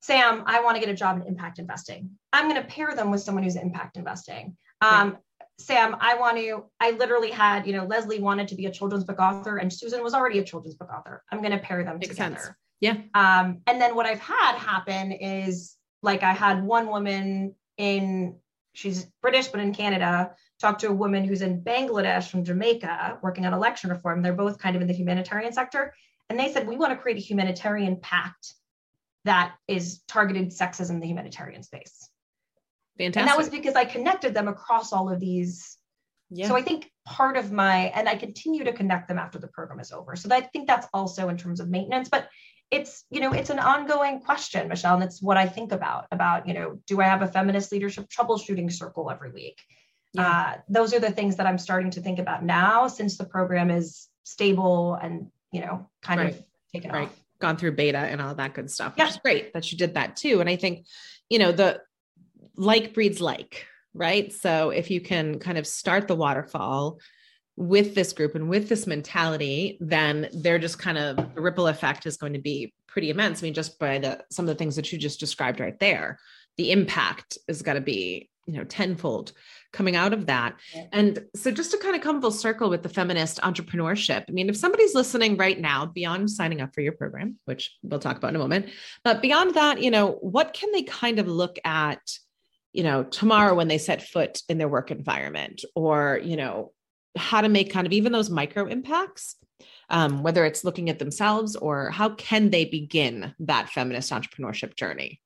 Sam, 0.00 0.44
I 0.46 0.62
want 0.62 0.76
to 0.76 0.80
get 0.80 0.88
a 0.88 0.94
job 0.94 1.20
in 1.20 1.26
impact 1.26 1.58
investing, 1.58 2.10
I'm 2.32 2.48
going 2.48 2.60
to 2.60 2.68
pair 2.68 2.94
them 2.94 3.10
with 3.10 3.20
someone 3.20 3.42
who's 3.42 3.56
in 3.56 3.62
impact 3.62 3.96
investing. 3.96 4.56
Um, 4.80 5.18
Sam, 5.58 5.96
I 6.00 6.14
want 6.14 6.36
to, 6.36 6.66
I 6.78 6.92
literally 6.92 7.32
had, 7.32 7.66
you 7.66 7.72
know, 7.72 7.84
Leslie 7.84 8.20
wanted 8.20 8.46
to 8.48 8.54
be 8.54 8.66
a 8.66 8.70
children's 8.70 9.02
book 9.04 9.18
author 9.18 9.56
and 9.56 9.72
Susan 9.72 10.04
was 10.04 10.14
already 10.14 10.38
a 10.38 10.44
children's 10.44 10.76
book 10.76 10.88
author. 10.92 11.24
I'm 11.32 11.40
going 11.40 11.50
to 11.50 11.58
pair 11.58 11.82
them 11.82 11.98
Makes 11.98 12.10
together. 12.10 12.36
sense. 12.36 12.50
Yeah. 12.80 12.96
Um, 13.14 13.60
and 13.66 13.80
then 13.80 13.96
what 13.96 14.06
I've 14.06 14.20
had 14.20 14.56
happen 14.56 15.10
is 15.10 15.74
like 16.02 16.22
I 16.22 16.32
had 16.32 16.64
one 16.64 16.88
woman 16.88 17.54
in, 17.76 18.36
she's 18.72 19.06
British, 19.22 19.48
but 19.48 19.60
in 19.60 19.74
Canada, 19.74 20.32
talk 20.60 20.78
to 20.78 20.88
a 20.88 20.92
woman 20.92 21.24
who's 21.24 21.42
in 21.42 21.62
Bangladesh 21.62 22.28
from 22.28 22.44
Jamaica 22.44 23.18
working 23.22 23.46
on 23.46 23.54
election 23.54 23.90
reform. 23.90 24.22
They're 24.22 24.32
both 24.32 24.58
kind 24.58 24.76
of 24.76 24.82
in 24.82 24.88
the 24.88 24.94
humanitarian 24.94 25.52
sector. 25.52 25.94
And 26.28 26.38
they 26.38 26.52
said, 26.52 26.66
we 26.66 26.76
want 26.76 26.92
to 26.92 26.96
create 26.96 27.16
a 27.16 27.20
humanitarian 27.20 27.96
pact 27.96 28.54
that 29.24 29.54
is 29.66 30.02
targeted 30.08 30.50
sexism 30.50 30.90
in 30.90 31.00
the 31.00 31.06
humanitarian 31.06 31.62
space. 31.62 32.08
Fantastic. 32.98 33.20
And 33.20 33.28
that 33.28 33.38
was 33.38 33.48
because 33.48 33.74
I 33.74 33.84
connected 33.84 34.34
them 34.34 34.48
across 34.48 34.92
all 34.92 35.10
of 35.10 35.20
these 35.20 35.78
yeah. 36.30 36.48
so 36.48 36.56
I 36.56 36.62
think 36.62 36.90
part 37.06 37.36
of 37.36 37.52
my, 37.52 37.92
and 37.94 38.08
I 38.08 38.14
continue 38.14 38.64
to 38.64 38.72
connect 38.72 39.08
them 39.08 39.18
after 39.18 39.38
the 39.38 39.48
program 39.48 39.80
is 39.80 39.92
over. 39.92 40.14
So 40.14 40.28
I 40.30 40.42
think 40.42 40.66
that's 40.66 40.86
also 40.92 41.28
in 41.28 41.36
terms 41.36 41.60
of 41.60 41.68
maintenance, 41.68 42.08
but 42.08 42.28
it's, 42.70 43.04
you 43.10 43.20
know, 43.20 43.32
it's 43.32 43.50
an 43.50 43.58
ongoing 43.58 44.20
question, 44.20 44.68
Michelle. 44.68 44.94
And 44.94 45.02
it's 45.04 45.22
what 45.22 45.36
I 45.36 45.46
think 45.46 45.72
about, 45.72 46.06
about, 46.12 46.46
you 46.46 46.54
know, 46.54 46.78
do 46.86 47.00
I 47.00 47.04
have 47.04 47.22
a 47.22 47.26
feminist 47.28 47.72
leadership 47.72 48.08
troubleshooting 48.08 48.70
circle 48.72 49.10
every 49.10 49.30
week? 49.30 49.62
Yeah. 50.12 50.28
Uh, 50.28 50.56
those 50.68 50.92
are 50.92 51.00
the 51.00 51.10
things 51.10 51.36
that 51.36 51.46
I'm 51.46 51.58
starting 51.58 51.90
to 51.92 52.00
think 52.00 52.18
about 52.18 52.44
now 52.44 52.86
since 52.88 53.16
the 53.16 53.24
program 53.24 53.70
is 53.70 54.08
stable 54.24 54.94
and, 54.94 55.30
you 55.52 55.60
know, 55.60 55.88
kind 56.02 56.20
Right. 56.20 56.34
of 56.34 56.44
taken 56.72 56.90
Right. 56.90 57.08
off. 57.08 57.14
gone 57.40 57.56
through 57.56 57.70
beta 57.70 57.98
and 57.98 58.20
all 58.20 58.34
that 58.34 58.52
good 58.52 58.68
stuff, 58.68 58.96
which 58.96 59.04
Yeah. 59.04 59.10
is 59.10 59.16
great 59.18 59.52
that 59.52 59.70
you 59.70 59.78
did 59.78 59.94
that 59.94 60.16
too. 60.16 60.40
And 60.40 60.50
I 60.50 60.56
think, 60.56 60.86
you 61.30 61.38
know, 61.38 61.52
the 61.52 61.80
like 62.56 62.94
breeds 62.94 63.20
like, 63.20 63.64
right? 63.94 64.32
So 64.32 64.70
if 64.70 64.90
you 64.90 65.00
can 65.00 65.38
kind 65.38 65.56
of 65.56 65.64
start 65.64 66.08
the 66.08 66.16
waterfall 66.16 66.98
with 67.58 67.96
this 67.96 68.12
group 68.12 68.36
and 68.36 68.48
with 68.48 68.68
this 68.68 68.86
mentality, 68.86 69.76
then 69.80 70.28
they're 70.32 70.60
just 70.60 70.78
kind 70.78 70.96
of 70.96 71.16
the 71.34 71.40
ripple 71.40 71.66
effect 71.66 72.06
is 72.06 72.16
going 72.16 72.32
to 72.32 72.38
be 72.38 72.72
pretty 72.86 73.10
immense. 73.10 73.42
I 73.42 73.46
mean, 73.46 73.54
just 73.54 73.80
by 73.80 73.98
the 73.98 74.24
some 74.30 74.44
of 74.44 74.48
the 74.48 74.54
things 74.54 74.76
that 74.76 74.92
you 74.92 74.98
just 74.98 75.18
described 75.18 75.58
right 75.58 75.78
there, 75.80 76.20
the 76.56 76.70
impact 76.70 77.36
is 77.48 77.62
going 77.62 77.74
to 77.74 77.80
be, 77.80 78.30
you 78.46 78.54
know, 78.54 78.64
tenfold 78.64 79.32
coming 79.72 79.96
out 79.96 80.12
of 80.12 80.26
that. 80.26 80.54
Yeah. 80.72 80.84
And 80.92 81.24
so 81.34 81.50
just 81.50 81.72
to 81.72 81.78
kind 81.78 81.96
of 81.96 82.00
come 82.00 82.20
full 82.20 82.30
circle 82.30 82.70
with 82.70 82.84
the 82.84 82.88
feminist 82.88 83.40
entrepreneurship, 83.40 84.24
I 84.28 84.32
mean, 84.32 84.48
if 84.48 84.56
somebody's 84.56 84.94
listening 84.94 85.36
right 85.36 85.60
now, 85.60 85.84
beyond 85.84 86.30
signing 86.30 86.60
up 86.60 86.72
for 86.72 86.80
your 86.80 86.92
program, 86.92 87.40
which 87.46 87.76
we'll 87.82 87.98
talk 87.98 88.16
about 88.16 88.30
in 88.30 88.36
a 88.36 88.38
moment, 88.38 88.66
but 89.02 89.20
beyond 89.20 89.54
that, 89.54 89.82
you 89.82 89.90
know, 89.90 90.12
what 90.20 90.52
can 90.52 90.70
they 90.70 90.84
kind 90.84 91.18
of 91.18 91.26
look 91.26 91.58
at, 91.64 92.00
you 92.72 92.84
know, 92.84 93.02
tomorrow 93.02 93.54
when 93.54 93.66
they 93.66 93.78
set 93.78 94.00
foot 94.00 94.42
in 94.48 94.58
their 94.58 94.68
work 94.68 94.92
environment 94.92 95.64
or, 95.74 96.20
you 96.22 96.36
know, 96.36 96.70
how 97.18 97.40
to 97.40 97.48
make 97.48 97.72
kind 97.72 97.86
of 97.86 97.92
even 97.92 98.12
those 98.12 98.30
micro 98.30 98.66
impacts, 98.66 99.36
um, 99.90 100.22
whether 100.22 100.44
it's 100.44 100.64
looking 100.64 100.88
at 100.88 100.98
themselves 100.98 101.56
or 101.56 101.90
how 101.90 102.10
can 102.10 102.50
they 102.50 102.64
begin 102.64 103.34
that 103.40 103.68
feminist 103.68 104.10
entrepreneurship 104.12 104.74
journey? 104.76 105.20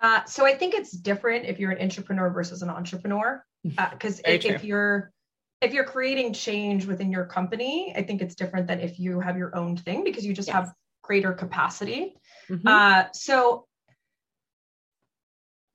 Uh, 0.00 0.24
so 0.24 0.46
I 0.46 0.54
think 0.54 0.74
it's 0.74 0.92
different 0.92 1.44
if 1.44 1.58
you're 1.58 1.70
an 1.70 1.88
intrapreneur 1.88 2.32
versus 2.32 2.62
an 2.62 2.70
entrepreneur, 2.70 3.44
because 3.62 4.20
Very 4.20 4.36
if, 4.36 4.44
if 4.46 4.64
you're 4.64 5.12
if 5.60 5.74
you're 5.74 5.84
creating 5.84 6.32
change 6.32 6.86
within 6.86 7.12
your 7.12 7.26
company, 7.26 7.92
I 7.94 8.02
think 8.02 8.22
it's 8.22 8.34
different 8.34 8.66
than 8.66 8.80
if 8.80 8.98
you 8.98 9.20
have 9.20 9.36
your 9.36 9.54
own 9.54 9.76
thing 9.76 10.04
because 10.04 10.24
you 10.24 10.32
just 10.32 10.48
Yes. 10.48 10.54
have 10.54 10.72
greater 11.02 11.34
capacity. 11.34 12.14
Mhm. 12.48 12.66
Uh, 12.66 13.08
so, 13.12 13.66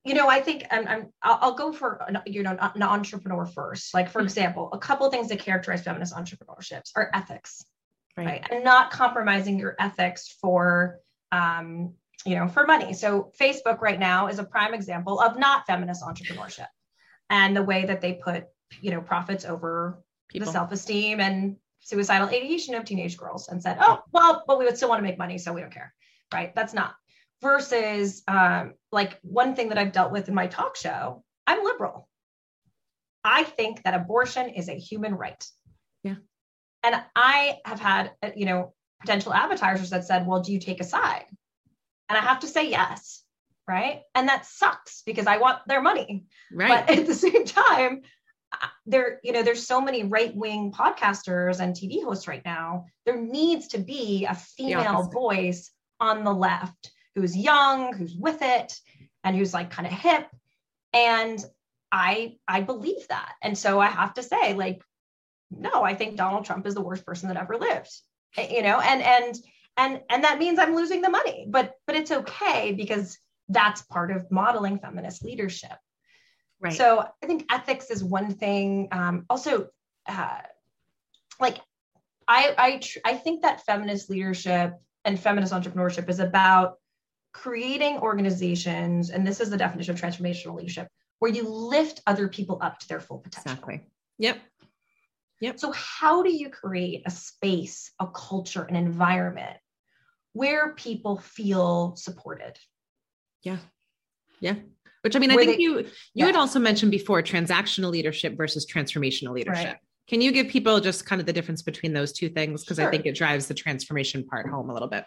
you 0.05 0.13
know, 0.13 0.29
I 0.29 0.39
think 0.39 0.65
I'm, 0.71 0.87
I'm 0.87 1.13
I'll, 1.23 1.39
I'll 1.41 1.55
go 1.55 1.73
for 1.73 1.99
an, 2.07 2.19
you 2.25 2.43
know 2.43 2.57
an 2.59 2.83
entrepreneur 2.83 3.45
first. 3.45 3.93
Like 3.93 4.09
for 4.09 4.21
Mhm. 4.21 4.25
example, 4.25 4.69
a 4.71 4.77
couple 4.77 5.09
things 5.09 5.29
that 5.29 5.39
characterize 5.39 5.83
feminist 5.83 6.13
entrepreneurships 6.13 6.91
are 6.95 7.09
ethics 7.13 7.65
right. 8.17 8.25
right 8.25 8.47
and 8.51 8.63
not 8.63 8.91
compromising 8.91 9.59
your 9.59 9.75
ethics 9.79 10.37
for 10.41 10.99
um, 11.31 11.93
you 12.25 12.35
know 12.35 12.47
for 12.47 12.65
money 12.65 12.93
so 12.93 13.31
facebook 13.39 13.81
right 13.81 13.99
now 13.99 14.27
is 14.27 14.39
a 14.39 14.43
prime 14.43 14.73
example 14.73 15.19
of 15.19 15.37
not 15.37 15.65
feminist 15.67 16.03
entrepreneurship 16.03 16.67
and 17.29 17.55
the 17.55 17.63
way 17.63 17.85
that 17.85 18.01
they 18.01 18.13
put 18.13 18.45
you 18.81 18.91
know 18.91 19.01
profits 19.01 19.45
over 19.45 20.01
People. 20.29 20.45
the 20.45 20.51
self-esteem 20.51 21.19
and 21.19 21.57
suicidal 21.81 22.27
ideation 22.29 22.73
of 22.73 22.83
teenage 22.85 23.17
girls 23.17 23.47
and 23.49 23.61
said 23.61 23.77
oh 23.81 23.99
well 24.11 24.43
but 24.47 24.57
we 24.57 24.65
would 24.65 24.77
still 24.77 24.89
want 24.89 24.99
to 24.99 25.03
make 25.03 25.17
money 25.19 25.37
so 25.37 25.53
we 25.53 25.61
don't 25.61 25.73
care 25.73 25.93
right 26.33 26.55
that's 26.55 26.73
not 26.73 26.95
versus 27.41 28.23
um, 28.27 28.73
like 28.91 29.19
one 29.21 29.55
thing 29.55 29.69
that 29.69 29.77
i've 29.77 29.91
dealt 29.91 30.11
with 30.11 30.27
in 30.27 30.35
my 30.35 30.47
talk 30.47 30.75
show 30.75 31.23
i'm 31.47 31.63
liberal. 31.63 32.07
I 33.27 33.43
think 33.43 33.81
that 33.83 33.95
abortion 33.95 34.49
is 34.49 34.69
a 34.69 34.77
human 34.77 35.15
right. 35.15 35.43
Yeah. 36.03 36.15
and 36.83 36.95
i 37.15 37.57
have 37.65 37.79
had 37.79 38.11
uh, 38.21 38.31
you 38.35 38.45
know 38.45 38.73
potential 39.01 39.33
advertisers 39.33 39.89
that 39.89 40.05
said 40.05 40.25
well 40.25 40.41
do 40.41 40.53
you 40.53 40.59
take 40.59 40.81
a 40.81 40.85
side? 40.85 41.25
And 42.09 42.17
i 42.17 42.21
have 42.21 42.39
to 42.39 42.47
say 42.47 42.69
yes 42.69 43.21
right? 43.67 44.01
And 44.13 44.29
that 44.29 44.45
sucks 44.45 45.01
because 45.05 45.27
i 45.27 45.37
want 45.37 45.59
their 45.67 45.81
money. 45.81 46.25
Right. 46.51 46.85
but 46.85 46.97
at 46.97 47.05
the 47.05 47.13
same 47.13 47.45
time 47.45 48.01
uh, 48.51 48.67
there 48.85 49.19
you 49.23 49.31
know 49.31 49.43
there's 49.43 49.65
so 49.65 49.81
many 49.81 50.03
right-wing 50.03 50.71
podcasters 50.71 51.59
and 51.59 51.75
tv 51.75 52.03
hosts 52.03 52.27
right 52.27 52.45
now. 52.45 52.85
There 53.05 53.19
needs 53.19 53.67
to 53.69 53.79
be 53.79 54.25
a 54.25 54.35
female 54.35 55.09
voice 55.11 55.71
on 55.99 56.23
the 56.23 56.33
left 56.33 56.91
who's 57.15 57.35
young 57.35 57.93
who's 57.93 58.15
with 58.15 58.41
it 58.41 58.73
and 59.23 59.35
who's 59.35 59.53
like 59.53 59.71
kind 59.71 59.87
of 59.87 59.93
hip. 59.93 60.27
And 60.93 61.43
i 61.91 62.35
i 62.47 62.61
believe 62.61 63.07
that. 63.09 63.33
And 63.41 63.57
so 63.57 63.79
i 63.79 63.87
have 63.87 64.13
to 64.15 64.23
say 64.23 64.53
like 64.53 64.81
no 65.51 65.83
i 65.83 65.93
think 65.93 66.17
donald 66.17 66.43
trump 66.43 66.65
is 66.65 66.73
the 66.73 66.81
worst 66.81 67.05
person 67.05 67.29
that 67.29 67.37
ever 67.37 67.55
lived 67.57 67.91
Eh, 68.37 68.47
you 68.55 68.61
know? 68.61 68.79
And 68.79 69.01
and 69.01 69.35
and 69.77 70.01
and 70.09 70.23
that 70.23 70.39
means 70.39 70.59
i'm 70.59 70.75
losing 70.75 71.01
the 71.01 71.09
money. 71.09 71.45
But 71.49 71.73
but 71.87 71.95
it's 71.95 72.11
okay 72.11 72.73
because 72.73 73.17
that's 73.49 73.81
part 73.83 74.11
of 74.11 74.29
modeling 74.31 74.79
feminist 74.79 75.23
leadership. 75.23 75.77
Right. 76.61 76.73
so 76.73 77.05
I 77.21 77.25
think 77.25 77.45
ethics 77.51 77.91
is 77.91 78.03
one 78.03 78.33
thing. 78.33 78.87
Um, 78.91 79.25
also, 79.29 79.67
uh, 80.07 80.39
like 81.39 81.57
I 82.27 82.55
I 82.57 82.77
tr- 82.77 82.99
I 83.05 83.13
think 83.15 83.41
that 83.41 83.65
feminist 83.65 84.09
leadership 84.09 84.73
and 85.03 85.19
feminist 85.19 85.53
entrepreneurship 85.53 86.09
is 86.09 86.19
about 86.19 86.77
creating 87.35 87.97
organizations, 87.97 89.09
and 89.09 89.27
this 89.27 89.41
is 89.41 89.49
the 89.49 89.57
definition 89.57 89.93
of 89.93 89.99
transformational 89.99 90.55
leadership, 90.55 90.87
where 91.19 91.29
you 91.31 91.43
lift 91.43 92.01
other 92.07 92.29
people 92.29 92.57
up 92.61 92.79
to 92.79 92.87
their 92.87 93.01
full 93.01 93.19
potential. 93.19 93.51
exactly. 93.51 93.81
Yep. 94.19 94.37
Yep. 95.41 95.59
So 95.59 95.73
how 95.73 96.23
do 96.23 96.31
you 96.31 96.49
create 96.49 97.03
a 97.05 97.11
space, 97.11 97.91
a 97.99 98.07
culture, 98.07 98.63
an 98.63 98.77
environment 98.77 99.57
where 100.31 100.73
people 100.75 101.19
feel 101.19 101.97
supported? 101.97 102.57
Yeah. 103.43 103.57
Yeah. 104.39 104.55
Which 105.01 105.17
I 105.17 105.19
mean, 105.19 105.29
I 105.31 105.35
think 105.35 105.57
they- 105.57 105.61
you 105.61 105.79
you 105.79 105.89
yeah. 106.13 106.27
had 106.27 106.37
also 106.37 106.57
mentioned 106.57 106.91
before 106.91 107.21
transactional 107.21 107.91
leadership 107.91 108.37
versus 108.37 108.65
transformational 108.65 109.33
leadership. 109.33 109.65
Right. 109.65 109.77
Can 110.07 110.21
you 110.21 110.31
give 110.31 110.47
people 110.47 110.79
just 110.79 111.05
kind 111.05 111.19
of 111.19 111.25
the 111.27 111.33
difference 111.33 111.63
between 111.63 111.91
those 111.91 112.13
two 112.13 112.29
things? 112.29 112.63
Because 112.63 112.79
I 112.79 112.89
think 112.89 113.05
it 113.05 113.13
drives 113.13 113.47
the 113.47 113.53
transformation 113.53 114.23
part 114.25 114.49
home 114.49 114.69
a 114.69 114.73
little 114.73 114.87
bit. 114.87 115.03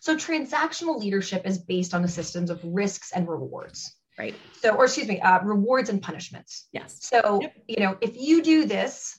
So 0.00 0.16
transactional 0.16 0.98
leadership 0.98 1.46
is 1.46 1.58
based 1.58 1.94
on 1.94 2.02
the 2.02 2.08
systems 2.08 2.50
of 2.50 2.60
risks 2.64 3.12
and 3.12 3.28
rewards. 3.28 3.94
Right. 4.18 4.34
So, 4.60 4.74
or 4.74 4.84
excuse 4.84 5.06
me, 5.08 5.20
uh, 5.20 5.40
rewards 5.42 5.88
and 5.88 6.02
punishments. 6.02 6.68
Yes. 6.72 6.98
So, 7.00 7.40
Yep. 7.42 7.54
you 7.68 7.80
know, 7.80 7.96
if 8.00 8.16
you 8.16 8.42
do 8.42 8.66
this, 8.66 9.18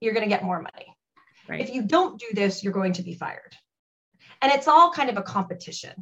you're 0.00 0.12
going 0.12 0.24
to 0.24 0.28
get 0.28 0.42
more 0.42 0.60
money. 0.60 0.86
Right. 1.48 1.60
If 1.60 1.72
you 1.72 1.82
don't 1.82 2.18
do 2.18 2.26
this, 2.32 2.62
you're 2.62 2.72
going 2.72 2.94
to 2.94 3.02
be 3.02 3.14
fired. 3.14 3.54
And 4.40 4.50
it's 4.52 4.68
all 4.68 4.90
kind 4.90 5.08
of 5.08 5.16
a 5.16 5.22
competition. 5.22 5.92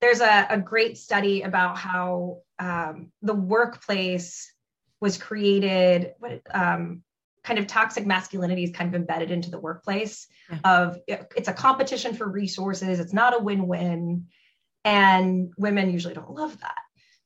There's 0.00 0.20
a, 0.20 0.46
a 0.50 0.58
great 0.58 0.98
study 0.98 1.42
about 1.42 1.78
how 1.78 2.42
um, 2.58 3.10
the 3.22 3.34
workplace 3.34 4.52
was 5.00 5.16
created 5.16 6.14
what 6.18 6.42
um, 6.52 7.02
kind 7.48 7.58
of 7.58 7.66
toxic 7.66 8.06
masculinity 8.06 8.62
is 8.62 8.70
kind 8.70 8.94
of 8.94 8.94
embedded 8.94 9.30
into 9.30 9.50
the 9.50 9.58
workplace 9.58 10.28
yeah. 10.50 10.58
of 10.64 10.98
it's 11.08 11.48
a 11.48 11.52
competition 11.52 12.14
for 12.14 12.28
resources. 12.28 13.00
It's 13.00 13.14
not 13.14 13.34
a 13.34 13.42
win-win. 13.42 14.26
And 14.84 15.52
women 15.56 15.90
usually 15.90 16.14
don't 16.14 16.30
love 16.30 16.60
that. 16.60 16.78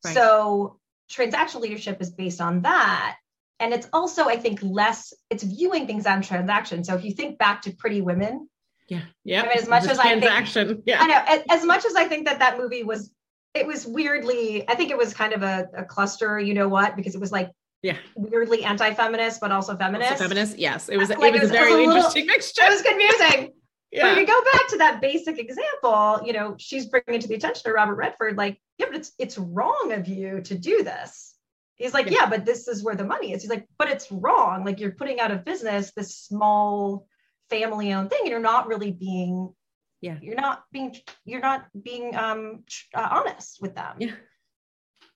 Right. 0.05 0.13
so 0.15 0.79
transactional 1.11 1.61
leadership 1.61 2.01
is 2.01 2.11
based 2.11 2.41
on 2.41 2.61
that. 2.61 3.17
And 3.59 3.73
it's 3.73 3.87
also 3.93 4.25
i 4.25 4.37
think 4.37 4.59
less 4.61 5.13
it's 5.29 5.43
viewing 5.43 5.87
things 5.87 6.05
on 6.05 6.21
transaction. 6.21 6.83
So 6.83 6.95
if 6.95 7.03
you 7.03 7.11
think 7.11 7.37
back 7.37 7.61
to 7.63 7.71
pretty 7.71 8.01
women 8.01 8.49
yeah. 8.89 9.01
Yeah 9.23 9.41
I 9.41 9.47
mean, 9.47 9.57
as 9.57 9.67
much 9.67 9.85
as 9.85 9.99
i 9.99 10.19
think 10.19 10.83
yeah. 10.85 11.01
I 11.01 11.07
know 11.07 11.21
as, 11.27 11.41
as 11.49 11.65
much 11.65 11.85
as 11.85 11.95
i 11.95 12.05
think 12.05 12.25
that 12.27 12.39
that 12.39 12.57
movie 12.57 12.83
was 12.83 13.11
it 13.53 13.65
was 13.65 13.85
weirdly 13.85 14.67
i 14.69 14.75
think 14.75 14.91
it 14.91 14.97
was 14.97 15.13
kind 15.13 15.31
of 15.31 15.41
a, 15.41 15.67
a 15.77 15.85
cluster 15.85 16.37
you 16.39 16.53
know 16.53 16.67
what 16.67 16.97
because 16.97 17.15
it 17.15 17.21
was 17.21 17.31
like 17.31 17.49
yeah 17.83 17.97
weirdly 18.15 18.63
anti-feminist 18.63 19.39
but 19.39 19.51
also 19.51 19.77
feminist 19.77 20.11
also 20.11 20.23
feminist 20.23 20.57
yes 20.57 20.89
it 20.89 20.97
was 20.97 21.09
like, 21.09 21.19
it, 21.19 21.31
was 21.33 21.41
it 21.41 21.41
was 21.41 21.49
a 21.51 21.53
very 21.53 21.71
was 21.71 21.79
a 21.79 21.97
interesting 21.97 22.23
little, 22.23 22.35
mixture 22.35 22.63
it 22.63 22.71
was 22.71 22.81
confusing 22.81 23.53
yeah. 23.93 24.05
But 24.05 24.11
if 24.13 24.17
you 24.17 24.25
go 24.25 24.41
back 24.51 24.67
to 24.69 24.77
that 24.77 25.01
basic 25.01 25.37
example, 25.37 26.25
you 26.25 26.33
know, 26.33 26.55
she's 26.57 26.87
bringing 26.87 27.21
to 27.21 27.27
the 27.27 27.35
attention 27.35 27.69
of 27.69 27.75
Robert 27.75 27.93
Redford, 27.93 28.37
like, 28.37 28.59
yeah, 28.79 28.87
but 28.87 28.95
it's 28.95 29.11
it's 29.19 29.37
wrong 29.37 29.93
of 29.93 30.07
you 30.07 30.41
to 30.41 30.57
do 30.57 30.83
this. 30.83 31.35
He's 31.75 31.93
like, 31.93 32.07
yeah. 32.07 32.21
yeah, 32.21 32.29
but 32.29 32.43
this 32.43 32.67
is 32.67 32.83
where 32.83 32.95
the 32.95 33.03
money 33.03 33.33
is. 33.33 33.43
He's 33.43 33.51
like, 33.51 33.67
but 33.77 33.89
it's 33.89 34.11
wrong. 34.11 34.65
Like 34.65 34.79
you're 34.79 34.91
putting 34.91 35.19
out 35.19 35.29
of 35.29 35.45
business 35.45 35.91
this 35.95 36.17
small 36.17 37.05
family-owned 37.51 38.09
thing, 38.09 38.21
and 38.21 38.29
you're 38.29 38.39
not 38.39 38.67
really 38.67 38.91
being, 38.91 39.53
yeah, 40.01 40.17
you're 40.21 40.35
not 40.35 40.63
being, 40.71 40.95
you're 41.23 41.39
not 41.39 41.65
being 41.79 42.15
um 42.15 42.63
uh, 42.95 43.07
honest 43.11 43.59
with 43.61 43.75
them. 43.75 43.97
Yeah. 43.99 44.15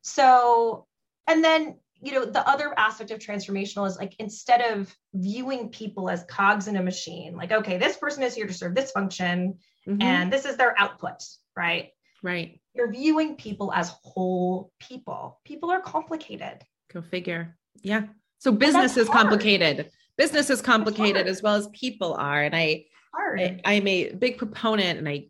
So, 0.01 0.85
and 1.25 1.43
then 1.43 1.79
you 2.01 2.11
know 2.11 2.25
the 2.25 2.47
other 2.47 2.73
aspect 2.77 3.11
of 3.11 3.19
transformational 3.19 3.87
is 3.87 3.97
like 3.97 4.13
instead 4.19 4.61
of 4.61 4.95
viewing 5.13 5.69
people 5.69 6.09
as 6.09 6.23
cogs 6.25 6.67
in 6.67 6.75
a 6.75 6.83
machine 6.83 7.35
like 7.35 7.51
okay 7.51 7.77
this 7.77 7.97
person 7.97 8.21
is 8.23 8.35
here 8.35 8.47
to 8.47 8.53
serve 8.53 8.75
this 8.75 8.91
function 8.91 9.57
mm-hmm. 9.87 10.01
and 10.01 10.31
this 10.31 10.45
is 10.45 10.57
their 10.57 10.79
output 10.79 11.23
right? 11.57 11.91
Right. 12.23 12.61
You're 12.73 12.91
viewing 12.91 13.35
people 13.35 13.73
as 13.73 13.89
whole 14.03 14.71
people. 14.79 15.41
People 15.43 15.71
are 15.71 15.81
complicated. 15.81 16.63
Go 16.93 17.01
figure. 17.01 17.57
Yeah. 17.81 18.03
So 18.37 18.51
business 18.51 18.95
is 18.95 19.09
complicated. 19.09 19.89
Business 20.17 20.49
is 20.49 20.61
complicated 20.61 21.27
as 21.27 21.41
well 21.41 21.55
as 21.55 21.67
people 21.67 22.13
are 22.13 22.43
and 22.43 22.55
I, 22.55 22.85
I 23.13 23.59
i'm 23.65 23.87
a 23.87 24.13
big 24.13 24.37
proponent 24.37 24.99
and 24.99 25.07
i 25.07 25.25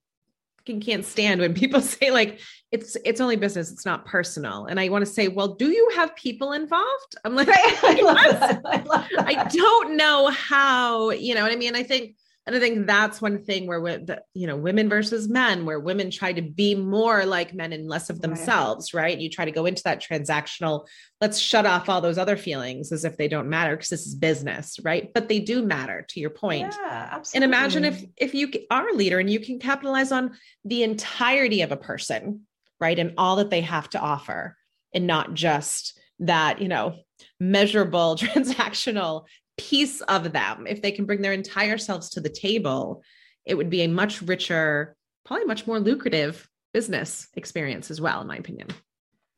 can't 0.75 1.05
stand 1.05 1.41
when 1.41 1.53
people 1.53 1.81
say 1.95 2.11
like 2.11 2.39
it's 2.71 2.97
it's 3.05 3.21
only 3.21 3.37
business 3.37 3.71
it's 3.71 3.85
not 3.85 4.05
personal. 4.05 4.65
And 4.65 4.79
i 4.79 4.89
want 4.89 5.05
to 5.05 5.11
say 5.11 5.27
well 5.27 5.55
do 5.55 5.69
you 5.69 5.91
have 5.95 6.15
people 6.15 6.51
involved? 6.53 7.15
I'm 7.23 7.35
like. 7.35 7.49
I, 7.51 8.61
I, 8.65 9.23
I, 9.25 9.43
don't 9.45 9.95
know 9.95 10.29
how 10.29 11.11
you 11.11 11.33
know 11.35 11.43
what 11.43 11.51
i 11.51 11.55
mean? 11.55 11.75
I 11.75 11.83
think 11.83 12.15
and 12.47 12.55
I 12.55 12.59
think 12.61 12.87
that's 12.87 13.21
one 13.21 13.43
thing 13.43 13.67
where, 13.67 13.81
the, 13.81 14.23
you 14.33 14.47
know, 14.47 14.55
women 14.55 14.87
versus 14.87 15.27
men, 15.27 15.65
where 15.65 15.81
women 15.81 16.09
try 16.09 16.31
to 16.31 16.41
be 16.41 16.75
more 16.75 17.25
like 17.25 17.53
men 17.53 17.73
and 17.73 17.89
less 17.89 18.09
of 18.09 18.21
themselves, 18.21 18.93
right? 18.93 19.03
right? 19.03 19.17
You 19.19 19.29
try 19.29 19.43
to 19.43 19.51
go 19.51 19.65
into 19.65 19.83
that 19.83 20.01
transactional, 20.01 20.87
let's 21.19 21.39
shut 21.39 21.65
off 21.65 21.89
all 21.89 21.99
those 21.99 22.17
other 22.17 22.37
feelings 22.37 22.93
as 22.93 23.03
if 23.03 23.17
they 23.17 23.27
don't 23.27 23.49
matter 23.49 23.75
because 23.75 23.89
this 23.89 24.07
is 24.07 24.15
business, 24.15 24.79
right? 24.81 25.13
But 25.13 25.27
they 25.27 25.39
do 25.39 25.61
matter 25.61 26.05
to 26.07 26.19
your 26.21 26.29
point. 26.29 26.73
Yeah, 26.81 27.09
absolutely. 27.11 27.35
And 27.35 27.53
imagine 27.53 27.83
if 27.83 28.05
if 28.15 28.33
you 28.33 28.49
are 28.71 28.87
a 28.87 28.93
leader 28.93 29.19
and 29.19 29.29
you 29.29 29.41
can 29.41 29.59
capitalize 29.59 30.13
on 30.13 30.37
the 30.63 30.83
entirety 30.83 31.63
of 31.63 31.73
a 31.73 31.77
person, 31.77 32.47
right? 32.79 32.97
And 32.97 33.13
all 33.17 33.35
that 33.37 33.49
they 33.49 33.61
have 33.61 33.89
to 33.89 33.99
offer 33.99 34.55
and 34.93 35.05
not 35.05 35.33
just 35.33 35.99
that, 36.19 36.61
you 36.61 36.69
know, 36.69 36.95
measurable 37.41 38.15
transactional 38.19 39.25
piece 39.57 40.01
of 40.01 40.31
them, 40.31 40.67
if 40.67 40.81
they 40.81 40.91
can 40.91 41.05
bring 41.05 41.21
their 41.21 41.33
entire 41.33 41.77
selves 41.77 42.09
to 42.11 42.21
the 42.21 42.29
table, 42.29 43.03
it 43.45 43.55
would 43.55 43.69
be 43.69 43.81
a 43.81 43.87
much 43.87 44.21
richer, 44.21 44.95
probably 45.25 45.45
much 45.45 45.67
more 45.67 45.79
lucrative 45.79 46.47
business 46.73 47.27
experience 47.33 47.89
as 47.89 47.99
well, 47.99 48.21
in 48.21 48.27
my 48.27 48.37
opinion. 48.37 48.67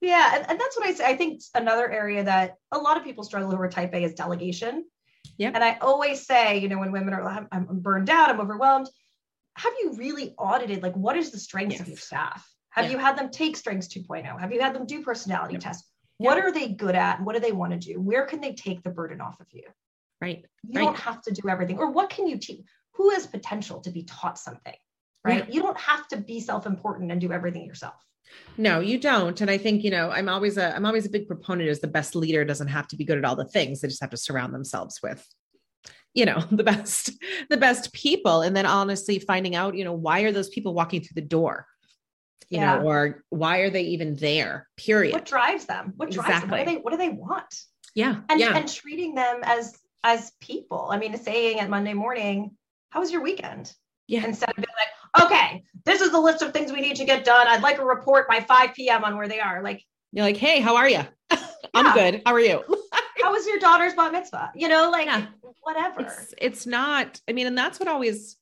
Yeah, 0.01 0.35
and, 0.35 0.49
and 0.49 0.59
that's 0.59 0.77
what 0.77 0.87
I 0.87 0.93
say. 0.93 1.05
I 1.05 1.15
think 1.15 1.41
another 1.53 1.89
area 1.89 2.23
that 2.23 2.55
a 2.71 2.77
lot 2.77 2.97
of 2.97 3.03
people 3.03 3.23
struggle 3.23 3.51
who 3.51 3.57
are 3.57 3.69
type 3.69 3.93
A 3.93 4.03
is 4.03 4.13
delegation. 4.13 4.85
Yeah. 5.37 5.51
And 5.53 5.63
I 5.63 5.77
always 5.81 6.25
say, 6.25 6.57
you 6.57 6.69
know, 6.69 6.79
when 6.79 6.91
women 6.91 7.13
are, 7.13 7.23
I'm, 7.23 7.47
I'm 7.51 7.79
burned 7.79 8.09
out, 8.09 8.29
I'm 8.29 8.39
overwhelmed. 8.39 8.89
Have 9.55 9.73
you 9.81 9.93
really 9.97 10.33
audited, 10.37 10.83
like, 10.83 10.95
what 10.95 11.17
is 11.17 11.31
the 11.31 11.39
strengths 11.39 11.75
yes. 11.75 11.81
of 11.81 11.87
your 11.87 11.97
staff? 11.97 12.47
Have 12.71 12.85
yeah. 12.85 12.91
you 12.91 12.97
had 12.97 13.17
them 13.17 13.29
take 13.29 13.57
strengths 13.57 13.87
2.0? 13.87 14.39
Have 14.39 14.53
you 14.53 14.61
had 14.61 14.73
them 14.73 14.85
do 14.85 15.03
personality 15.03 15.55
yeah. 15.55 15.59
tests? 15.59 15.89
What 16.17 16.37
yeah. 16.37 16.43
are 16.43 16.51
they 16.51 16.69
good 16.69 16.95
at? 16.95 17.21
What 17.21 17.33
do 17.35 17.41
they 17.41 17.51
want 17.51 17.73
to 17.73 17.79
do? 17.79 17.99
Where 17.99 18.25
can 18.25 18.41
they 18.41 18.53
take 18.53 18.83
the 18.83 18.89
burden 18.89 19.21
off 19.21 19.39
of 19.39 19.47
you? 19.51 19.63
Right. 20.21 20.45
You 20.63 20.79
right. 20.79 20.85
don't 20.85 20.99
have 20.99 21.21
to 21.23 21.31
do 21.31 21.47
everything. 21.49 21.77
Or 21.77 21.91
what 21.91 22.09
can 22.09 22.27
you 22.27 22.37
teach? 22.37 22.61
Who 22.93 23.11
has 23.11 23.25
potential 23.25 23.79
to 23.81 23.91
be 23.91 24.03
taught 24.03 24.37
something? 24.37 24.75
Right. 25.23 25.47
Yeah. 25.47 25.53
You 25.53 25.61
don't 25.61 25.79
have 25.79 26.07
to 26.09 26.17
be 26.17 26.39
self-important 26.39 27.11
and 27.11 27.19
do 27.19 27.31
everything 27.31 27.65
yourself. 27.65 27.95
No, 28.57 28.79
you 28.79 28.99
don't. 28.99 29.39
And 29.41 29.49
I 29.49 29.57
think, 29.57 29.83
you 29.83 29.91
know, 29.91 30.11
I'm 30.11 30.29
always 30.29 30.57
a 30.57 30.75
I'm 30.75 30.85
always 30.85 31.05
a 31.05 31.09
big 31.09 31.27
proponent 31.27 31.69
is 31.69 31.79
the 31.79 31.87
best 31.87 32.15
leader 32.15 32.45
doesn't 32.45 32.67
have 32.67 32.87
to 32.89 32.95
be 32.95 33.05
good 33.05 33.17
at 33.17 33.25
all 33.25 33.35
the 33.35 33.45
things. 33.45 33.81
They 33.81 33.87
just 33.87 34.01
have 34.01 34.11
to 34.11 34.17
surround 34.17 34.53
themselves 34.53 34.99
with 35.01 35.25
you 36.13 36.25
know 36.25 36.39
the 36.51 36.63
best 36.63 37.11
the 37.49 37.57
best 37.57 37.93
people 37.93 38.41
and 38.41 38.55
then 38.55 38.65
honestly 38.65 39.19
finding 39.19 39.55
out 39.55 39.75
you 39.75 39.83
know 39.83 39.93
why 39.93 40.21
are 40.21 40.31
those 40.31 40.49
people 40.49 40.73
walking 40.73 41.01
through 41.01 41.15
the 41.15 41.27
door 41.27 41.65
you 42.49 42.59
yeah. 42.59 42.77
know 42.77 42.83
or 42.83 43.23
why 43.29 43.59
are 43.59 43.69
they 43.69 43.83
even 43.83 44.15
there 44.15 44.67
period 44.77 45.13
what 45.13 45.25
drives 45.25 45.65
them 45.65 45.93
what 45.97 46.11
drives 46.11 46.29
exactly. 46.29 46.49
them 46.49 46.49
what 46.49 46.65
do 46.65 46.71
they 46.71 46.81
what 46.81 46.91
do 46.91 46.97
they 46.97 47.09
want 47.09 47.55
yeah 47.95 48.21
and 48.29 48.39
yeah. 48.39 48.55
and 48.55 48.67
treating 48.67 49.15
them 49.15 49.39
as 49.43 49.75
as 50.03 50.31
people. 50.39 50.89
I 50.91 50.97
mean, 50.97 51.17
saying 51.17 51.59
at 51.59 51.69
Monday 51.69 51.93
morning, 51.93 52.51
how 52.89 52.99
was 52.99 53.11
your 53.11 53.21
weekend? 53.21 53.73
Yeah. 54.07 54.25
Instead 54.25 54.49
of 54.49 54.55
being 54.55 54.65
like, 54.77 55.25
okay, 55.25 55.63
this 55.85 56.01
is 56.01 56.11
the 56.11 56.19
list 56.19 56.41
of 56.41 56.51
things 56.51 56.71
we 56.71 56.81
need 56.81 56.95
to 56.95 57.05
get 57.05 57.25
done. 57.25 57.47
I'd 57.47 57.61
like 57.61 57.77
a 57.77 57.85
report 57.85 58.27
by 58.27 58.41
5 58.41 58.73
p.m. 58.73 59.03
on 59.03 59.17
where 59.17 59.27
they 59.27 59.39
are. 59.39 59.61
Like, 59.61 59.83
you're 60.11 60.25
like, 60.25 60.37
hey, 60.37 60.59
how 60.59 60.75
are 60.75 60.89
you? 60.89 61.01
I'm 61.73 61.93
good. 61.93 62.21
How 62.25 62.33
are 62.33 62.39
you? 62.39 62.63
how 63.21 63.31
was 63.31 63.45
your 63.45 63.59
daughter's 63.59 63.93
bat 63.93 64.11
mitzvah? 64.11 64.51
You 64.55 64.69
know, 64.69 64.89
like 64.89 65.05
yeah. 65.05 65.27
whatever. 65.61 66.01
It's, 66.01 66.33
it's 66.37 66.65
not, 66.65 67.21
I 67.27 67.33
mean, 67.33 67.47
and 67.47 67.57
that's 67.57 67.79
what 67.79 67.87
always, 67.87 68.37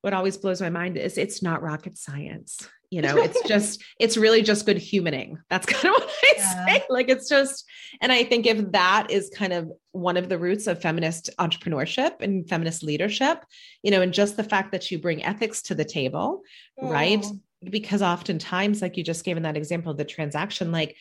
what 0.00 0.14
always 0.14 0.38
blows 0.38 0.62
my 0.62 0.70
mind 0.70 0.96
is 0.96 1.18
it's 1.18 1.42
not 1.42 1.62
rocket 1.62 1.98
science 1.98 2.66
you 2.90 3.00
know 3.00 3.16
it's 3.16 3.40
just 3.48 3.82
it's 4.00 4.16
really 4.16 4.42
just 4.42 4.66
good 4.66 4.76
humaning 4.76 5.36
that's 5.48 5.66
kind 5.72 5.86
of 5.86 6.02
what 6.02 6.10
i 6.10 6.34
yeah. 6.36 6.66
say 6.66 6.84
like 6.90 7.08
it's 7.08 7.28
just 7.28 7.64
and 8.00 8.12
i 8.12 8.22
think 8.22 8.46
if 8.46 8.70
that 8.72 9.06
is 9.10 9.30
kind 9.34 9.52
of 9.52 9.70
one 9.92 10.16
of 10.16 10.28
the 10.28 10.38
roots 10.38 10.66
of 10.66 10.82
feminist 10.82 11.30
entrepreneurship 11.38 12.20
and 12.20 12.48
feminist 12.48 12.82
leadership 12.82 13.44
you 13.82 13.90
know 13.90 14.02
and 14.02 14.12
just 14.12 14.36
the 14.36 14.44
fact 14.44 14.72
that 14.72 14.90
you 14.90 14.98
bring 14.98 15.24
ethics 15.24 15.62
to 15.62 15.74
the 15.74 15.84
table 15.84 16.42
mm. 16.80 16.90
right 16.90 17.24
because 17.68 18.02
oftentimes 18.02 18.82
like 18.82 18.96
you 18.96 19.04
just 19.04 19.24
gave 19.24 19.36
in 19.36 19.44
that 19.44 19.56
example 19.56 19.92
of 19.92 19.98
the 19.98 20.04
transaction 20.04 20.72
like 20.72 20.96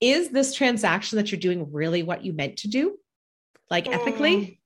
is 0.00 0.30
this 0.30 0.54
transaction 0.54 1.16
that 1.16 1.30
you're 1.30 1.40
doing 1.40 1.72
really 1.72 2.02
what 2.02 2.24
you 2.24 2.32
meant 2.32 2.58
to 2.58 2.68
do 2.68 2.98
like 3.70 3.86
mm. 3.86 3.94
ethically 3.94 4.60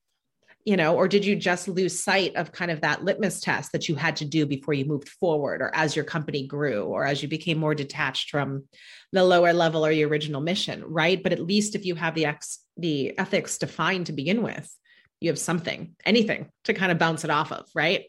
you 0.66 0.76
know, 0.76 0.96
or 0.96 1.06
did 1.06 1.24
you 1.24 1.36
just 1.36 1.68
lose 1.68 2.02
sight 2.02 2.34
of 2.34 2.50
kind 2.50 2.72
of 2.72 2.80
that 2.80 3.04
litmus 3.04 3.40
test 3.40 3.70
that 3.70 3.88
you 3.88 3.94
had 3.94 4.16
to 4.16 4.24
do 4.24 4.44
before 4.44 4.74
you 4.74 4.84
moved 4.84 5.08
forward 5.08 5.62
or 5.62 5.70
as 5.72 5.94
your 5.94 6.04
company 6.04 6.44
grew 6.44 6.82
or 6.82 7.04
as 7.04 7.22
you 7.22 7.28
became 7.28 7.56
more 7.56 7.74
detached 7.74 8.30
from 8.30 8.64
the 9.12 9.22
lower 9.22 9.52
level 9.52 9.86
or 9.86 9.92
your 9.92 10.08
original 10.08 10.40
mission, 10.40 10.82
right? 10.84 11.22
But 11.22 11.32
at 11.32 11.38
least 11.38 11.76
if 11.76 11.86
you 11.86 11.94
have 11.94 12.16
the 12.16 12.26
ex 12.26 12.58
the 12.76 13.16
ethics 13.16 13.58
defined 13.58 14.06
to 14.06 14.12
begin 14.12 14.42
with, 14.42 14.68
you 15.20 15.30
have 15.30 15.38
something, 15.38 15.94
anything 16.04 16.50
to 16.64 16.74
kind 16.74 16.90
of 16.90 16.98
bounce 16.98 17.22
it 17.22 17.30
off 17.30 17.52
of, 17.52 17.68
right? 17.72 18.04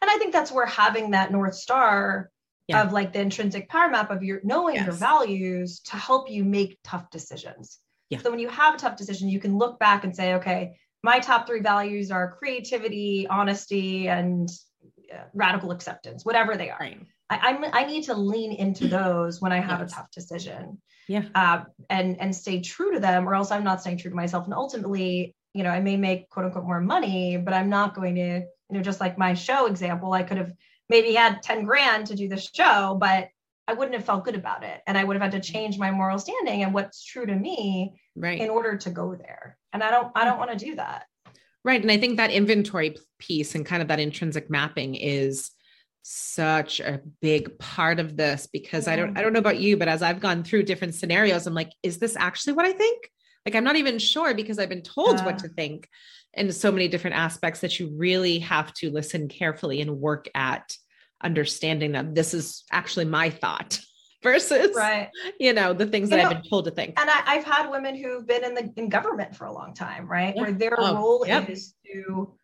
And 0.00 0.08
I 0.08 0.16
think 0.16 0.32
that's 0.32 0.52
where 0.52 0.64
having 0.64 1.10
that 1.10 1.32
North 1.32 1.56
Star 1.56 2.30
yeah. 2.68 2.82
of 2.82 2.92
like 2.92 3.12
the 3.12 3.20
intrinsic 3.20 3.68
power 3.68 3.90
map 3.90 4.12
of 4.12 4.22
your 4.22 4.40
knowing 4.44 4.76
yes. 4.76 4.86
your 4.86 4.94
values 4.94 5.80
to 5.86 5.96
help 5.96 6.30
you 6.30 6.44
make 6.44 6.78
tough 6.84 7.10
decisions. 7.10 7.78
Yeah. 8.10 8.18
So 8.20 8.30
when 8.30 8.38
you 8.38 8.48
have 8.48 8.76
a 8.76 8.78
tough 8.78 8.96
decision, 8.96 9.28
you 9.28 9.40
can 9.40 9.58
look 9.58 9.80
back 9.80 10.04
and 10.04 10.14
say, 10.14 10.34
okay, 10.34 10.76
my 11.02 11.18
top 11.20 11.46
three 11.46 11.60
values 11.60 12.10
are 12.10 12.36
creativity, 12.38 13.26
honesty, 13.28 14.08
and 14.08 14.48
uh, 15.12 15.24
radical 15.34 15.70
acceptance, 15.70 16.24
whatever 16.24 16.56
they 16.56 16.70
are. 16.70 16.78
Right. 16.80 17.00
I, 17.30 17.38
I'm, 17.38 17.64
I 17.72 17.84
need 17.84 18.04
to 18.04 18.14
lean 18.14 18.52
into 18.52 18.88
those 18.88 19.40
when 19.40 19.52
I 19.52 19.60
have 19.60 19.80
yes. 19.80 19.92
a 19.92 19.94
tough 19.94 20.10
decision. 20.10 20.80
Yeah. 21.08 21.24
Uh, 21.34 21.64
and 21.88 22.20
and 22.20 22.36
stay 22.36 22.60
true 22.60 22.92
to 22.92 23.00
them, 23.00 23.26
or 23.26 23.34
else 23.34 23.50
I'm 23.50 23.64
not 23.64 23.80
staying 23.80 23.98
true 23.98 24.10
to 24.10 24.16
myself. 24.16 24.44
And 24.44 24.52
ultimately, 24.52 25.34
you 25.54 25.62
know, 25.62 25.70
I 25.70 25.80
may 25.80 25.96
make 25.96 26.28
quote 26.28 26.46
unquote 26.46 26.64
more 26.64 26.80
money, 26.80 27.38
but 27.38 27.54
I'm 27.54 27.70
not 27.70 27.94
going 27.94 28.16
to, 28.16 28.40
you 28.40 28.46
know, 28.70 28.82
just 28.82 29.00
like 29.00 29.16
my 29.16 29.32
show 29.32 29.66
example, 29.66 30.12
I 30.12 30.22
could 30.22 30.36
have 30.36 30.52
maybe 30.90 31.14
had 31.14 31.42
10 31.42 31.64
grand 31.64 32.08
to 32.08 32.14
do 32.14 32.28
the 32.28 32.36
show, 32.36 32.96
but 33.00 33.28
I 33.68 33.74
wouldn't 33.74 33.94
have 33.94 34.04
felt 34.04 34.24
good 34.24 34.34
about 34.34 34.64
it. 34.64 34.80
And 34.86 34.96
I 34.96 35.04
would 35.04 35.14
have 35.14 35.22
had 35.22 35.32
to 35.32 35.38
mm-hmm. 35.38 35.52
change 35.52 35.78
my 35.78 35.90
moral 35.90 36.18
standing 36.18 36.62
and 36.62 36.72
what's 36.72 37.04
true 37.04 37.26
to 37.26 37.34
me 37.34 38.00
right. 38.16 38.40
in 38.40 38.48
order 38.48 38.76
to 38.78 38.90
go 38.90 39.14
there. 39.14 39.58
And 39.72 39.84
I 39.84 39.90
don't, 39.90 40.10
I 40.14 40.24
don't 40.24 40.38
want 40.38 40.50
to 40.50 40.56
do 40.56 40.74
that. 40.76 41.04
Right. 41.64 41.80
And 41.80 41.90
I 41.90 41.98
think 41.98 42.16
that 42.16 42.30
inventory 42.30 42.96
piece 43.18 43.54
and 43.54 43.66
kind 43.66 43.82
of 43.82 43.88
that 43.88 44.00
intrinsic 44.00 44.48
mapping 44.48 44.94
is 44.94 45.50
such 46.02 46.80
a 46.80 47.02
big 47.20 47.58
part 47.58 48.00
of 48.00 48.16
this 48.16 48.48
because 48.50 48.86
yeah. 48.86 48.94
I 48.94 48.96
don't 48.96 49.08
mm-hmm. 49.08 49.18
I 49.18 49.22
don't 49.22 49.34
know 49.34 49.40
about 49.40 49.60
you, 49.60 49.76
but 49.76 49.88
as 49.88 50.00
I've 50.00 50.20
gone 50.20 50.42
through 50.42 50.62
different 50.62 50.94
scenarios, 50.94 51.46
I'm 51.46 51.52
like, 51.52 51.72
is 51.82 51.98
this 51.98 52.16
actually 52.16 52.54
what 52.54 52.64
I 52.64 52.72
think? 52.72 53.10
Like 53.44 53.54
I'm 53.54 53.64
not 53.64 53.76
even 53.76 53.98
sure 53.98 54.32
because 54.32 54.58
I've 54.58 54.70
been 54.70 54.82
told 54.82 55.22
what 55.24 55.38
to 55.40 55.48
think 55.48 55.88
in 56.32 56.50
so 56.52 56.72
many 56.72 56.88
different 56.88 57.16
aspects 57.16 57.60
that 57.60 57.78
you 57.78 57.92
really 57.94 58.38
have 58.38 58.72
to 58.74 58.90
listen 58.90 59.28
carefully 59.28 59.82
and 59.82 59.98
work 59.98 60.28
at 60.34 60.74
understanding 61.22 61.92
that 61.92 62.14
this 62.14 62.34
is 62.34 62.64
actually 62.70 63.04
my 63.04 63.30
thought 63.30 63.80
versus 64.22 64.74
right 64.74 65.10
you 65.38 65.52
know 65.52 65.72
the 65.72 65.86
things 65.86 66.10
that 66.10 66.16
know, 66.16 66.24
i've 66.24 66.42
been 66.42 66.50
told 66.50 66.64
to 66.64 66.70
think 66.70 66.98
and 66.98 67.08
I, 67.08 67.34
have 67.34 67.44
had 67.44 67.70
women 67.70 67.94
who've 67.94 68.26
been 68.26 68.44
in 68.44 68.54
the 68.54 68.72
in 68.76 68.88
government 68.88 69.36
for 69.36 69.44
a 69.46 69.52
long 69.52 69.74
time 69.74 70.08
right 70.08 70.34
yeah. 70.34 70.42
where 70.42 70.52
their 70.52 70.74
oh, 70.78 70.94
role 70.94 71.24
yep. 71.26 71.48
is 71.48 71.74
to 71.86 72.34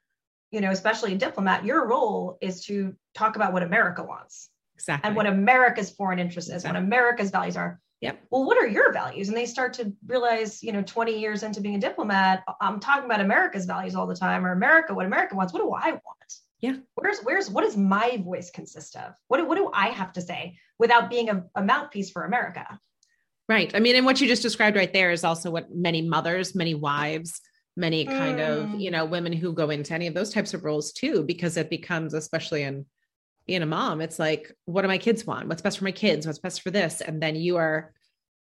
you 0.50 0.60
know 0.60 0.70
especially 0.70 1.14
a 1.14 1.16
diplomat 1.16 1.64
your 1.64 1.86
role 1.88 2.38
is 2.40 2.64
to 2.66 2.94
talk 3.14 3.34
about 3.36 3.52
what 3.52 3.64
america 3.64 4.04
wants 4.04 4.50
exactly 4.76 5.08
and 5.08 5.16
what 5.16 5.26
america's 5.26 5.90
foreign 5.90 6.20
interest 6.20 6.48
is 6.48 6.56
exactly. 6.56 6.80
what 6.80 6.84
america's 6.86 7.30
values 7.30 7.56
are 7.56 7.80
Yep. 8.04 8.24
Well, 8.28 8.44
what 8.44 8.58
are 8.58 8.66
your 8.66 8.92
values? 8.92 9.28
And 9.28 9.36
they 9.36 9.46
start 9.46 9.72
to 9.74 9.90
realize, 10.06 10.62
you 10.62 10.72
know, 10.72 10.82
20 10.82 11.18
years 11.18 11.42
into 11.42 11.62
being 11.62 11.76
a 11.76 11.80
diplomat, 11.80 12.44
I'm 12.60 12.78
talking 12.78 13.06
about 13.06 13.22
America's 13.22 13.64
values 13.64 13.94
all 13.94 14.06
the 14.06 14.14
time, 14.14 14.44
or 14.44 14.52
America, 14.52 14.92
what 14.92 15.06
America 15.06 15.34
wants. 15.34 15.54
What 15.54 15.60
do 15.60 15.72
I 15.72 15.92
want? 15.92 16.34
Yeah. 16.64 16.76
Where's 16.94 17.18
where's 17.20 17.50
what 17.50 17.62
does 17.62 17.76
my 17.76 18.16
voice 18.24 18.50
consist 18.50 18.96
of? 18.96 19.12
What 19.28 19.36
do, 19.36 19.44
what 19.44 19.58
do 19.58 19.70
I 19.74 19.88
have 19.88 20.14
to 20.14 20.22
say 20.22 20.56
without 20.78 21.10
being 21.10 21.28
a, 21.28 21.44
a 21.54 21.62
mouthpiece 21.62 22.10
for 22.10 22.24
America? 22.24 22.80
Right. 23.50 23.70
I 23.74 23.80
mean, 23.80 23.96
and 23.96 24.06
what 24.06 24.18
you 24.18 24.26
just 24.26 24.40
described 24.40 24.74
right 24.74 24.90
there 24.90 25.10
is 25.10 25.24
also 25.24 25.50
what 25.50 25.74
many 25.74 26.00
mothers, 26.00 26.54
many 26.54 26.74
wives, 26.74 27.42
many 27.76 28.06
kind 28.06 28.38
mm. 28.38 28.48
of, 28.48 28.80
you 28.80 28.90
know, 28.90 29.04
women 29.04 29.34
who 29.34 29.52
go 29.52 29.68
into 29.68 29.92
any 29.92 30.06
of 30.06 30.14
those 30.14 30.32
types 30.32 30.54
of 30.54 30.64
roles 30.64 30.94
too, 30.94 31.22
because 31.22 31.58
it 31.58 31.68
becomes, 31.68 32.14
especially 32.14 32.62
in 32.62 32.86
being 33.46 33.60
a 33.60 33.66
mom, 33.66 34.00
it's 34.00 34.18
like, 34.18 34.50
what 34.64 34.80
do 34.80 34.88
my 34.88 34.96
kids 34.96 35.26
want? 35.26 35.48
What's 35.48 35.60
best 35.60 35.76
for 35.76 35.84
my 35.84 35.92
kids? 35.92 36.26
What's 36.26 36.38
best 36.38 36.62
for 36.62 36.70
this? 36.70 37.02
And 37.02 37.22
then 37.22 37.36
you 37.36 37.58
are, 37.58 37.92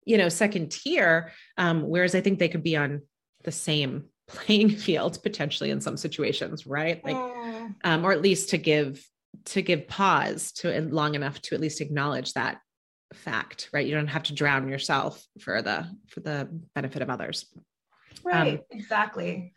you 0.06 0.18
know, 0.18 0.30
second 0.30 0.72
tier. 0.72 1.34
Um, 1.58 1.82
whereas 1.82 2.16
I 2.16 2.22
think 2.22 2.40
they 2.40 2.48
could 2.48 2.64
be 2.64 2.78
on 2.78 3.02
the 3.44 3.52
same 3.52 4.06
playing 4.46 4.70
field 4.70 5.22
potentially 5.24 5.72
in 5.72 5.82
some 5.82 5.98
situations, 5.98 6.66
right? 6.66 7.04
Like, 7.04 7.16
mm. 7.16 7.76
um, 7.84 8.06
or 8.06 8.12
at 8.12 8.22
least 8.22 8.50
to 8.50 8.58
give 8.58 9.06
to 9.46 9.62
give 9.62 9.88
pause 9.88 10.52
to 10.52 10.82
long 10.82 11.16
enough 11.16 11.42
to 11.42 11.56
at 11.56 11.62
least 11.62 11.82
acknowledge 11.82 12.34
that 12.34 12.60
fact, 13.14 13.70
right? 13.74 13.86
You 13.86 13.96
don't 13.96 14.08
have 14.08 14.24
to 14.24 14.34
drown 14.34 14.68
yourself 14.68 15.24
for 15.40 15.62
the 15.62 15.88
for 16.08 16.20
the 16.20 16.48
benefit 16.76 17.02
of 17.02 17.10
others. 17.10 17.46
Right, 18.24 18.60
um, 18.60 18.66
exactly 18.72 19.54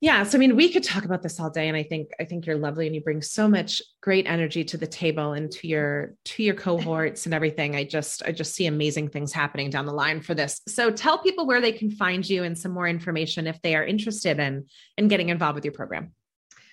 yeah 0.00 0.22
so 0.22 0.36
i 0.36 0.38
mean 0.38 0.56
we 0.56 0.72
could 0.72 0.82
talk 0.82 1.04
about 1.04 1.22
this 1.22 1.38
all 1.38 1.50
day 1.50 1.68
and 1.68 1.76
i 1.76 1.82
think 1.82 2.10
i 2.18 2.24
think 2.24 2.46
you're 2.46 2.56
lovely 2.56 2.86
and 2.86 2.94
you 2.94 3.00
bring 3.00 3.22
so 3.22 3.46
much 3.46 3.80
great 4.00 4.26
energy 4.26 4.64
to 4.64 4.76
the 4.76 4.86
table 4.86 5.32
and 5.32 5.50
to 5.50 5.68
your 5.68 6.14
to 6.24 6.42
your 6.42 6.54
cohorts 6.54 7.26
and 7.26 7.34
everything 7.34 7.76
i 7.76 7.84
just 7.84 8.22
i 8.24 8.32
just 8.32 8.54
see 8.54 8.66
amazing 8.66 9.08
things 9.08 9.32
happening 9.32 9.70
down 9.70 9.86
the 9.86 9.92
line 9.92 10.20
for 10.20 10.34
this 10.34 10.60
so 10.66 10.90
tell 10.90 11.18
people 11.18 11.46
where 11.46 11.60
they 11.60 11.72
can 11.72 11.90
find 11.90 12.28
you 12.28 12.42
and 12.42 12.58
some 12.58 12.72
more 12.72 12.88
information 12.88 13.46
if 13.46 13.60
they 13.62 13.76
are 13.76 13.84
interested 13.84 14.38
in 14.38 14.64
in 14.96 15.08
getting 15.08 15.28
involved 15.28 15.54
with 15.54 15.64
your 15.64 15.74
program 15.74 16.12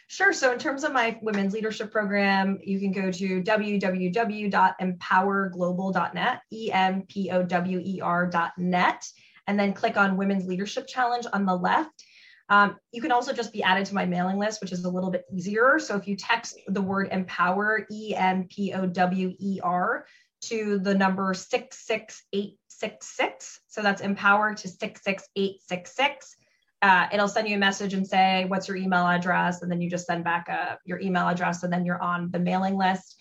Sure. 0.09 0.31
So, 0.31 0.53
in 0.53 0.57
terms 0.57 0.85
of 0.85 0.93
my 0.93 1.19
women's 1.21 1.51
leadership 1.51 1.91
program, 1.91 2.59
you 2.63 2.79
can 2.79 2.93
go 2.93 3.11
to 3.11 3.43
www.empowerglobal.net, 3.43 6.39
E 6.53 6.71
M 6.71 7.03
P 7.09 7.29
O 7.29 7.43
W 7.43 7.81
E 7.83 7.99
R.net, 8.01 9.05
and 9.47 9.59
then 9.59 9.73
click 9.73 9.97
on 9.97 10.15
Women's 10.15 10.47
Leadership 10.47 10.87
Challenge 10.87 11.25
on 11.33 11.45
the 11.45 11.55
left 11.55 12.05
um, 12.49 12.77
you 12.91 13.01
can 13.01 13.11
also 13.11 13.33
just 13.33 13.51
be 13.51 13.63
added 13.63 13.87
to 13.87 13.95
my 13.95 14.05
mailing 14.05 14.37
list, 14.37 14.61
which 14.61 14.71
is 14.71 14.85
a 14.85 14.89
little 14.89 15.11
bit 15.11 15.25
easier. 15.33 15.79
So 15.79 15.97
if 15.97 16.07
you 16.07 16.15
text 16.15 16.57
the 16.67 16.81
word 16.81 17.09
empower, 17.11 17.85
E 17.91 18.15
M 18.15 18.47
P 18.49 18.73
O 18.73 18.85
W 18.85 19.33
E 19.37 19.59
R, 19.61 20.05
to 20.41 20.77
the 20.79 20.95
number 20.95 21.33
66866, 21.33 23.59
so 23.67 23.81
that's 23.81 24.01
empower 24.01 24.53
to 24.53 24.67
66866. 24.67 26.35
Uh, 26.81 27.07
it'll 27.11 27.27
send 27.27 27.49
you 27.49 27.55
a 27.55 27.59
message 27.59 27.95
and 27.95 28.07
say, 28.07 28.45
What's 28.45 28.67
your 28.67 28.77
email 28.77 29.07
address? 29.07 29.63
And 29.63 29.71
then 29.71 29.81
you 29.81 29.89
just 29.89 30.05
send 30.05 30.23
back 30.23 30.47
uh, 30.49 30.75
your 30.85 30.99
email 30.99 31.27
address, 31.27 31.63
and 31.63 31.73
then 31.73 31.85
you're 31.85 32.01
on 32.01 32.31
the 32.31 32.39
mailing 32.39 32.77
list. 32.77 33.15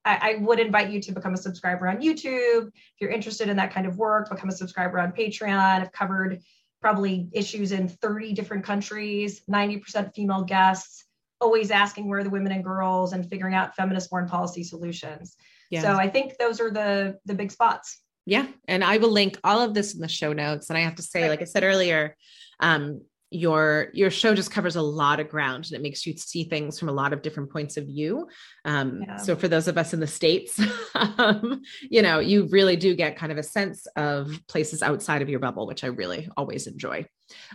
I, 0.05 0.33
I 0.33 0.35
would 0.41 0.59
invite 0.59 0.91
you 0.91 1.01
to 1.01 1.12
become 1.12 1.35
a 1.35 1.39
subscriber 1.39 1.87
on 1.89 2.03
youtube. 2.03 2.68
If 2.68 3.01
you're 3.01 3.11
interested 3.11 3.49
in 3.49 3.57
that 3.59 3.73
kind 3.73 3.87
of 3.87 3.99
work 3.99 4.31
become 4.31 4.49
a 4.49 4.53
subscriber 4.53 4.99
on 4.99 5.12
patreon. 5.12 5.81
I've 5.81 5.93
covered 5.93 6.43
probably 6.83 7.28
issues 7.33 7.72
in 7.72 7.89
30 7.89 8.35
different 8.35 8.64
countries, 8.64 9.43
90% 9.51 10.14
female 10.14 10.43
guests, 10.43 11.05
always 11.41 11.70
asking 11.70 12.09
where 12.09 12.22
the 12.22 12.30
women 12.30 12.53
and 12.53 12.64
girls 12.64 13.12
and 13.12 13.28
figuring 13.28 13.55
out 13.55 13.74
feminist 13.74 14.11
foreign 14.11 14.28
policy 14.28 14.62
solutions. 14.62 15.37
Yeah. 15.70 15.83
So 15.83 15.95
I 15.95 16.09
think 16.09 16.37
those 16.39 16.61
are 16.61 16.70
the 16.70 17.18
the 17.24 17.35
big 17.35 17.51
spots. 17.51 18.03
Yeah. 18.26 18.47
And 18.68 18.85
I 18.85 18.99
will 18.99 19.11
link 19.11 19.39
all 19.43 19.61
of 19.61 19.74
this 19.74 19.95
in 19.95 20.01
the 20.01 20.09
show 20.09 20.33
notes. 20.33 20.68
And 20.68 20.78
I 20.78 20.83
have 20.83 20.97
to 20.97 21.03
say, 21.03 21.28
like 21.28 21.41
I 21.41 21.45
said 21.45 21.64
earlier, 21.64 22.16
um, 22.61 23.03
your 23.33 23.89
your 23.93 24.11
show 24.11 24.35
just 24.35 24.51
covers 24.51 24.76
a 24.76 24.83
lot 24.83 25.20
of 25.20 25.28
ground 25.28 25.66
and 25.66 25.72
it 25.72 25.83
makes 25.83 26.07
you 26.07 26.16
see 26.16 26.45
things 26.45 26.78
from 26.78 26.89
a 26.89 26.93
lot 26.93 27.12
of 27.12 27.22
different 27.22 27.51
points 27.51 27.76
of 27.76 27.87
view. 27.87 28.28
Um, 28.64 29.03
yeah. 29.07 29.16
so 29.16 29.35
for 29.35 29.49
those 29.49 29.68
of 29.68 29.78
us 29.78 29.95
in 29.95 30.01
the 30.01 30.07
states 30.07 30.61
um, 30.95 31.62
you 31.83 32.03
know 32.03 32.18
you 32.18 32.47
really 32.51 32.76
do 32.76 32.95
get 32.95 33.16
kind 33.16 33.33
of 33.33 33.39
a 33.39 33.43
sense 33.43 33.87
of 33.97 34.39
places 34.49 34.83
outside 34.83 35.22
of 35.22 35.28
your 35.28 35.41
bubble 35.41 35.66
which 35.66 35.85
i 35.85 35.89
really 35.89 36.28
always 36.37 36.66
enjoy. 36.66 37.07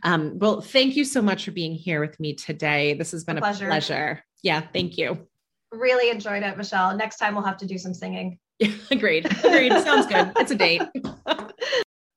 Um, 0.03 0.39
well 0.39 0.61
thank 0.61 0.95
you 0.95 1.05
so 1.05 1.21
much 1.21 1.45
for 1.45 1.51
being 1.51 1.73
here 1.73 2.01
with 2.01 2.19
me 2.19 2.33
today. 2.33 2.93
This 2.95 3.11
has 3.11 3.23
been 3.23 3.37
a, 3.37 3.39
a 3.39 3.41
pleasure. 3.41 3.67
pleasure. 3.67 4.23
Yeah 4.43 4.61
thank 4.73 4.97
you. 4.97 5.27
Really 5.71 6.09
enjoyed 6.09 6.43
it 6.43 6.57
michelle. 6.57 6.95
Next 6.95 7.17
time 7.17 7.35
we'll 7.35 7.45
have 7.45 7.57
to 7.57 7.67
do 7.67 7.77
some 7.77 7.93
singing. 7.93 8.39
Yeah 8.59 8.71
agreed. 8.91 9.25
Agreed. 9.43 9.71
Sounds 9.71 10.07
good. 10.07 10.31
It's 10.37 10.51
a 10.51 10.55
date. 10.55 10.81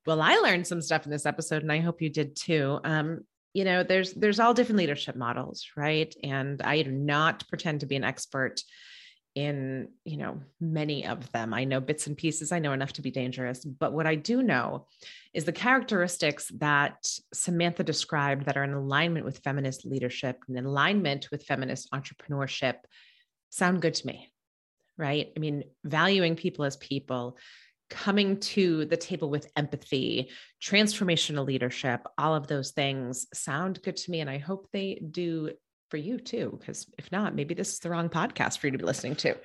Well, 0.07 0.23
I 0.23 0.37
learned 0.37 0.67
some 0.67 0.81
stuff 0.81 1.05
in 1.05 1.13
this 1.13 1.27
episode, 1.27 1.63
and 1.63 1.71
I 1.71 1.79
hope 1.79 2.01
you 2.01 2.09
did 2.09 2.35
too. 2.35 2.81
Um, 2.85 3.21
you 3.55 3.65
know 3.65 3.83
there's 3.83 4.13
there's 4.13 4.41
all 4.41 4.55
different 4.55 4.79
leadership 4.79 5.17
models 5.17 5.67
right? 5.77 6.15
And 6.23 6.63
i 6.63 6.83
do 6.83 6.93
not 6.93 7.49
pretend 7.49 7.81
to 7.81 7.87
be 7.87 7.97
an 7.97 8.05
expert 8.05 8.63
in 9.37 9.89
you 10.05 10.17
know 10.17 10.41
many 10.61 11.07
of 11.07 11.31
them. 11.33 11.55
I 11.55 11.65
know 11.65 11.81
bits 11.81 12.07
and 12.07 12.17
pieces. 12.17 12.51
I 12.51 12.59
know 12.59 12.73
enough 12.73 12.95
to 12.95 13.03
be 13.03 13.11
dangerous. 13.11 13.65
But 13.65 13.93
what 13.93 14.07
i 14.07 14.15
do 14.15 14.43
know 14.43 14.87
is 15.33 15.45
the 15.45 15.53
characteristics 15.53 16.51
that 16.59 17.07
samantha 17.33 17.85
described 17.85 18.47
that 18.47 18.57
are 18.57 18.65
in 18.65 18.73
alignment 18.73 19.25
with 19.25 19.39
feminist 19.39 19.87
leadership 19.87 20.39
and 20.49 20.59
in 20.59 20.67
alignment 20.67 21.31
with 21.31 21.45
feminist 21.45 21.91
entrepreneurship 21.93 22.77
sound 23.51 23.83
good 23.83 23.95
to 23.95 24.07
me 24.07 24.29
right? 25.01 25.33
I 25.35 25.41
mean 25.41 25.65
valuing 25.83 26.37
people 26.37 26.65
as 26.65 26.77
people 26.77 27.39
coming 27.91 28.39
to 28.39 28.87
the 28.87 28.97
table 28.97 29.29
with 29.29 29.51
empathy, 29.57 30.31
transformational 30.63 31.47
leadership, 31.47 32.07
all 32.17 32.35
of 32.35 32.47
those 32.47 32.71
things 32.71 33.27
sound 33.35 33.83
good 33.83 33.97
to 33.97 34.11
me. 34.11 34.21
And 34.21 34.31
I 34.31 34.39
hope 34.39 34.69
they 34.73 35.03
do 35.11 35.51
for 35.91 35.97
you 35.97 36.19
too, 36.19 36.57
because 36.59 36.87
if 36.99 37.11
not, 37.11 37.35
maybe 37.35 37.53
this 37.53 37.73
is 37.73 37.79
the 37.81 37.91
wrong 37.91 38.09
podcast 38.09 38.59
for 38.59 38.69
you 38.69 38.71
to 38.71 38.79
be 38.79 38.85
listening 38.85 39.17
to. 39.17 39.37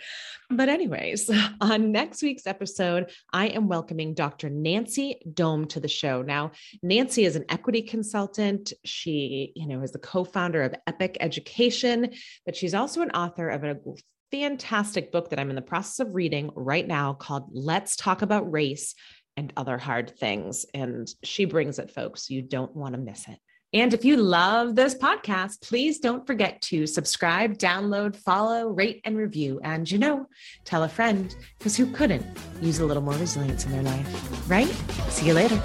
But, 0.49 0.69
anyways, 0.69 1.29
on 1.61 1.91
next 1.91 2.21
week's 2.21 2.45
episode, 2.45 3.11
I 3.33 3.47
am 3.47 3.67
welcoming 3.67 4.13
Dr. 4.13 4.49
Nancy 4.49 5.19
Dome 5.33 5.65
to 5.69 5.79
the 5.79 5.87
show. 5.87 6.21
Now, 6.21 6.51
Nancy 6.83 7.25
is 7.25 7.35
an 7.35 7.45
equity 7.49 7.81
consultant. 7.81 8.73
She, 8.85 9.51
you 9.55 9.67
know, 9.67 9.81
is 9.81 9.91
the 9.91 9.99
co-founder 9.99 10.61
of 10.61 10.75
Epoch 10.87 11.17
Education, 11.19 12.13
but 12.45 12.55
she's 12.55 12.75
also 12.75 13.01
an 13.01 13.11
author 13.11 13.49
of 13.49 13.63
a 13.63 13.75
fantastic 14.31 15.11
book 15.11 15.29
that 15.29 15.39
I'm 15.39 15.49
in 15.49 15.55
the 15.55 15.61
process 15.61 15.99
of 15.99 16.15
reading 16.15 16.49
right 16.55 16.87
now 16.87 17.13
called 17.13 17.49
Let's 17.51 17.95
Talk 17.95 18.21
About 18.21 18.51
Race 18.51 18.95
and 19.37 19.51
Other 19.57 19.77
Hard 19.77 20.17
Things. 20.17 20.65
And 20.73 21.07
she 21.23 21.45
brings 21.45 21.79
it, 21.79 21.91
folks. 21.91 22.29
You 22.29 22.41
don't 22.41 22.75
want 22.75 22.95
to 22.95 23.01
miss 23.01 23.27
it. 23.27 23.39
And 23.73 23.93
if 23.93 24.05
you 24.05 24.15
love 24.15 24.75
this 24.75 24.95
podcast, 24.95 25.61
please 25.61 25.99
don't 25.99 26.25
forget 26.25 26.61
to 26.61 26.87
subscribe, 26.87 27.57
download, 27.57 28.15
follow, 28.15 28.69
rate, 28.69 29.01
and 29.03 29.17
review. 29.17 29.59
And 29.63 29.89
you 29.89 29.97
know, 29.97 30.27
tell 30.63 30.83
a 30.83 30.89
friend 30.89 31.35
because 31.57 31.75
who 31.75 31.91
couldn't 31.91 32.25
use 32.61 32.79
a 32.79 32.85
little 32.85 33.03
more 33.03 33.15
resilience 33.15 33.65
in 33.65 33.73
their 33.73 33.83
life, 33.83 34.49
right? 34.49 34.69
See 35.09 35.27
you 35.27 35.33
later. 35.33 35.61